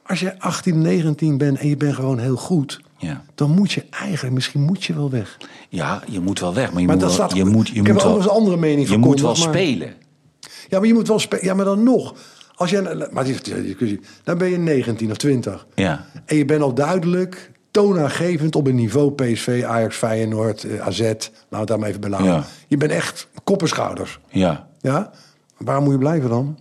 als 0.07 0.21
je 0.21 0.41
18, 0.41 0.81
19 0.83 1.39
bent 1.39 1.59
en 1.59 1.69
je 1.69 1.77
bent 1.77 1.95
gewoon 1.95 2.19
heel 2.19 2.37
goed... 2.37 2.81
Ja. 2.99 3.25
dan 3.35 3.51
moet 3.51 3.73
je 3.73 3.85
eigenlijk, 3.91 4.35
misschien 4.35 4.61
moet 4.61 4.85
je 4.85 4.95
wel 4.95 5.11
weg. 5.11 5.37
Ja, 5.69 6.03
je 6.07 6.21
moet 6.21 6.41
wel 6.41 6.55
weg, 6.55 6.73
maar 6.73 6.81
je 6.81 6.87
Maar 6.87 6.97
moet 6.97 7.05
dat 7.05 7.17
wel, 7.17 7.27
staat- 7.29 7.39
je 7.39 7.45
moet, 7.45 7.69
je 7.69 7.75
ik 7.75 7.93
moet 7.93 8.03
wel, 8.03 8.17
eens 8.17 8.25
een 8.25 8.31
andere 8.31 8.57
mening 8.57 8.89
Je 8.89 8.97
moet 8.97 9.21
wel 9.21 9.29
maar- 9.29 9.37
spelen. 9.41 9.95
Ja, 10.69 10.79
maar 10.79 10.87
je 10.87 10.95
moet 10.95 11.09
wel 11.09 11.19
spelen. 11.19 11.45
Ja, 11.45 11.55
maar 11.55 11.65
dan 11.65 11.83
nog. 11.83 12.15
Als 12.55 12.71
jij, 12.71 13.09
maar 13.11 13.25
die, 13.25 13.41
die 13.43 13.63
discussie, 13.63 14.01
dan 14.25 14.39
ben 14.39 14.51
je 14.51 14.57
19 14.59 15.11
of 15.11 15.17
20. 15.17 15.67
Ja. 15.75 16.05
En 16.27 16.37
je 16.37 16.45
bent 16.45 16.63
al 16.63 16.75
duidelijk 16.75 17.51
toonaangevend 17.71 18.57
op 18.57 18.67
een 18.67 18.75
niveau 18.75 19.13
PSV, 19.13 19.63
Ajax, 19.67 19.97
Feyenoord, 19.97 20.65
eh, 20.65 20.81
AZ. 20.87 21.01
Laten 21.01 21.31
we 21.49 21.57
het 21.57 21.67
daar 21.69 21.79
maar 21.79 21.89
even 21.89 22.01
bij 22.01 22.11
laten. 22.11 22.27
Ja. 22.27 22.45
Je 22.69 22.77
bent 22.77 22.93
echt 22.93 23.29
kop 23.45 23.63
en 23.63 23.69
schouders. 23.69 24.19
Ja. 24.31 24.67
Ja? 24.81 25.11
Waarom 25.57 25.85
moet 25.85 25.93
je 25.93 25.99
blijven 25.99 26.29
dan? 26.29 26.59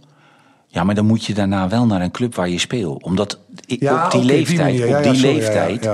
Ja, 0.74 0.84
maar 0.84 0.96
dan 0.96 1.06
moet 1.06 1.26
je 1.26 1.34
daarna 1.34 1.68
wel 1.68 1.86
naar 1.86 2.02
een 2.02 2.12
club 2.12 2.36
waar 2.36 2.50
je 2.50 2.60
speelt. 2.60 3.04
Omdat 3.04 3.40
Ja, 3.66 4.06
op 4.06 4.12
die 4.12 4.24
leeftijd. 4.24 4.78
Ja, 4.78 4.98
op 4.98 5.04
die 5.04 5.16
sorry, 5.16 5.36
leeftijd 5.36 5.90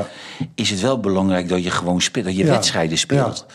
is 0.56 0.70
het 0.70 0.82
wel 0.82 1.00
belangrijk 1.00 1.50
dat 1.50 1.63
je 1.63 1.70
gewoon 1.70 2.02
speelt, 2.02 2.26
dat 2.26 2.38
je 2.38 2.46
wedstrijden 2.46 2.98
speelt. 2.98 3.46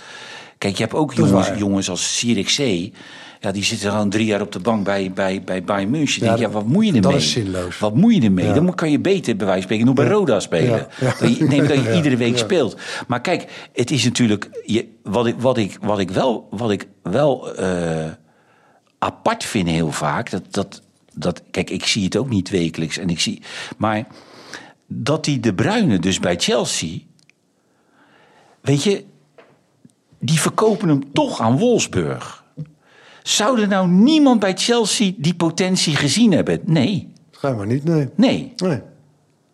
Kijk, 0.59 0.77
je 0.77 0.83
hebt 0.83 0.95
ook 0.95 1.15
jongens, 1.15 1.51
jongens 1.57 1.91
als 1.91 2.19
Sirikzee. 2.19 2.93
Ja, 3.41 3.53
die 3.53 3.65
zitten 3.65 3.91
gewoon 3.91 4.11
drie 4.11 4.27
jaar 4.27 4.41
op 4.41 4.53
de 4.53 4.59
bank 4.59 4.85
bij, 4.85 5.13
bij, 5.15 5.43
bij 5.45 5.65
Bayern 5.65 5.91
München. 5.91 6.25
Ja, 6.25 6.29
denk, 6.29 6.47
ja, 6.47 6.51
wat 6.51 6.67
moet 6.67 6.87
je 6.87 6.93
dat 6.93 7.05
ermee? 7.05 7.17
is 7.17 7.31
zinloos. 7.31 7.79
Wat 7.79 7.95
moet 7.95 8.15
je 8.15 8.21
ermee? 8.21 8.47
Ja. 8.47 8.53
Dan 8.53 8.75
kan 8.75 8.91
je 8.91 9.01
beter, 9.01 9.37
bij 9.37 9.47
wijze 9.47 9.53
van 9.53 9.63
spreken, 9.63 9.87
nog 9.87 9.95
bij 9.95 10.07
Roda 10.07 10.41
spelen. 10.41 10.87
Ja. 11.01 11.15
Dat 11.21 11.37
je, 11.37 11.45
neem 11.45 11.67
dat 11.67 11.83
je 11.83 11.95
iedere 11.97 12.17
week 12.17 12.39
speelt. 12.39 12.77
Maar 13.07 13.21
kijk, 13.21 13.69
het 13.73 13.91
is 13.91 14.05
natuurlijk... 14.05 14.49
Je, 14.65 14.89
wat, 15.03 15.27
ik, 15.27 15.35
wat, 15.39 15.57
ik, 15.57 15.79
wat 15.81 15.99
ik 15.99 16.11
wel, 16.11 16.49
wat 16.51 16.71
ik 16.71 16.87
wel 17.03 17.55
eh, 17.55 18.11
apart 18.99 19.45
vind 19.45 19.69
heel 19.69 19.93
vaak... 19.93 20.31
Dat, 20.31 20.43
dat, 20.51 20.83
dat, 21.15 21.43
kijk, 21.51 21.71
ik 21.71 21.87
zie 21.87 22.05
het 22.05 22.17
ook 22.17 22.29
niet 22.29 22.51
wekelijks. 22.51 22.99
En 22.99 23.09
ik 23.09 23.21
zie, 23.21 23.43
maar 23.77 24.07
dat 24.87 25.25
die 25.25 25.41
De 25.41 25.55
Bruyne 25.55 25.99
dus 25.99 26.21
bij 26.21 26.37
Chelsea... 26.37 26.99
Weet 28.61 28.83
je, 28.83 29.05
die 30.19 30.41
verkopen 30.41 30.89
hem 30.89 31.13
toch 31.13 31.41
aan 31.41 31.59
Wolfsburg. 31.59 32.45
Zou 33.23 33.61
er 33.61 33.69
nou 33.69 33.89
niemand 33.89 34.41
bij 34.41 34.57
Chelsea 34.57 35.13
die 35.17 35.35
potentie 35.35 35.97
gezien 35.97 36.33
hebben? 36.33 36.61
Nee, 36.65 37.13
Schijnbaar 37.45 37.67
niet, 37.67 37.85
nee. 37.85 38.09
nee. 38.15 38.53
Nee. 38.57 38.81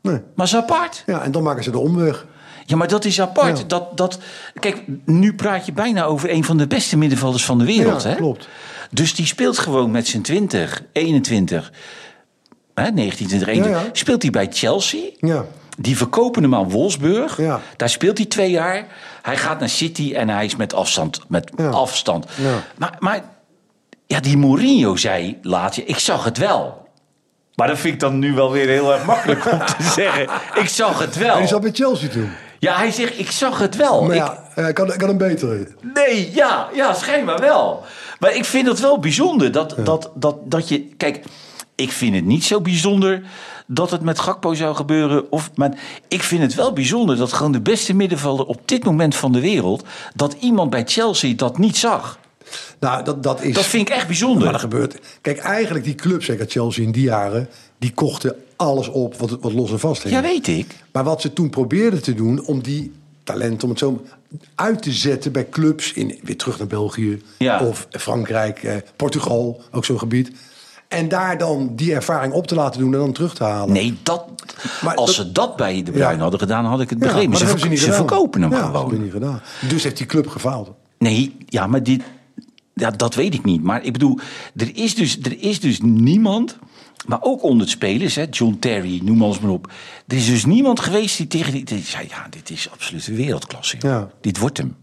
nee. 0.03 0.21
Maar 0.35 0.47
is 0.47 0.57
apart. 0.57 1.03
Ja, 1.07 1.23
en 1.23 1.33
dan 1.33 1.43
maken 1.43 1.65
ze 1.65 1.71
de 1.71 1.79
omweg. 1.79 2.27
Ja, 2.71 2.77
maar 2.77 2.89
dat 2.89 3.05
is 3.05 3.21
apart. 3.21 3.59
Ja. 3.59 3.65
Dat, 3.67 3.97
dat, 3.97 4.19
kijk, 4.61 4.83
nu 5.05 5.35
praat 5.35 5.67
je 5.67 5.73
bijna 5.73 6.05
over 6.05 6.31
een 6.31 6.45
van 6.45 6.57
de 6.57 6.67
beste 6.67 6.97
middenvelders 6.97 7.45
van 7.45 7.59
de 7.59 7.65
wereld. 7.65 8.03
Ja, 8.03 8.09
hè? 8.09 8.15
klopt. 8.15 8.49
Dus 8.91 9.15
die 9.15 9.27
speelt 9.27 9.59
gewoon 9.59 9.91
met 9.91 10.07
zijn 10.09 10.23
20, 10.23 10.83
21, 10.93 11.73
hè, 12.75 12.91
19, 12.91 13.27
20, 13.27 13.49
21. 13.49 13.81
Ja, 13.81 13.87
ja. 13.87 13.91
Speelt 13.93 14.23
hij 14.23 14.31
bij 14.31 14.47
Chelsea. 14.51 15.01
Ja. 15.19 15.45
Die 15.79 15.97
verkopen 15.97 16.43
hem 16.43 16.55
aan 16.55 16.71
Wolfsburg. 16.71 17.37
Ja. 17.37 17.61
Daar 17.77 17.91
speelt 17.91 18.17
hij 18.19 18.27
twee 18.27 18.51
jaar. 18.51 18.87
Hij 19.23 19.37
gaat 19.37 19.59
naar 19.61 19.69
City 19.69 20.13
en 20.15 20.29
hij 20.29 20.45
is 20.45 20.57
met 20.57 20.75
afstand. 20.75 21.21
Met 21.29 21.51
Ja. 21.57 21.69
afstand. 21.69 22.27
Ja. 22.35 22.63
Maar, 22.79 22.97
maar 22.99 23.21
ja, 24.07 24.21
die 24.21 24.37
Mourinho 24.37 24.97
zei 24.97 25.39
laatst, 25.43 25.79
ik 25.85 25.99
zag 25.99 26.25
het 26.25 26.39
wel. 26.39 26.89
Maar 27.55 27.69
dat 27.69 27.79
vind 27.79 27.95
ik 27.95 28.01
dan 28.01 28.19
nu 28.19 28.33
wel 28.35 28.51
weer 28.51 28.69
heel 28.69 28.93
erg 28.93 29.05
makkelijk 29.05 29.53
om 29.53 29.59
te 29.59 29.83
zeggen. 29.97 30.27
Ik 30.55 30.69
zag 30.69 30.99
het 30.99 31.17
wel. 31.17 31.33
En 31.33 31.39
die 31.39 31.49
zat 31.49 31.61
bij 31.61 31.71
Chelsea 31.73 32.09
toen. 32.09 32.31
Ja, 32.61 32.77
hij 32.77 32.91
zegt, 32.91 33.19
ik 33.19 33.31
zag 33.31 33.59
het 33.59 33.77
wel. 33.77 34.03
Maar 34.03 34.17
Ik- 34.17 34.23
ja, 34.23 34.45
eh, 34.55 34.69
ik 34.69 34.75
kan, 34.75 34.93
ik 34.93 34.99
kan 34.99 35.09
een 35.09 35.17
betere. 35.19 35.67
nee, 35.95 36.31
ja, 36.35 36.69
ja, 36.75 36.95
schijnbaar 36.95 37.41
wel. 37.41 37.85
Maar 38.19 38.35
ik 38.35 38.45
vind 38.45 38.67
het 38.67 38.81
wel 38.81 38.99
bijzonder 38.99 39.53
dat, 39.53 39.75
dat, 39.85 40.11
dat, 40.15 40.37
dat 40.45 40.69
je... 40.69 40.81
Kijk, 40.97 41.23
ik 41.75 41.93
vind 41.93 42.15
het 42.15 42.25
niet 42.25 42.45
zo 42.45 42.61
bijzonder 42.61 43.23
dat 43.67 43.91
het 43.91 44.01
met 44.03 44.19
Gakpo 44.19 44.55
zou 44.55 44.75
gebeuren. 44.75 45.33
Of, 45.33 45.51
maar 45.55 45.79
ik 46.09 46.23
vind 46.23 46.43
het 46.43 46.55
wel 46.55 46.73
bijzonder 46.73 47.17
dat 47.17 47.33
gewoon 47.33 47.53
de 47.53 47.61
beste 47.61 47.95
middenvelder 47.95 48.47
op 48.47 48.61
dit 48.69 48.85
moment 48.85 49.15
van 49.17 49.33
de 49.33 49.41
wereld... 49.41 49.85
dat 50.15 50.37
iemand 50.41 50.71
bij 50.71 50.83
Chelsea 50.87 51.35
dat 51.35 51.59
niet 51.59 51.77
zag. 51.77 52.19
Nou, 52.81 53.05
dat, 53.05 53.23
dat 53.23 53.43
is... 53.43 53.55
Dat 53.55 53.65
vind 53.65 53.89
ik 53.89 53.95
echt 53.95 54.07
bijzonder. 54.07 54.43
Maar 54.43 54.53
dat 54.53 54.61
gebeurt. 54.61 54.99
Kijk, 55.21 55.39
eigenlijk 55.39 55.85
die 55.85 55.95
club, 55.95 56.23
zeker 56.23 56.47
Chelsea 56.49 56.85
in 56.85 56.93
die 56.93 57.03
jaren, 57.03 57.49
die 57.79 57.93
kochten 57.95 58.35
alles 58.61 58.89
op 58.89 59.17
wat, 59.17 59.39
wat 59.41 59.53
los 59.53 59.71
en 59.71 59.79
vast 59.81 60.03
hing. 60.03 60.15
Ja, 60.15 60.23
weet 60.23 60.47
ik. 60.47 60.85
Maar 60.93 61.05
wat 61.05 61.21
ze 61.21 61.33
toen 61.33 61.51
probeerden 61.51 62.03
te 62.03 62.15
doen 62.15 62.45
om 62.47 62.63
die 62.63 62.93
talent, 63.25 63.63
om 63.65 63.71
het 63.71 63.79
zo 63.79 64.03
uit 64.55 64.83
te 64.83 64.93
zetten 64.93 65.33
bij 65.33 65.49
clubs 65.49 65.93
in 65.93 66.19
weer 66.23 66.37
terug 66.37 66.59
naar 66.59 66.67
België 66.67 67.23
Ja. 67.39 67.61
of 67.67 67.87
Frankrijk, 67.91 68.63
eh, 68.63 68.77
Portugal, 68.97 69.61
ook 69.71 69.85
zo'n 69.85 69.99
gebied. 69.99 70.31
En 70.89 71.09
daar 71.09 71.39
dan 71.39 71.73
die 71.77 71.95
ervaring 71.95 72.33
op 72.33 72.47
te 72.47 72.55
laten 72.55 72.81
doen 72.81 72.93
en 72.93 72.99
dan 72.99 73.13
terug 73.13 73.35
te 73.35 73.45
halen. 73.45 73.73
Nee, 73.75 73.99
dat, 74.03 74.25
Maar 74.83 74.95
als 74.95 75.17
dat- 75.17 75.27
ze 75.27 75.33
dat 75.33 75.57
bij 75.57 75.83
de 75.83 75.91
Bruin 75.91 76.17
Ja. 76.17 76.23
hadden 76.23 76.41
gedaan, 76.41 76.65
had 76.65 76.81
ik 76.81 76.91
het 76.91 76.99
Ja, 76.99 77.05
begrepen. 77.05 77.31
maar 77.31 77.39
ze 77.39 77.45
dat 77.47 77.61
ze, 77.61 77.69
niet 77.69 77.81
ze 77.81 77.93
verkopen 77.93 78.43
hem 78.43 78.51
ja, 78.51 78.57
Dat 78.57 78.67
gewoon. 78.67 78.81
hebben 78.81 78.99
ze 78.99 79.03
niet 79.05 79.13
gedaan. 79.13 79.43
Dus 79.69 79.83
heeft 79.83 79.97
die 79.97 80.07
club 80.07 80.27
gefaald. 80.29 80.71
Nee, 80.99 81.37
ja, 81.47 81.67
maar 81.67 81.83
dit, 81.83 82.03
ja, 82.75 82.91
dat 82.91 83.15
weet 83.15 83.35
ik 83.35 83.45
niet. 83.45 83.63
Maar 83.63 83.85
ik 83.85 83.93
bedoel, 83.93 84.19
er 84.57 84.71
is 84.77 84.95
dus, 84.95 85.19
er 85.23 85.43
is 85.43 85.61
dus 85.61 85.81
niemand, 85.83 86.59
maar 87.07 87.19
ook 87.23 87.43
onder 87.43 87.61
het 87.61 87.71
spelers, 87.71 88.15
hè, 88.15 88.25
John 88.31 88.57
Terry, 88.61 89.01
noem 89.05 89.23
alles 89.23 89.41
maar 89.41 89.51
op. 89.51 89.73
Er 90.07 90.17
is 90.17 90.27
dus 90.27 90.45
niemand 90.45 90.81
geweest 90.81 91.17
die 91.17 91.27
tegen 91.27 91.53
die, 91.53 91.65
die 91.65 91.83
zei, 91.83 92.07
ja, 92.09 92.27
dit 92.31 92.51
is 92.51 92.69
absoluut 92.73 93.07
een 93.07 93.17
wereldklasse. 93.17 93.77
Ja. 93.81 94.11
Dit 94.21 94.39
wordt 94.39 94.59
hem. 94.59 94.77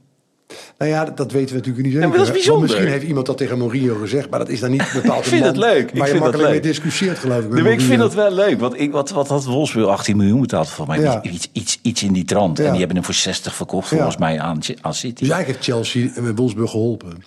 Nou 0.77 0.91
ja, 0.91 1.05
dat, 1.05 1.31
weten 1.31 1.49
we 1.49 1.55
natuurlijk 1.55 1.85
niet 1.85 1.93
zeker. 1.93 2.09
maar 2.09 2.17
dat 2.17 2.27
is 2.27 2.33
Want 2.33 2.43
bijzonder. 2.43 2.69
Misschien 2.69 2.87
heeft 2.87 3.05
iemand 3.05 3.25
dat 3.25 3.37
tegen 3.37 3.57
Mourinho 3.57 3.95
gezegd, 3.95 4.29
maar 4.29 4.39
dat 4.39 4.49
is 4.49 4.59
dan 4.59 4.71
niet 4.71 4.91
bepaald 4.93 5.19
Ik 5.25 5.29
vind 5.29 5.45
het 5.45 5.57
leuk, 5.57 5.91
ik 5.91 5.97
Waar 5.97 6.07
je 6.07 6.13
vind 6.13 6.13
het 6.13 6.19
makkelijk 6.19 6.49
mee 6.49 6.59
discussieert, 6.59 7.19
geloof 7.19 7.43
ik. 7.43 7.51
Nee, 7.51 7.63
maar 7.63 7.71
ik 7.71 7.81
vind 7.81 7.99
dat 7.99 8.13
wel 8.13 8.31
leuk. 8.31 8.59
Want 8.59 8.79
ik, 8.79 8.91
wat, 8.91 9.09
wat 9.09 9.27
had 9.27 9.45
Wolfsburg 9.45 9.87
18 9.87 10.17
miljoen 10.17 10.41
betaald 10.41 10.69
voor 10.69 10.87
mij? 10.87 10.99
Ja. 10.99 11.23
Iets, 11.23 11.49
iets, 11.51 11.79
iets 11.81 12.03
in 12.03 12.13
die 12.13 12.25
trant. 12.25 12.59
En 12.59 12.69
die 12.69 12.79
hebben 12.79 12.95
hem 12.95 13.05
voor 13.05 13.13
60 13.13 13.55
verkocht, 13.55 13.87
volgens 13.87 14.17
mij, 14.17 14.39
aan, 14.39 14.59
aan 14.81 14.93
City. 14.93 15.19
Dus 15.19 15.29
eigenlijk 15.29 15.47
heeft 15.47 15.63
Chelsea 15.63 16.09
en 16.15 16.35
Wolfsburg 16.35 16.71
geholpen. 16.71 17.23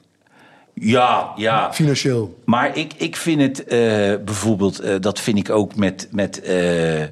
Ja, 0.75 1.33
ja. 1.37 1.73
Financieel. 1.73 2.39
Maar 2.45 2.77
ik, 2.77 2.93
ik 2.97 3.17
vind 3.17 3.41
het 3.41 3.65
eh, 3.65 3.79
bijvoorbeeld, 4.25 4.79
eh, 4.79 4.95
dat 5.01 5.21
vind 5.21 5.39
ik 5.39 5.51
ook 5.51 5.77
met. 5.77 6.09
met 6.11 6.41
eh, 6.41 7.03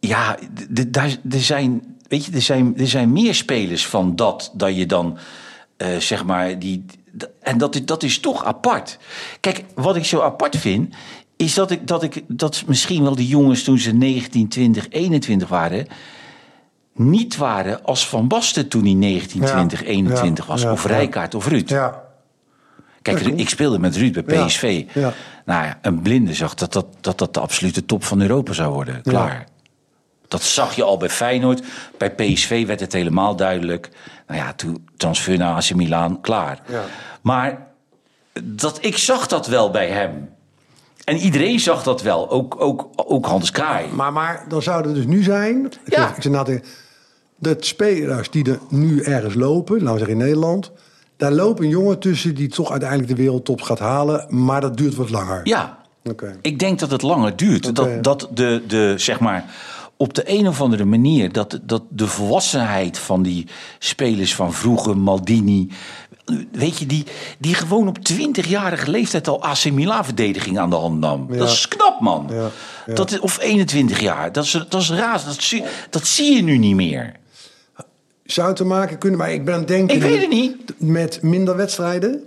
ja, 0.00 0.38
daar, 0.88 1.16
er 1.30 1.40
zijn. 1.40 1.96
Weet 2.08 2.24
je, 2.24 2.32
er 2.32 2.42
zijn, 2.42 2.78
er 2.78 2.88
zijn 2.88 3.12
meer 3.12 3.34
spelers 3.34 3.86
van 3.86 4.16
dat, 4.16 4.50
dat 4.54 4.76
je 4.76 4.86
dan. 4.86 5.18
zeg 5.98 6.24
maar, 6.24 6.58
die. 6.58 6.84
En 7.40 7.58
dat 7.58 7.74
is, 7.74 7.84
dat 7.84 8.02
is 8.02 8.20
toch 8.20 8.44
apart. 8.44 8.98
Kijk, 9.40 9.64
wat 9.74 9.96
ik 9.96 10.04
zo 10.04 10.20
apart 10.20 10.56
vind. 10.56 10.94
is 11.36 11.54
dat 11.54 11.70
ik, 11.70 11.86
dat 11.86 12.02
ik 12.02 12.22
dat 12.26 12.62
misschien 12.66 13.02
wel 13.02 13.14
de 13.14 13.26
jongens 13.26 13.62
toen 13.62 13.78
ze 13.78 13.92
19, 13.92 14.48
20, 14.48 14.86
21 14.90 15.48
waren. 15.48 15.86
Niet 16.98 17.36
waren 17.36 17.84
als 17.84 18.08
Van 18.08 18.28
Basten 18.28 18.68
toen 18.68 18.82
hij 18.84 18.92
19, 18.94 19.40
Ja. 19.40 19.46
20, 19.52 19.84
21 19.84 20.46
Ja, 20.46 20.52
was. 20.52 20.64
of. 20.64 20.84
Rijkaard 20.86 21.34
of 21.34 21.46
Ruud. 21.46 21.68
Ja, 21.68 22.02
Kijk, 23.02 23.20
ik 23.20 23.48
speelde 23.48 23.78
met 23.78 23.96
Ruud 23.96 24.24
bij 24.24 24.44
PSV. 24.46 24.84
ja. 24.94 25.12
Nou 25.44 25.64
ja, 25.64 25.78
een 25.82 26.02
blinde 26.02 26.34
zag 26.34 26.54
dat 26.54 26.72
dat, 26.72 26.86
dat 27.00 27.18
dat 27.18 27.34
de 27.34 27.40
absolute 27.40 27.84
top 27.86 28.04
van 28.04 28.20
Europa 28.20 28.52
zou 28.52 28.72
worden. 28.72 29.02
Klaar. 29.02 29.46
Dat 30.28 30.42
zag 30.42 30.74
je 30.76 30.82
al 30.82 30.96
bij 30.96 31.10
Feyenoord. 31.10 31.62
Bij 31.98 32.10
PSV 32.14 32.66
werd 32.66 32.80
het 32.80 32.92
helemaal 32.92 33.36
duidelijk. 33.36 33.88
Nou 34.26 34.40
ja, 34.40 34.52
toen 34.52 34.88
transfer 34.96 35.38
naar 35.38 35.54
AC 35.54 35.74
Milan, 35.74 36.20
klaar. 36.20 36.60
Ja. 36.68 36.82
Maar 37.20 37.66
dat, 38.42 38.78
ik 38.84 38.96
zag 38.96 39.26
dat 39.26 39.46
wel 39.46 39.70
bij 39.70 39.88
hem. 39.88 40.30
En 41.04 41.16
iedereen 41.16 41.60
zag 41.60 41.82
dat 41.82 42.02
wel. 42.02 42.30
Ook, 42.30 42.60
ook, 42.60 42.88
ook 42.96 43.26
Hans 43.26 43.50
Kraai. 43.50 43.88
Maar, 43.92 44.12
maar 44.12 44.44
dan 44.48 44.62
zou 44.62 44.86
het 44.86 44.94
dus 44.94 45.06
nu 45.06 45.22
zijn. 45.22 45.64
Ik 45.66 45.72
Ja. 45.84 46.06
zeg- 46.06 46.16
Ik 46.16 46.22
zeg, 46.22 46.60
nou, 47.38 47.56
de 47.56 47.64
spelers 47.64 48.30
die 48.30 48.50
er 48.50 48.58
nu 48.68 49.02
ergens 49.02 49.34
lopen, 49.34 49.76
laten 49.76 49.92
we 49.92 49.98
zeggen 49.98 50.16
in 50.18 50.24
Nederland. 50.24 50.70
Daar 51.16 51.32
loopt 51.32 51.60
een 51.60 51.68
jongen 51.68 51.98
tussen 51.98 52.34
die 52.34 52.48
toch 52.48 52.70
uiteindelijk 52.70 53.08
de 53.08 53.16
wereldtop 53.16 53.62
gaat 53.62 53.78
halen. 53.78 54.26
Maar 54.28 54.60
dat 54.60 54.76
duurt 54.76 54.94
wat 54.94 55.10
langer. 55.10 55.40
Ja, 55.44 55.78
Oké. 56.04 56.38
ik 56.42 56.58
denk 56.58 56.78
dat 56.78 56.90
het 56.90 57.02
langer 57.02 57.36
duurt. 57.36 57.76
Dat, 57.76 58.04
dat 58.04 58.28
de, 58.34 58.62
de, 58.66 58.94
zeg 58.96 59.20
maar, 59.20 59.44
op 59.96 60.14
de 60.14 60.22
een 60.26 60.48
of 60.48 60.60
andere 60.60 60.84
manier... 60.84 61.32
Dat, 61.32 61.60
dat 61.62 61.82
de 61.88 62.06
volwassenheid 62.06 62.98
van 62.98 63.22
die 63.22 63.46
spelers 63.78 64.34
van 64.34 64.52
vroeger, 64.52 64.98
Maldini... 64.98 65.70
Weet 66.52 66.78
je, 66.78 66.86
die, 66.86 67.04
die 67.38 67.54
gewoon 67.54 67.88
op 67.88 67.98
20-jarige 68.12 68.90
leeftijd 68.90 69.28
al 69.28 69.42
AC 69.42 69.70
Milan-verdediging 69.70 70.58
aan 70.58 70.70
de 70.70 70.76
hand 70.76 71.00
nam. 71.00 71.26
Ja. 71.30 71.38
Dat 71.38 71.48
is 71.48 71.68
knap, 71.68 72.00
man. 72.00 72.26
Ja, 72.30 72.50
ja. 72.86 72.94
Dat 72.94 73.10
is, 73.10 73.18
of 73.18 73.40
21 73.40 74.00
jaar. 74.00 74.32
Dat 74.32 74.44
is, 74.44 74.64
dat 74.68 74.80
is 74.80 74.90
raar. 74.90 75.22
Dat 75.24 75.42
zie, 75.42 75.64
dat 75.90 76.06
zie 76.06 76.36
je 76.36 76.42
nu 76.42 76.58
niet 76.58 76.74
meer. 76.74 77.14
Zou 78.30 78.54
te 78.54 78.64
maken 78.64 78.98
kunnen, 78.98 79.18
maar 79.18 79.32
ik 79.32 79.44
ben 79.44 79.54
aan 79.54 79.60
het 79.60 79.68
denken... 79.68 79.96
Ik 79.96 80.02
weet 80.02 80.20
het 80.20 80.28
niet. 80.30 80.56
Met 80.76 81.22
minder 81.22 81.56
wedstrijden. 81.56 82.22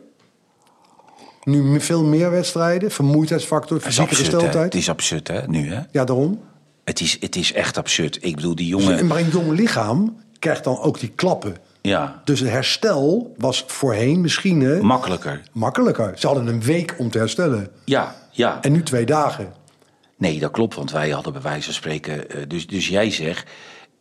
Nu 1.43 1.79
veel 1.79 2.03
meer 2.03 2.31
wedstrijden. 2.31 2.91
Vermoeidheidsfactor, 2.91 3.79
fysieke 3.79 4.15
gesteldheid. 4.15 4.55
Het 4.73 4.75
is 4.75 4.89
absurd, 4.89 5.27
hè, 5.27 5.47
nu, 5.47 5.73
hè? 5.73 5.79
Ja, 5.91 6.05
daarom. 6.05 6.41
Het 6.83 6.99
is, 7.01 7.17
het 7.19 7.35
is 7.35 7.53
echt 7.53 7.77
absurd. 7.77 8.17
Ik 8.21 8.35
bedoel, 8.35 8.55
die 8.55 8.75
Dus- 8.75 8.85
jongen... 8.85 9.07
Maar 9.07 9.17
een 9.17 9.29
jong 9.29 9.51
lichaam 9.51 10.17
krijgt 10.39 10.63
dan 10.63 10.79
ook 10.79 10.99
die 10.99 11.11
klappen. 11.15 11.55
Ja, 11.81 12.21
Dus 12.25 12.39
het 12.39 12.49
herstel 12.49 13.33
was 13.37 13.63
voorheen 13.67 14.21
misschien 14.21 14.61
hè, 14.61 14.81
makkelijker. 14.81 15.41
makkelijker. 15.51 16.13
Ze 16.15 16.27
hadden 16.27 16.47
een 16.47 16.61
week 16.63 16.95
om 16.97 17.09
te 17.09 17.17
herstellen. 17.17 17.71
Ja, 17.85 18.15
ja. 18.31 18.57
En 18.61 18.71
nu 18.71 18.83
twee 18.83 19.05
dagen. 19.05 19.53
Nee, 20.17 20.39
dat 20.39 20.51
klopt, 20.51 20.75
want 20.75 20.91
wij 20.91 21.09
hadden 21.09 21.33
bij 21.33 21.41
wijze 21.41 21.63
van 21.65 21.73
spreken... 21.73 22.29
eh, 22.29 22.37
dus, 22.47 22.67
dus 22.67 22.87
jij 22.87 23.11
zegt, 23.11 23.49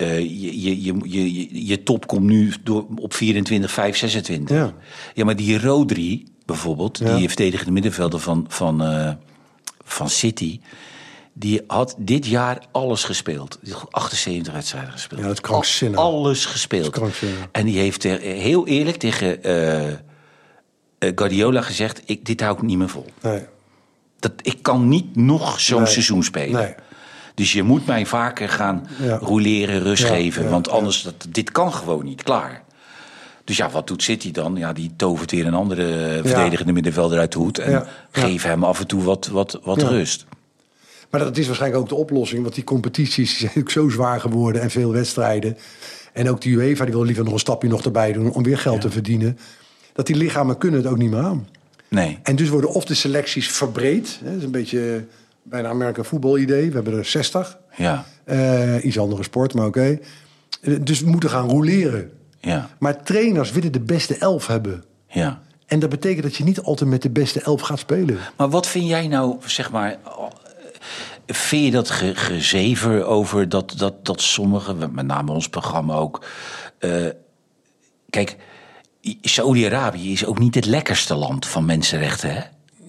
eh, 0.00 0.18
je, 0.18 0.82
je, 0.82 0.94
je, 1.04 1.66
je, 1.66 1.82
top 1.82 2.06
komt 2.06 2.24
nu 2.26 2.52
door, 2.62 2.86
op 2.96 3.14
24, 3.14 3.70
5, 3.70 3.96
26. 3.96 4.56
Ja. 4.56 4.74
ja 5.14 5.24
maar 5.24 5.36
die 5.36 5.60
Rodri 5.60 6.24
bijvoorbeeld, 6.46 6.98
Ja. 6.98 7.16
die 7.16 7.28
verdedigende 7.28 7.72
middenvelder 7.72 8.20
van, 8.20 8.44
van, 8.48 8.82
eh, 8.82 9.12
van 9.84 10.08
City... 10.10 10.60
die 11.32 11.60
had 11.66 11.94
dit 11.98 12.26
jaar 12.26 12.66
alles 12.72 13.04
gespeeld. 13.04 13.58
Die 13.62 13.72
had 13.72 13.86
78 13.92 14.52
wedstrijden 14.52 14.92
gespeeld. 14.92 15.20
Ja, 15.20 15.26
dat 15.26 15.40
krankzinnig. 15.40 15.98
Al- 15.98 16.12
Alles 16.12 16.44
gespeeld. 16.44 16.98
En 17.52 17.66
die 17.66 17.78
heeft 17.78 18.04
er 18.04 18.20
heel 18.20 18.66
eerlijk 18.66 18.96
tegen 18.96 19.42
eh, 19.42 19.88
eh, 19.90 19.96
Guardiola 20.98 21.60
gezegd... 21.62 22.02
Ik, 22.06 22.24
dit 22.24 22.40
hou 22.40 22.56
ik 22.56 22.62
niet 22.62 22.78
meer 22.78 22.88
vol. 22.88 23.06
Nee. 23.22 23.42
Dat, 24.18 24.32
ik 24.42 24.62
kan 24.62 24.88
niet 24.88 25.16
nog 25.16 25.60
zo'n 25.60 25.82
Nee. 25.82 25.92
seizoen 25.92 26.22
spelen. 26.22 26.62
Nee. 26.62 26.74
Dus 27.40 27.52
je 27.52 27.62
moet 27.62 27.86
mij 27.86 28.06
vaker 28.06 28.48
gaan 28.48 28.86
Ja. 29.02 29.16
roleren, 29.16 29.82
rust 29.82 30.02
Ja, 30.02 30.08
geven. 30.08 30.42
ja, 30.42 30.48
want 30.48 30.68
anders, 30.68 31.02
dat, 31.02 31.26
dit 31.28 31.52
kan 31.52 31.72
gewoon 31.72 32.04
niet. 32.04 32.22
Klaar. 32.22 32.62
Dus 33.44 33.56
ja, 33.56 33.70
wat 33.70 33.86
doet 33.86 34.02
City 34.02 34.30
dan? 34.30 34.56
Ja, 34.56 34.72
die 34.72 34.92
tovert 34.96 35.30
weer 35.30 35.46
een 35.46 35.54
andere 35.54 36.20
verdedigende 36.24 36.72
middenvelder 36.72 37.18
uit 37.18 37.32
de 37.32 37.38
hoed. 37.38 37.58
En 37.58 37.86
geeft 38.10 38.44
hem 38.44 38.64
af 38.64 38.80
en 38.80 38.86
toe 38.86 39.02
wat, 39.02 39.26
wat, 39.26 39.60
wat 39.62 39.82
rust. 39.82 40.26
Maar 41.10 41.20
dat 41.20 41.36
is 41.36 41.46
waarschijnlijk 41.46 41.82
ook 41.82 41.88
de 41.88 41.94
oplossing. 41.94 42.42
Want 42.42 42.54
die 42.54 42.64
competities 42.64 43.38
zijn 43.38 43.52
ook 43.60 43.70
zo 43.70 43.88
zwaar 43.88 44.20
geworden. 44.20 44.62
En 44.62 44.70
veel 44.70 44.92
wedstrijden. 44.92 45.56
En 46.12 46.30
ook 46.30 46.40
de 46.40 46.48
UEFA 46.50 46.84
die 46.84 46.94
wil 46.94 47.04
liever 47.04 47.24
nog 47.24 47.32
een 47.32 47.38
stapje 47.38 47.68
nog 47.68 47.84
erbij 47.84 48.12
doen. 48.12 48.32
Om 48.32 48.42
weer 48.42 48.58
geld 48.58 48.80
te 48.80 48.90
verdienen. 48.90 49.38
Dat 49.92 50.06
die 50.06 50.16
lichamen 50.16 50.58
kunnen 50.58 50.80
het 50.82 50.90
ook 50.90 50.98
niet 50.98 51.10
meer 51.10 51.20
aan. 51.22 51.48
Nee. 51.88 52.18
En 52.22 52.36
dus 52.36 52.48
worden 52.48 52.70
of 52.70 52.84
de 52.84 52.94
selecties 52.94 53.48
verbreed. 53.50 54.18
Hè, 54.22 54.28
dat 54.28 54.38
is 54.38 54.44
een 54.44 54.50
beetje 54.50 55.04
bijna 55.42 55.68
een 55.68 55.74
American 55.74 56.04
voetbal 56.04 56.38
idee. 56.38 56.68
We 56.68 56.74
hebben 56.74 56.98
er 56.98 57.04
60. 57.04 57.58
Ja, 57.76 58.04
Eh, 58.24 58.84
iets 58.84 58.98
andere 58.98 59.22
sport, 59.22 59.54
maar 59.54 59.66
oké. 59.66 59.98
Eh, 60.62 60.74
Dus 60.82 61.00
we 61.00 61.10
moeten 61.10 61.30
gaan 61.30 61.48
roleren. 61.48 62.10
ja, 62.40 62.70
Maar 62.78 63.02
trainers 63.02 63.50
willen 63.52 63.72
de 63.72 63.80
beste 63.80 64.16
elf 64.18 64.46
hebben. 64.46 64.84
ja. 65.08 65.40
En 65.66 65.78
dat 65.78 65.90
betekent 65.90 66.22
dat 66.22 66.36
je 66.36 66.44
niet 66.44 66.60
altijd 66.62 66.90
met 66.90 67.02
de 67.02 67.10
beste 67.10 67.40
elf 67.40 67.60
gaat 67.60 67.78
spelen. 67.78 68.18
Maar 68.36 68.48
wat 68.50 68.66
vind 68.66 68.86
jij 68.88 69.08
nou, 69.08 69.36
zeg 69.46 69.70
maar... 69.70 69.96
Vind 71.26 71.64
je 71.64 71.70
dat 71.70 71.90
ge, 71.90 72.14
gezever 72.14 73.04
over 73.04 73.48
dat, 73.48 73.74
dat, 73.76 74.04
dat 74.06 74.20
sommigen, 74.20 74.94
met 74.94 75.06
name 75.06 75.32
ons 75.32 75.48
programma 75.48 75.94
ook... 75.94 76.24
eh, 76.78 77.06
kijk, 78.10 78.36
Saudi-Arabië 79.20 80.12
is 80.12 80.24
ook 80.26 80.38
niet 80.38 80.54
het 80.54 80.66
lekkerste 80.66 81.14
land 81.14 81.46
van 81.46 81.64
mensenrechten, 81.64 82.34
hè? 82.34 82.40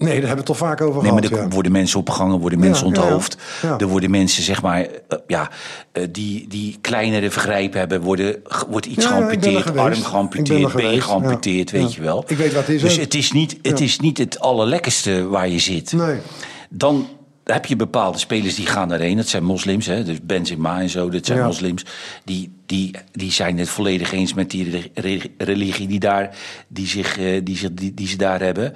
Nee, 0.02 0.20
daar 0.20 0.28
hebben 0.28 0.44
we 0.44 0.52
het 0.52 0.58
toch 0.58 0.68
vaak 0.68 0.80
over 0.80 1.02
Nee, 1.02 1.12
maar 1.12 1.22
gehad. 1.22 1.38
er 1.38 1.44
ja. 1.44 1.54
worden 1.54 1.72
mensen 1.72 1.98
opgehangen, 1.98 2.38
worden 2.38 2.58
mensen 2.58 2.86
ja, 2.88 3.00
onthoofd. 3.00 3.36
Ja. 3.62 3.78
Er 3.78 3.86
worden 3.86 4.10
mensen, 4.10 4.42
zeg 4.42 4.62
maar, 4.62 4.80
eh, 4.80 5.18
ja, 5.26 5.50
eh, 5.92 6.04
die, 6.10 6.48
die 6.48 6.78
kleinere 6.80 7.30
vergrijpen 7.30 7.78
hebben, 7.78 8.00
worden, 8.00 8.42
wordt 8.68 8.86
iets 8.86 9.04
er 9.04 9.10
geamputeerd, 9.10 9.76
arm 9.76 9.94
geamputeerd, 9.94 10.62
er 10.72 10.76
been 10.76 11.02
geamputeerd, 11.02 11.70
weet 11.70 11.94
je 11.94 12.02
wel. 12.02 12.24
Ik 12.26 12.36
weet 12.36 12.52
wat 12.52 12.66
het 12.66 12.74
is 12.76 12.82
Dus 12.82 12.96
het 12.96 13.14
is 13.14 13.32
niet 13.32 13.58
het, 13.62 13.80
is 13.80 13.98
niet 14.00 14.18
het 14.18 14.40
allerlekkerste 14.40 15.26
waar 15.28 15.48
je 15.48 15.58
zit. 15.58 15.92
Nee. 15.92 16.16
Dan 16.70 17.08
heb 17.44 17.66
je 17.66 17.76
bepaalde 17.76 18.18
spelers 18.18 18.54
die 18.54 18.66
gaan 18.66 18.88
daarheen. 18.88 19.16
Dat 19.16 19.28
zijn 19.28 19.44
moslims, 19.44 19.86
hè? 19.86 20.04
dus 20.04 20.16
Benzema 20.22 20.80
en 20.80 20.88
zo, 20.88 21.08
dat 21.08 21.26
zijn 21.26 21.38
Ja. 21.38 21.46
moslims. 21.46 21.84
Die, 22.24 22.52
die, 22.66 22.94
die 23.12 23.32
zijn 23.32 23.58
het 23.58 23.68
volledig 23.68 24.12
eens 24.12 24.34
met 24.34 24.50
die 24.50 24.70
re- 24.70 24.90
re- 25.08 25.30
religie 25.38 25.88
die, 25.88 25.98
daar, 26.00 26.36
die, 26.68 26.86
zich, 26.86 27.18
eh, 27.18 27.40
die, 27.44 27.56
zich, 27.56 27.68
die, 27.72 27.94
die 27.94 28.08
ze 28.08 28.16
daar 28.16 28.40
hebben. 28.40 28.72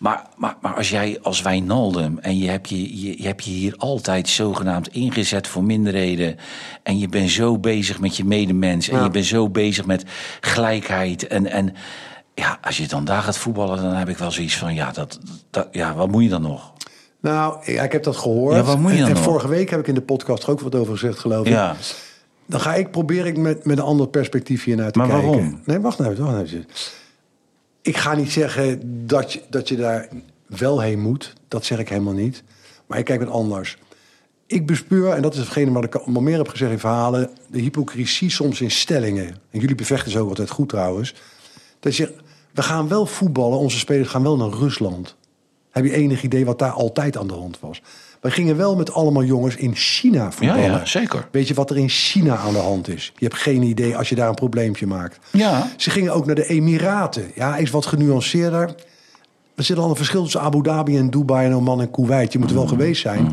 Maar, 0.00 0.26
maar, 0.36 0.56
maar 0.60 0.74
als 0.74 0.90
jij 0.90 1.18
als 1.22 1.42
Wijnaldum 1.42 2.18
en 2.18 2.38
je 2.38 2.48
hebt 2.48 2.68
je, 2.68 3.00
je, 3.06 3.22
je 3.22 3.26
hebt 3.26 3.44
je 3.44 3.50
hier 3.50 3.74
altijd 3.76 4.28
zogenaamd 4.28 4.88
ingezet 4.88 5.46
voor 5.46 5.64
minderheden. 5.64 6.36
En 6.82 6.98
je 6.98 7.08
bent 7.08 7.30
zo 7.30 7.58
bezig 7.58 8.00
met 8.00 8.16
je 8.16 8.24
medemens. 8.24 8.88
En 8.88 8.96
Ja. 8.96 9.04
je 9.04 9.10
bent 9.10 9.24
zo 9.24 9.48
bezig 9.48 9.86
met 9.86 10.04
gelijkheid. 10.40 11.26
En, 11.26 11.46
en 11.46 11.74
ja, 12.34 12.58
als 12.62 12.76
je 12.76 12.86
dan 12.86 13.04
daar 13.04 13.22
gaat 13.22 13.36
voetballen, 13.38 13.82
dan 13.82 13.94
heb 13.94 14.08
ik 14.08 14.18
wel 14.18 14.30
zoiets 14.30 14.56
van: 14.56 14.74
ja, 14.74 14.90
dat, 14.92 15.18
dat, 15.50 15.68
ja 15.72 15.94
wat 15.94 16.08
moet 16.10 16.22
je 16.22 16.28
dan 16.28 16.42
nog? 16.42 16.72
Nou, 17.20 17.64
ik 17.64 17.92
heb 17.92 18.02
dat 18.02 18.16
gehoord. 18.16 18.54
Ja, 18.56 18.62
wat 18.62 18.78
moet 18.78 18.90
je 18.90 18.96
en 18.96 19.00
dan 19.02 19.08
en 19.10 19.14
nog? 19.16 19.24
vorige 19.24 19.48
week 19.48 19.70
heb 19.70 19.80
ik 19.80 19.86
in 19.86 19.94
de 19.94 20.02
podcast 20.02 20.42
er 20.42 20.50
ook 20.50 20.60
wat 20.60 20.74
over 20.74 20.92
gezegd, 20.98 21.18
geloof 21.18 21.46
ik. 21.46 21.52
Ja. 21.52 21.76
Dan 22.46 22.60
ga 22.60 22.74
ik 22.74 22.90
probeer 22.90 23.26
ik 23.26 23.36
met, 23.36 23.64
met 23.64 23.78
een 23.78 23.84
ander 23.84 24.08
perspectief 24.08 24.64
hier 24.64 24.76
naar 24.76 24.90
te 24.90 24.98
Maar 24.98 25.08
kijken. 25.08 25.26
waarom? 25.28 25.60
Nee, 25.64 25.78
wacht 25.80 25.98
nou 25.98 26.10
even, 26.10 26.24
wacht 26.24 26.36
nou 26.36 26.46
even. 26.46 26.66
Ik 27.82 27.96
ga 27.96 28.14
niet 28.14 28.32
zeggen 28.32 28.80
dat 29.06 29.32
je, 29.32 29.42
dat 29.50 29.68
je 29.68 29.76
daar 29.76 30.08
wel 30.46 30.80
heen 30.80 31.00
moet. 31.00 31.32
Dat 31.48 31.64
zeg 31.64 31.78
ik 31.78 31.88
helemaal 31.88 32.12
niet. 32.12 32.42
Maar 32.86 32.98
ik 32.98 33.04
kijk 33.04 33.20
het 33.20 33.28
anders. 33.28 33.78
Ik 34.46 34.66
bespeur, 34.66 35.12
en 35.12 35.22
dat 35.22 35.34
is 35.34 35.38
hetgene 35.38 35.72
wat 35.72 35.84
ik 35.84 35.94
al 35.94 36.20
meer 36.20 36.36
heb 36.36 36.48
gezegd 36.48 36.72
in 36.72 36.78
verhalen... 36.78 37.30
de 37.50 37.60
hypocrisie 37.60 38.30
soms 38.30 38.60
in 38.60 38.70
stellingen. 38.70 39.28
En 39.50 39.60
jullie 39.60 39.74
bevechten 39.74 40.10
zo 40.10 40.28
altijd 40.28 40.50
goed 40.50 40.68
trouwens. 40.68 41.14
Dat 41.80 41.96
je, 41.96 42.14
we 42.52 42.62
gaan 42.62 42.88
wel 42.88 43.06
voetballen, 43.06 43.58
onze 43.58 43.78
spelers 43.78 44.08
gaan 44.08 44.22
wel 44.22 44.36
naar 44.36 44.50
Rusland. 44.50 45.16
Heb 45.70 45.84
je 45.84 45.92
enig 45.92 46.22
idee 46.22 46.44
wat 46.44 46.58
daar 46.58 46.70
altijd 46.70 47.16
aan 47.16 47.26
de 47.26 47.34
hand 47.34 47.60
was? 47.60 47.82
We 48.20 48.30
gingen 48.30 48.56
wel 48.56 48.76
met 48.76 48.92
allemaal 48.92 49.24
jongens 49.24 49.56
in 49.56 49.74
China 49.74 50.32
voetballen. 50.32 50.62
Ja, 50.64 50.76
ja, 50.76 50.84
zeker. 50.84 51.28
Weet 51.30 51.48
je 51.48 51.54
wat 51.54 51.70
er 51.70 51.76
in 51.78 51.88
China 51.88 52.36
aan 52.36 52.52
de 52.52 52.58
hand 52.58 52.88
is? 52.88 53.12
Je 53.16 53.24
hebt 53.24 53.38
geen 53.38 53.62
idee 53.62 53.96
als 53.96 54.08
je 54.08 54.14
daar 54.14 54.28
een 54.28 54.34
probleempje 54.34 54.86
maakt. 54.86 55.18
Ja. 55.30 55.68
Ze 55.76 55.90
gingen 55.90 56.12
ook 56.12 56.26
naar 56.26 56.34
de 56.34 56.46
Emiraten. 56.46 57.30
Ja, 57.34 57.56
is 57.56 57.70
wat 57.70 57.86
genuanceerder. 57.86 58.74
Er 59.54 59.64
zit 59.64 59.78
al 59.78 59.90
een 59.90 59.96
verschil 59.96 60.22
tussen 60.22 60.40
Abu 60.40 60.62
Dhabi 60.62 60.96
en 60.96 61.10
Dubai 61.10 61.46
en 61.46 61.54
Oman 61.54 61.80
en 61.80 61.90
Kuwait. 61.90 62.32
Je 62.32 62.38
moet 62.38 62.48
er 62.50 62.54
Mm. 62.54 62.60
wel 62.60 62.68
geweest 62.70 63.00
zijn. 63.00 63.32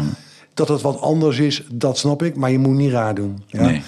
Dat 0.53 0.67
het 0.67 0.81
wat 0.81 1.01
anders 1.01 1.39
is, 1.39 1.63
dat 1.71 1.97
snap 1.97 2.23
ik. 2.23 2.35
Maar 2.35 2.51
je 2.51 2.59
moet 2.59 2.75
niet 2.75 2.91
raar 2.91 3.15
doen. 3.15 3.43
Ja? 3.47 3.61
Nee. 3.65 3.81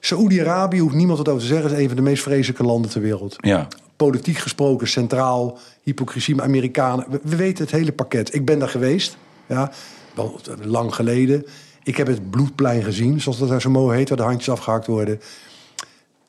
Saoedi-Arabië 0.00 0.78
hoeft 0.80 0.94
niemand 0.94 1.18
wat 1.18 1.28
over 1.28 1.40
te 1.40 1.46
zeggen. 1.46 1.70
is 1.70 1.78
een 1.78 1.86
van 1.86 1.96
de 1.96 2.02
meest 2.02 2.22
vreselijke 2.22 2.62
landen 2.64 2.90
ter 2.90 3.00
wereld. 3.00 3.36
Ja. 3.38 3.68
Politiek 3.96 4.36
gesproken, 4.38 4.88
centraal, 4.88 5.58
hypocrisie 5.82 6.42
Amerikanen. 6.42 7.04
We, 7.10 7.20
we 7.22 7.36
weten 7.36 7.64
het 7.64 7.72
hele 7.72 7.92
pakket. 7.92 8.34
Ik 8.34 8.44
ben 8.44 8.58
daar 8.58 8.68
geweest. 8.68 9.16
Ja, 9.46 9.70
wel 10.14 10.40
lang 10.62 10.94
geleden. 10.94 11.46
Ik 11.82 11.96
heb 11.96 12.06
het 12.06 12.30
bloedplein 12.30 12.82
gezien, 12.82 13.20
zoals 13.20 13.38
dat 13.38 13.48
daar 13.48 13.60
zo 13.60 13.70
mooi 13.70 13.96
heet, 13.96 14.08
waar 14.08 14.18
de 14.18 14.24
handjes 14.24 14.48
afgehakt 14.50 14.86
worden. 14.86 15.20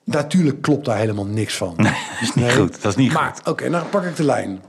Natuurlijk 0.04 0.62
klopt 0.62 0.86
daar 0.86 0.98
helemaal 0.98 1.26
niks 1.26 1.58
van. 1.58 1.74
Nee, 1.78 1.92
dat 1.92 2.22
is 2.30 2.34
niet 2.34 2.52
goed. 2.52 2.82
Dat 2.82 2.92
is 2.92 2.98
niet 2.98 3.14
maar, 3.14 3.34
goed. 3.36 3.48
oké, 3.48 3.70
nou 3.70 3.86
pak 3.86 4.04
ik 4.04 4.16
de 4.16 4.24
lijn. 4.24 4.62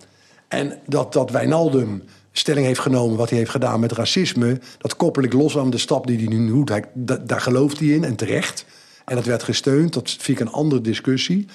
En 0.48 0.78
dat, 0.86 1.12
dat 1.12 1.30
Wijnaldum 1.30 2.02
stelling 2.32 2.66
heeft 2.66 2.80
genomen 2.80 3.16
wat 3.16 3.28
hij 3.28 3.38
heeft 3.38 3.50
gedaan 3.50 3.80
met 3.80 3.92
racisme, 3.92 4.60
dat 4.78 4.96
koppel 4.96 5.22
ik 5.22 5.32
los 5.32 5.58
aan 5.58 5.70
de 5.70 5.78
stap 5.78 6.06
die 6.06 6.18
hij 6.18 6.26
nu 6.26 6.46
doet. 6.46 6.68
Hij, 6.68 6.84
da- 6.94 7.16
daar 7.26 7.40
gelooft 7.40 7.78
hij 7.78 7.88
in 7.88 8.04
en 8.04 8.16
terecht. 8.16 8.64
En 9.04 9.14
dat 9.16 9.24
werd 9.24 9.42
gesteund. 9.42 9.92
Dat 9.92 10.10
vind 10.10 10.40
ik 10.40 10.46
een 10.46 10.52
andere 10.52 10.80
discussie. 10.80 11.46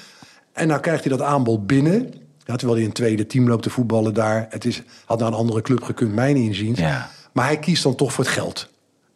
En 0.53 0.67
nou 0.67 0.79
krijgt 0.81 1.03
hij 1.03 1.17
dat 1.17 1.27
aanbod 1.27 1.67
binnen. 1.67 2.13
Ja, 2.45 2.55
terwijl 2.55 2.77
hij 2.77 2.87
een 2.87 2.93
tweede 2.93 3.25
team 3.27 3.47
loopt 3.47 3.63
te 3.63 3.69
voetballen 3.69 4.13
daar. 4.13 4.47
Het 4.49 4.65
is, 4.65 4.81
had 5.05 5.19
naar 5.19 5.27
een 5.27 5.33
andere 5.33 5.61
club 5.61 5.83
gekund, 5.83 6.13
mijn 6.13 6.35
inziens. 6.35 6.79
Ja. 6.79 7.09
Maar 7.37 7.45
hij 7.45 7.59
kiest 7.59 7.83
dan 7.83 7.95
toch 7.95 8.13
voor 8.13 8.23
het 8.23 8.33
geld. 8.33 8.69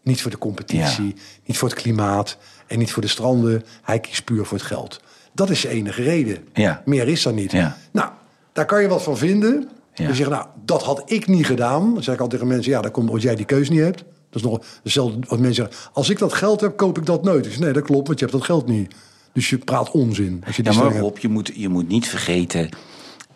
Niet 0.03 0.21
voor 0.21 0.31
de 0.31 0.37
competitie, 0.37 1.15
niet 1.45 1.57
voor 1.57 1.69
het 1.69 1.77
klimaat 1.77 2.37
en 2.67 2.79
niet 2.79 2.91
voor 2.91 3.01
de 3.01 3.07
stranden. 3.07 3.63
Hij 3.81 3.99
kiest 3.99 4.23
puur 4.23 4.45
voor 4.45 4.57
het 4.57 4.67
geld. 4.67 4.99
Dat 5.33 5.49
is 5.49 5.61
de 5.61 5.67
enige 5.67 6.03
reden. 6.03 6.47
Ja. 6.53 6.81
Meer 6.85 7.07
is 7.07 7.25
er 7.25 7.33
niet. 7.33 7.51
Ja. 7.51 7.77
Nou, 7.91 8.09
daar 8.53 8.65
kan 8.65 8.81
je 8.81 8.87
wat 8.87 9.03
van 9.03 9.17
vinden. 9.17 9.69
Ja. 9.93 10.07
Je 10.07 10.15
zegt, 10.15 10.29
nou, 10.29 10.45
dat 10.65 10.83
had 10.83 11.11
ik 11.11 11.27
niet 11.27 11.45
gedaan. 11.45 11.93
Dan 11.93 12.03
zeg 12.03 12.13
ik 12.13 12.21
altijd 12.21 12.29
tegen 12.41 12.55
mensen, 12.55 12.71
ja, 12.71 12.81
dat 12.81 12.91
komt 12.91 13.07
omdat 13.07 13.23
jij 13.23 13.35
die 13.35 13.45
keus 13.45 13.69
niet 13.69 13.79
hebt. 13.79 13.97
Dat 14.29 14.41
is 14.41 14.49
nog 14.49 14.65
hetzelfde 14.83 15.27
als 15.27 15.39
mensen 15.39 15.53
zeggen, 15.53 15.91
als 15.93 16.09
ik 16.09 16.19
dat 16.19 16.33
geld 16.33 16.61
heb, 16.61 16.77
koop 16.77 16.97
ik 16.97 17.05
dat 17.05 17.23
nooit. 17.23 17.59
Nee, 17.59 17.73
dat 17.73 17.83
klopt, 17.83 18.07
want 18.07 18.19
je 18.19 18.25
hebt 18.25 18.37
dat 18.37 18.47
geld 18.47 18.67
niet. 18.67 18.93
Dus 19.33 19.49
je 19.49 19.57
praat 19.57 19.91
onzin. 19.91 20.43
Als 20.45 20.55
je 20.55 20.63
die 20.63 20.73
Ja, 20.73 20.83
maar. 20.83 20.97
Rob, 20.97 21.17
je 21.17 21.29
moet, 21.29 21.51
je 21.55 21.69
moet 21.69 21.87
niet 21.87 22.07
vergeten, 22.07 22.69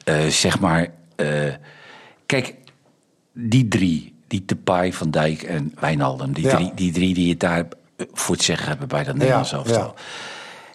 eh, 0.03 0.25
zeg 0.25 0.59
maar... 0.59 0.87
eh, 1.15 1.53
kijk, 2.25 2.55
die 3.33 3.67
drie, 3.67 4.14
die 4.27 4.43
Depay, 4.45 4.93
Van 4.93 5.11
Dijk 5.11 5.43
en 5.43 5.73
Wijnaldum... 5.79 6.33
die, 6.33 6.43
Ja. 6.43 6.55
drie, 6.55 6.71
die 6.75 6.91
drie 6.91 7.13
die 7.13 7.29
het 7.29 7.39
daar 7.39 7.67
eh, 7.95 8.05
voor 8.13 8.35
het 8.35 8.43
zeggen 8.43 8.67
hebben 8.67 8.87
bij 8.87 9.03
dat 9.03 9.15
Nederlands 9.15 9.51
Ja, 9.51 9.57
elftal... 9.57 9.93
ja. 9.95 10.01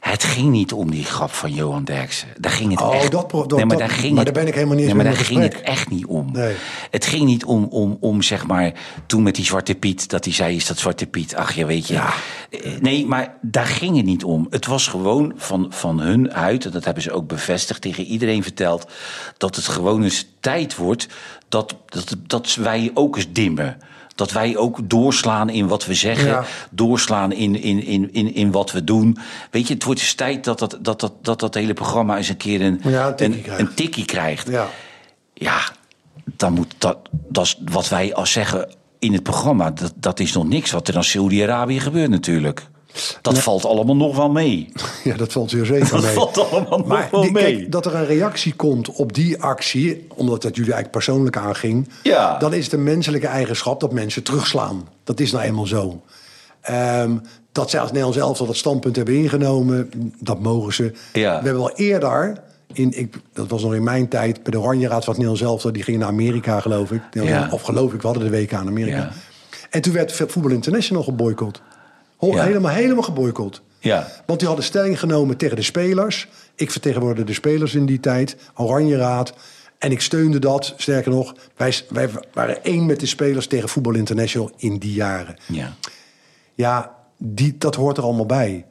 Het 0.00 0.24
ging 0.24 0.50
niet 0.50 0.72
om 0.72 0.90
die 0.90 1.04
grap 1.04 1.30
van 1.30 1.52
Johan 1.52 1.84
Derksen. 1.84 2.28
Daar 2.38 2.52
ging 2.52 2.70
het 2.70 2.80
Oh, 2.80 2.94
echt... 2.94 3.10
dat 3.10 3.30
dat- 3.30 3.50
nee, 3.50 3.58
maar 3.64 3.68
dat- 3.68 3.78
daar 3.78 3.88
ging 3.96 4.14
maar 4.14 4.24
het, 4.24 4.34
daar 4.34 4.42
ben 4.44 4.46
ik 4.52 4.54
helemaal 4.54 4.76
niet 4.76 4.86
nee, 4.86 4.94
maar 4.94 5.04
daar 5.04 5.18
in 5.18 5.24
ging 5.24 5.42
het 5.42 5.60
echt 5.60 5.90
niet 5.90 6.06
om. 6.06 6.32
Nee. 6.32 6.54
Het 6.90 7.06
ging 7.06 7.24
niet 7.24 7.44
om, 7.44 7.64
om, 7.64 7.96
om, 8.00 8.22
zeg 8.22 8.46
maar, 8.46 8.72
toen 9.06 9.22
met 9.22 9.34
die 9.34 9.44
Zwarte 9.44 9.74
Piet... 9.74 10.08
dat 10.10 10.24
hij 10.24 10.34
zei, 10.34 10.56
is 10.56 10.66
dat 10.66 10.78
Zwarte 10.78 11.06
Piet? 11.06 11.34
Ach, 11.34 11.52
je 11.52 11.66
weet 11.66 11.86
je. 11.86 11.94
Ja. 11.94 12.12
Eh, 12.50 12.72
Nee, 12.80 13.06
maar 13.06 13.34
daar 13.42 13.66
ging 13.66 13.96
het 13.96 14.04
niet 14.06 14.24
om. 14.24 14.46
Het 14.50 14.66
was 14.66 14.86
gewoon 14.86 15.32
van, 15.36 15.66
van 15.70 16.00
hun 16.00 16.32
uit, 16.32 16.64
en 16.64 16.70
dat 16.70 16.84
hebben 16.84 17.02
ze 17.02 17.12
ook 17.12 17.26
bevestigd, 17.26 17.80
tegen 17.80 18.04
iedereen 18.04 18.42
verteld... 18.42 18.90
dat 19.36 19.56
het 19.56 19.66
gewoon 19.68 20.02
eens 20.02 20.26
tijd 20.40 20.76
wordt 20.76 21.08
dat, 21.48 21.74
dat, 21.86 22.16
dat 22.26 22.54
wij 22.54 22.90
ook 22.94 23.16
eens 23.16 23.32
dimmen. 23.32 23.78
Dat 24.20 24.32
wij 24.32 24.56
ook 24.56 24.78
doorslaan 24.90 25.48
in 25.48 25.66
wat 25.68 25.86
we 25.86 25.94
zeggen, 25.94 26.26
Ja. 26.28 26.44
doorslaan 26.70 27.32
in, 27.32 27.62
in, 27.62 27.84
in, 27.84 28.12
in, 28.12 28.34
in 28.34 28.50
wat 28.50 28.72
we 28.72 28.84
doen. 28.84 29.18
Weet 29.50 29.68
je, 29.68 29.74
het 29.74 29.84
wordt 29.84 30.00
eens 30.00 30.14
tijd 30.14 30.44
dat 30.44 30.58
dat, 30.58 30.78
dat, 30.80 31.00
dat, 31.00 31.12
dat, 31.22 31.40
dat 31.40 31.54
hele 31.54 31.74
programma 31.74 32.16
eens 32.16 32.28
een 32.28 32.36
keer 32.36 32.60
een, 32.60 32.80
Ja, 32.84 33.06
een 33.06 33.14
tikkie 33.16 33.36
een, 33.36 33.42
krijgt. 33.42 33.60
een 33.60 33.74
tikkie 33.74 34.04
krijgt. 34.04 34.48
Ja. 34.48 34.66
Ja, 35.34 35.58
dan 36.24 36.52
moet 36.52 36.74
dat, 36.78 36.98
dat 37.28 37.44
is 37.44 37.58
wat 37.70 37.88
wij 37.88 38.14
als 38.14 38.32
zeggen 38.32 38.68
in 38.98 39.12
het 39.12 39.22
programma. 39.22 39.70
Dat, 39.70 39.92
dat 39.96 40.20
is 40.20 40.32
nog 40.32 40.48
niks 40.48 40.70
wat 40.70 40.88
er 40.88 40.96
aan 40.96 41.04
Saudi-Arabië 41.04 41.80
gebeurt 41.80 42.10
natuurlijk. 42.10 42.66
Dat 43.22 43.38
valt 43.38 43.64
allemaal 43.64 43.96
nog 43.96 44.16
wel 44.16 44.30
mee. 44.30 44.68
Ja, 45.04 45.16
dat 45.16 45.32
valt 45.32 45.50
zeer 45.50 45.64
zeker 45.64 45.90
Dat 45.90 46.02
mee. 46.02 46.12
valt 46.14 46.50
allemaal 46.50 46.78
nog 46.78 46.86
maar 46.86 47.08
wel 47.10 47.20
die- 47.22 47.32
mee. 47.32 47.56
kijk, 47.56 47.72
dat 47.72 47.86
er 47.86 47.94
een 47.94 48.06
reactie 48.06 48.54
komt 48.54 48.90
op 48.92 49.12
die 49.12 49.42
actie, 49.42 50.06
omdat 50.14 50.42
dat 50.42 50.56
jullie 50.56 50.72
eigenlijk 50.72 51.04
persoonlijk 51.04 51.36
aanging, 51.36 51.88
Ja. 52.02 52.38
dan 52.38 52.54
is 52.54 52.64
het 52.64 52.72
een 52.72 52.82
menselijke 52.82 53.26
eigenschap 53.26 53.80
dat 53.80 53.92
mensen 53.92 54.22
terugslaan. 54.22 54.88
Dat 55.04 55.20
is 55.20 55.32
nou 55.32 55.44
eenmaal 55.44 55.66
zo. 55.66 56.00
Ehm, 56.60 57.16
dat 57.52 57.70
zij 57.70 57.80
als 57.80 57.88
Nederlands 57.88 58.18
elftal 58.18 58.46
dat 58.46 58.56
standpunt 58.56 58.96
hebben 58.96 59.14
ingenomen, 59.14 59.90
dat 60.20 60.40
mogen 60.40 60.72
ze. 60.72 60.92
Ja. 61.12 61.38
We 61.38 61.44
hebben 61.44 61.62
al 61.62 61.72
eerder, 61.74 62.42
in, 62.72 62.98
ik, 62.98 63.14
dat 63.32 63.48
was 63.48 63.62
nog 63.62 63.74
in 63.74 63.82
mijn 63.82 64.08
tijd, 64.08 64.42
bij 64.42 64.52
de 64.52 64.60
Oranje 64.60 64.88
Raad 64.88 65.04
van 65.04 65.12
Nederlands 65.14 65.42
elftal, 65.42 65.72
die 65.72 65.82
ging 65.82 65.98
naar 65.98 66.08
Amerika 66.08 66.60
geloof 66.60 66.90
ik. 66.92 67.02
Ja. 67.10 67.48
Of 67.50 67.62
geloof 67.62 67.92
ik, 67.92 68.00
we 68.00 68.06
hadden 68.06 68.30
de 68.30 68.38
WK 68.38 68.50
in 68.50 68.58
Amerika. 68.58 69.10
En 69.70 69.80
toen 69.82 69.92
werd 69.92 70.12
Voetbal 70.12 70.50
International 70.50 71.02
geboycott. 71.02 71.62
Ja. 72.20 72.44
Helemaal, 72.44 72.72
helemaal 72.72 73.02
geboycott. 73.02 73.62
Ja. 73.78 74.06
Want 74.26 74.38
die 74.38 74.48
hadden 74.48 74.66
stelling 74.66 74.98
genomen 74.98 75.36
tegen 75.36 75.56
de 75.56 75.62
spelers. 75.62 76.28
Ik 76.54 76.70
vertegenwoordigde 76.70 77.24
de 77.24 77.32
spelers 77.32 77.74
in 77.74 77.86
die 77.86 78.00
tijd, 78.00 78.36
Oranje 78.54 78.96
Raad. 78.96 79.32
En 79.78 79.90
ik 79.90 80.00
steunde 80.00 80.38
dat. 80.38 80.74
Sterker 80.76 81.10
nog, 81.10 81.34
wij, 81.56 81.74
wij 81.88 82.10
waren 82.32 82.64
één 82.64 82.86
met 82.86 83.00
de 83.00 83.06
spelers 83.06 83.46
tegen 83.46 83.68
Voetbal 83.68 83.94
International 83.94 84.50
in 84.56 84.78
die 84.78 84.92
jaren. 84.92 85.36
Ja. 85.46 85.76
Ja, 86.54 86.94
die, 87.16 87.54
dat 87.58 87.74
hoort 87.74 87.96
er 87.96 88.02
allemaal 88.02 88.26
bij. 88.26 88.66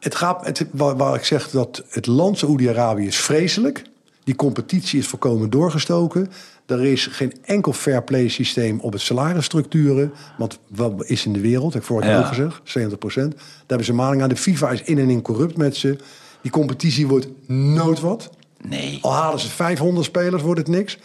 Het 0.00 0.14
gaat, 0.14 0.46
het, 0.46 0.66
waar, 0.72 0.96
waar 0.96 1.14
ik 1.14 1.24
zeg 1.24 1.50
dat 1.50 1.82
het 1.88 2.06
land 2.06 2.38
Saoedi-Arabië 2.38 3.06
is 3.06 3.16
vreselijk. 3.16 3.82
Die 4.24 4.34
competitie 4.34 4.98
is 4.98 5.06
volkomen 5.06 5.50
doorgestoken. 5.50 6.30
Er 6.66 6.84
is 6.84 7.06
geen 7.06 7.32
enkel 7.44 7.72
fair 7.72 8.02
play 8.02 8.28
systeem 8.28 8.80
op 8.80 8.92
het 8.92 9.02
salarisstructuren. 9.02 10.12
Want 10.38 10.58
wat 10.68 11.04
is 11.06 11.26
in 11.26 11.32
de 11.32 11.40
wereld, 11.40 11.72
heb 11.72 11.82
ik 11.82 11.88
vorige 11.88 12.08
Ja. 12.08 12.18
ook 12.18 12.26
gezegd, 12.26 12.60
70 12.64 12.98
procent. 12.98 13.34
Daar 13.34 13.44
hebben 13.66 13.86
ze 13.86 13.92
maling 13.92 14.22
aan. 14.22 14.28
De 14.28 14.36
FIFA 14.36 14.70
is 14.70 14.82
in 14.82 14.98
en 14.98 15.10
in 15.10 15.22
corrupt 15.22 15.56
met 15.56 15.76
ze. 15.76 15.96
Die 16.42 16.50
competitie 16.50 17.06
wordt 17.06 17.28
nooit 17.48 18.00
wat. 18.00 18.30
Nee. 18.60 18.98
Al 19.02 19.12
halen 19.12 19.38
ze 19.40 19.48
500 19.48 20.06
spelers, 20.06 20.42
wordt 20.42 20.60
het 20.60 20.68
niks. 20.68 20.98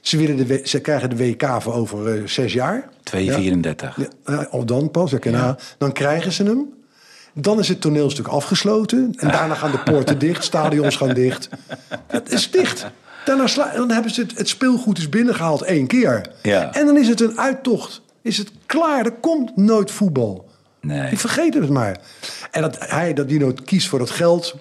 Ze, 0.00 0.16
willen 0.16 0.46
de, 0.46 0.60
ze 0.64 0.80
krijgen 0.80 1.10
de 1.10 1.16
WK 1.16 1.56
voor 1.58 1.72
over 1.74 2.14
eh, 2.14 2.26
zes 2.26 2.52
jaar. 2.52 2.88
234. 3.02 3.96
Ja, 3.96 4.06
ja, 4.26 4.48
of 4.50 4.64
dan 4.64 4.90
pas, 4.90 5.12
ja, 5.22 5.56
dan 5.78 5.92
krijgen 5.92 6.32
ze 6.32 6.42
hem. 6.42 6.72
Dan 7.34 7.58
is 7.58 7.68
het 7.68 7.80
toneelstuk 7.80 8.26
afgesloten. 8.26 9.14
En 9.16 9.30
daarna 9.30 9.54
gaan 9.54 9.70
de 9.70 9.78
poorten 9.78 10.18
dicht, 10.18 10.44
stadions 10.52 10.96
gaan 10.96 11.14
dicht. 11.14 11.48
Het 12.06 12.32
is 12.32 12.50
dicht. 12.50 12.86
Daarna 13.24 13.46
sla- 13.46 13.72
dan 13.74 13.90
hebben 13.90 14.12
ze 14.12 14.20
het, 14.20 14.38
het 14.38 14.48
speelgoed 14.48 14.98
is 14.98 15.08
binnengehaald 15.08 15.62
één 15.62 15.86
keer. 15.86 16.30
Ja. 16.42 16.72
En 16.72 16.86
dan 16.86 16.96
is 16.96 17.08
het 17.08 17.20
een 17.20 17.38
uittocht. 17.38 18.02
Is 18.22 18.38
het 18.38 18.50
klaar? 18.66 19.04
Er 19.04 19.12
komt 19.12 19.56
nooit 19.56 19.90
voetbal. 19.90 20.50
Nee. 20.80 21.10
Ik 21.10 21.18
vergeet 21.18 21.54
het 21.54 21.68
maar. 21.68 22.00
En 22.50 22.62
dat 22.62 22.76
hij, 22.78 23.12
dat 23.12 23.28
Dino 23.28 23.52
kiest 23.64 23.88
voor 23.88 23.98
dat 23.98 24.10
geld. 24.10 24.54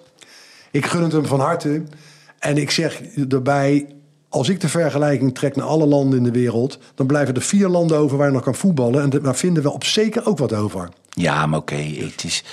Ik 0.72 0.86
gun 0.86 1.04
het 1.04 1.12
hem 1.12 1.26
van 1.26 1.40
harte. 1.40 1.84
En 2.40 2.58
ik 2.58 2.72
zeg 2.72 3.02
erbij, 3.30 3.88
als 4.30 4.50
ik 4.50 4.62
de 4.62 4.70
vergelijking 4.70 5.36
trek 5.36 5.56
naar 5.56 5.66
alle 5.66 5.86
landen 5.86 6.18
in 6.18 6.24
de 6.24 6.32
wereld... 6.32 6.80
dan 6.96 7.08
blijven 7.08 7.36
er 7.36 7.42
vier 7.42 7.68
landen 7.68 7.98
over 7.98 8.18
waar 8.18 8.28
je 8.28 8.34
nog 8.34 8.44
kan 8.44 8.56
voetballen. 8.56 9.02
En 9.02 9.10
daar 9.10 9.36
vinden 9.36 9.64
we 9.64 9.72
op 9.72 9.84
zeker 9.84 10.28
ook 10.28 10.38
wat 10.38 10.54
over. 10.54 10.90
Ja, 11.10 11.46
maar 11.46 11.60
oké, 11.60 11.76
het 11.76 12.24
is... 12.24 12.44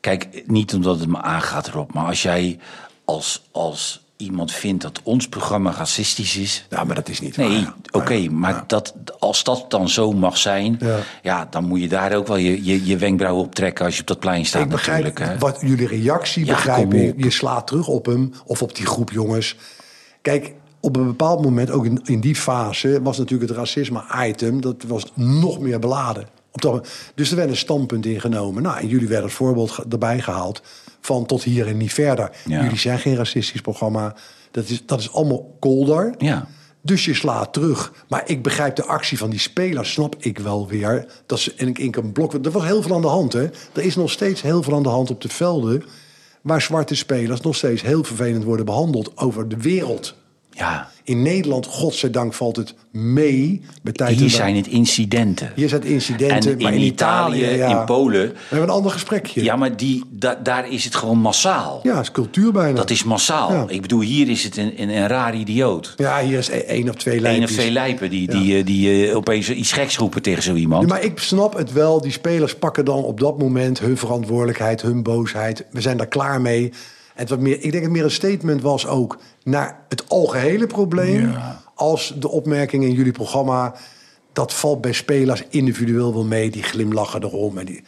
Kijk, 0.00 0.42
niet 0.46 0.74
omdat 0.74 1.00
het 1.00 1.08
me 1.08 1.20
aangaat, 1.20 1.68
Rob, 1.68 1.90
maar 1.92 2.06
als 2.06 2.22
jij 2.22 2.58
als, 3.04 3.48
als 3.52 4.01
iemand 4.22 4.52
vindt 4.52 4.82
dat 4.82 5.00
ons 5.02 5.28
programma 5.28 5.72
racistisch 5.72 6.36
is... 6.36 6.66
Ja, 6.70 6.84
maar 6.84 6.94
dat 6.94 7.08
is 7.08 7.20
niet 7.20 7.36
Nee, 7.36 7.66
oké, 7.90 8.28
maar 8.30 8.64
dat, 8.66 8.94
als 9.18 9.44
dat 9.44 9.64
dan 9.68 9.88
zo 9.88 10.12
mag 10.12 10.36
zijn, 10.36 10.76
ja. 10.80 10.98
Ja. 11.22 11.46
dan 11.50 11.64
moet 11.64 11.80
je 11.80 11.88
daar 11.88 12.14
ook 12.14 12.26
wel 12.26 12.36
je, 12.36 12.64
je, 12.64 12.86
je 12.86 12.96
wenkbrauwen 12.96 13.44
op 13.44 13.54
trekken 13.54 13.84
als 13.84 13.94
je 13.94 14.00
op 14.00 14.06
dat 14.06 14.18
plein 14.18 14.46
staat 14.46 14.62
Ik 14.62 14.68
begrijp 14.68 15.04
natuurlijk. 15.04 15.32
Hè? 15.32 15.38
wat 15.38 15.58
jullie 15.60 15.86
reactie 15.86 16.46
Ja, 16.46 16.52
begrijp 16.52 16.94
ik. 16.94 17.24
Je 17.24 17.30
slaat 17.30 17.66
terug 17.66 17.88
op 17.88 18.06
hem 18.06 18.32
of 18.46 18.62
op 18.62 18.76
die 18.76 18.86
groep 18.86 19.10
jongens. 19.10 19.56
Kijk, 20.22 20.54
op 20.80 20.96
een 20.96 21.06
bepaald 21.06 21.42
moment, 21.42 21.70
ook 21.70 21.84
in, 21.84 22.00
in 22.04 22.20
die 22.20 22.36
fase, 22.36 23.02
was 23.02 23.18
natuurlijk 23.18 23.50
het 23.50 23.58
racisme-item, 23.58 24.60
dat 24.60 24.82
was 24.86 25.12
nog 25.14 25.58
meer 25.58 25.78
beladen. 25.78 26.26
Op 26.52 26.60
dat, 26.60 26.88
dus 27.14 27.30
er 27.30 27.36
werd 27.36 27.48
een 27.48 27.56
standpunt 27.56 28.06
ingenomen. 28.06 28.62
Nou, 28.62 28.78
en 28.78 28.88
jullie 28.88 29.08
werden 29.08 29.26
het 29.26 29.36
voorbeeld 29.36 29.78
erbij 29.90 30.20
gehaald 30.20 30.62
van 31.06 31.26
tot 31.26 31.42
hier 31.42 31.66
en 31.66 31.76
niet 31.76 31.92
verder. 31.92 32.30
Ja. 32.44 32.62
Jullie 32.62 32.78
zijn 32.78 32.98
geen 32.98 33.16
racistisch 33.16 33.60
programma. 33.60 34.14
Dat 34.50 34.68
is, 34.68 34.86
dat 34.86 35.00
is 35.00 35.12
allemaal 35.12 35.56
kolder. 35.60 36.14
Ja. 36.18 36.46
Dus 36.82 37.04
je 37.04 37.14
slaat 37.14 37.52
terug. 37.52 37.92
Maar 38.08 38.22
ik 38.26 38.42
begrijp 38.42 38.76
de 38.76 38.84
actie 38.84 39.18
van 39.18 39.30
die 39.30 39.38
spelers, 39.38 39.92
snap 39.92 40.16
ik 40.18 40.38
wel 40.38 40.68
weer. 40.68 41.06
Dat 41.26 41.38
ze 41.38 41.52
in, 41.56 41.74
in 41.74 41.94
een 41.98 42.12
blok. 42.12 42.32
Er 42.32 42.50
was 42.50 42.64
heel 42.64 42.82
veel 42.82 42.94
aan 42.94 43.00
de 43.00 43.08
hand, 43.08 43.32
hè? 43.32 43.42
Er 43.72 43.82
is 43.82 43.96
nog 43.96 44.10
steeds 44.10 44.42
heel 44.42 44.62
veel 44.62 44.74
aan 44.74 44.82
de 44.82 44.88
hand 44.88 45.10
op 45.10 45.20
de 45.20 45.28
velden. 45.28 45.84
Waar 46.42 46.62
zwarte 46.62 46.94
spelers 46.94 47.40
nog 47.40 47.56
steeds 47.56 47.82
heel 47.82 48.04
vervelend 48.04 48.44
worden 48.44 48.66
behandeld 48.66 49.16
over 49.16 49.48
de 49.48 49.56
wereld. 49.56 50.14
Ja, 50.54 50.90
In 51.04 51.22
Nederland, 51.22 51.66
godzijdank, 51.66 52.34
valt 52.34 52.56
het 52.56 52.74
mee. 52.90 53.60
Bij 53.82 53.92
tijd 53.92 54.18
hier 54.18 54.30
zijn 54.30 54.56
het 54.56 54.66
incidenten. 54.66 55.52
Hier 55.54 55.68
zijn 55.68 55.80
het 55.80 55.90
incidenten. 55.90 56.50
En 56.52 56.62
maar 56.62 56.72
in 56.74 56.80
Italië, 56.80 57.44
ja, 57.46 57.78
in 57.80 57.84
Polen. 57.84 58.28
We 58.28 58.36
hebben 58.48 58.68
een 58.68 58.74
ander 58.74 58.90
gesprekje. 58.90 59.42
Ja, 59.44 59.56
maar 59.56 59.76
die, 59.76 60.04
da- 60.10 60.38
daar 60.42 60.68
is 60.70 60.84
het 60.84 60.94
gewoon 60.94 61.18
massaal. 61.18 61.80
Ja, 61.82 61.92
het 61.94 62.02
is 62.02 62.10
cultuur 62.10 62.52
bijna. 62.52 62.76
Dat 62.76 62.90
is 62.90 63.04
massaal. 63.04 63.52
Ja. 63.52 63.64
Ik 63.68 63.80
bedoel, 63.82 64.00
hier 64.00 64.28
is 64.28 64.44
het 64.44 64.56
een, 64.56 64.72
een, 64.82 64.88
een 64.88 65.06
raar 65.06 65.34
idioot. 65.34 65.94
Ja, 65.96 66.20
hier 66.20 66.38
is 66.38 66.48
e- 66.48 66.52
één 66.58 66.88
of 66.88 66.94
twee 66.94 67.16
Eén 67.16 67.22
lijntjes. 67.22 67.50
of 67.50 67.56
twee 67.56 67.70
lijpen 67.70 68.10
die, 68.10 68.30
die, 68.30 68.56
eh, 68.58 68.64
die 68.66 69.08
eh, 69.08 69.16
opeens 69.16 69.50
iets 69.50 69.72
geks 69.72 69.96
roepen 69.96 70.22
tegen 70.22 70.42
zo 70.42 70.54
iemand. 70.54 70.88
Maar 70.88 71.02
ik 71.04 71.18
snap 71.18 71.54
het 71.56 71.72
wel. 71.72 72.00
Die 72.00 72.12
spelers 72.12 72.54
pakken 72.56 72.84
dan 72.84 73.04
op 73.04 73.20
dat 73.20 73.38
moment 73.38 73.78
hun 73.78 73.96
verantwoordelijkheid, 73.96 74.82
hun 74.82 75.02
boosheid. 75.02 75.64
We 75.70 75.80
zijn 75.80 75.96
daar 75.96 76.06
klaar 76.08 76.40
mee. 76.40 76.72
En 77.14 77.28
wat 77.28 77.38
meer, 77.40 77.54
ik 77.54 77.60
denk 77.60 77.72
dat 77.72 77.82
het 77.82 77.92
meer 77.92 78.04
een 78.04 78.10
statement 78.10 78.62
was 78.62 78.86
ook 78.86 79.18
naar 79.44 79.84
het 79.88 80.08
algehele 80.08 80.66
probleem. 80.66 81.30
Ja. 81.30 81.60
Als 81.74 82.14
de 82.18 82.28
opmerking 82.28 82.84
in 82.84 82.92
jullie 82.92 83.12
programma. 83.12 83.74
Dat 84.32 84.54
valt 84.54 84.80
bij 84.80 84.92
spelers 84.92 85.42
individueel 85.48 86.14
wel 86.14 86.24
mee. 86.24 86.50
Die 86.50 86.62
glimlachen 86.62 87.22
erom. 87.22 87.58
En, 87.58 87.66
die, 87.66 87.84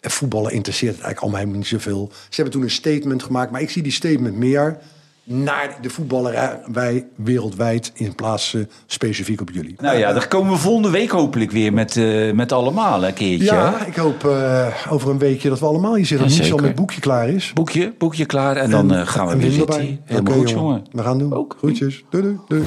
en 0.00 0.10
voetballen 0.10 0.52
interesseert 0.52 0.94
het 0.94 1.02
eigenlijk 1.02 1.20
allemaal 1.20 1.40
helemaal 1.40 1.60
niet 1.60 1.82
zoveel. 1.82 2.08
Ze 2.12 2.34
hebben 2.34 2.52
toen 2.52 2.62
een 2.62 2.70
statement 2.70 3.22
gemaakt. 3.22 3.50
Maar 3.50 3.60
ik 3.60 3.70
zie 3.70 3.82
die 3.82 3.92
statement 3.92 4.36
meer. 4.36 4.78
Naar 5.24 5.76
de 5.82 5.90
voetballerij 5.90 7.06
wereldwijd 7.16 7.92
in 7.94 8.14
plaats 8.14 8.56
specifiek 8.86 9.40
op 9.40 9.50
jullie. 9.50 9.74
Nou 9.78 9.98
ja, 9.98 10.12
daar 10.12 10.28
komen 10.28 10.52
we 10.52 10.58
volgende 10.58 10.90
week 10.90 11.10
hopelijk 11.10 11.50
weer 11.50 11.72
met, 11.72 11.96
eh, 11.96 12.32
met 12.32 12.52
allemaal 12.52 13.04
een 13.04 13.14
keertje. 13.14 13.44
Ja, 13.44 13.86
ik 13.86 13.96
hoop 13.96 14.24
eh, 14.24 14.66
over 14.88 15.10
een 15.10 15.18
weekje 15.18 15.48
dat 15.48 15.60
we 15.60 15.66
allemaal 15.66 15.94
hier 15.94 16.06
zitten. 16.06 16.26
Ja, 16.26 16.32
Dat 16.32 16.40
Michel 16.40 16.56
zeker. 16.58 16.70
met 16.72 16.80
boekje 16.80 17.00
klaar 17.00 17.28
is. 17.28 17.52
Boekje, 17.54 17.92
boekje 17.98 18.26
klaar 18.26 18.56
en 18.56 18.70
dan 18.70 18.94
eh, 18.94 19.06
gaan 19.06 19.26
we 19.26 19.36
weer 19.36 19.50
zitten. 19.50 20.00
Helemaal 20.04 20.32
goed, 20.34 20.50
jongen. 20.50 20.84
We 20.92 21.02
gaan 21.02 21.18
doen. 21.18 21.32
Ook. 21.34 21.54
Groetjes. 21.58 22.04
Doei, 22.10 22.22
doei, 22.24 22.38
doei. 22.48 22.62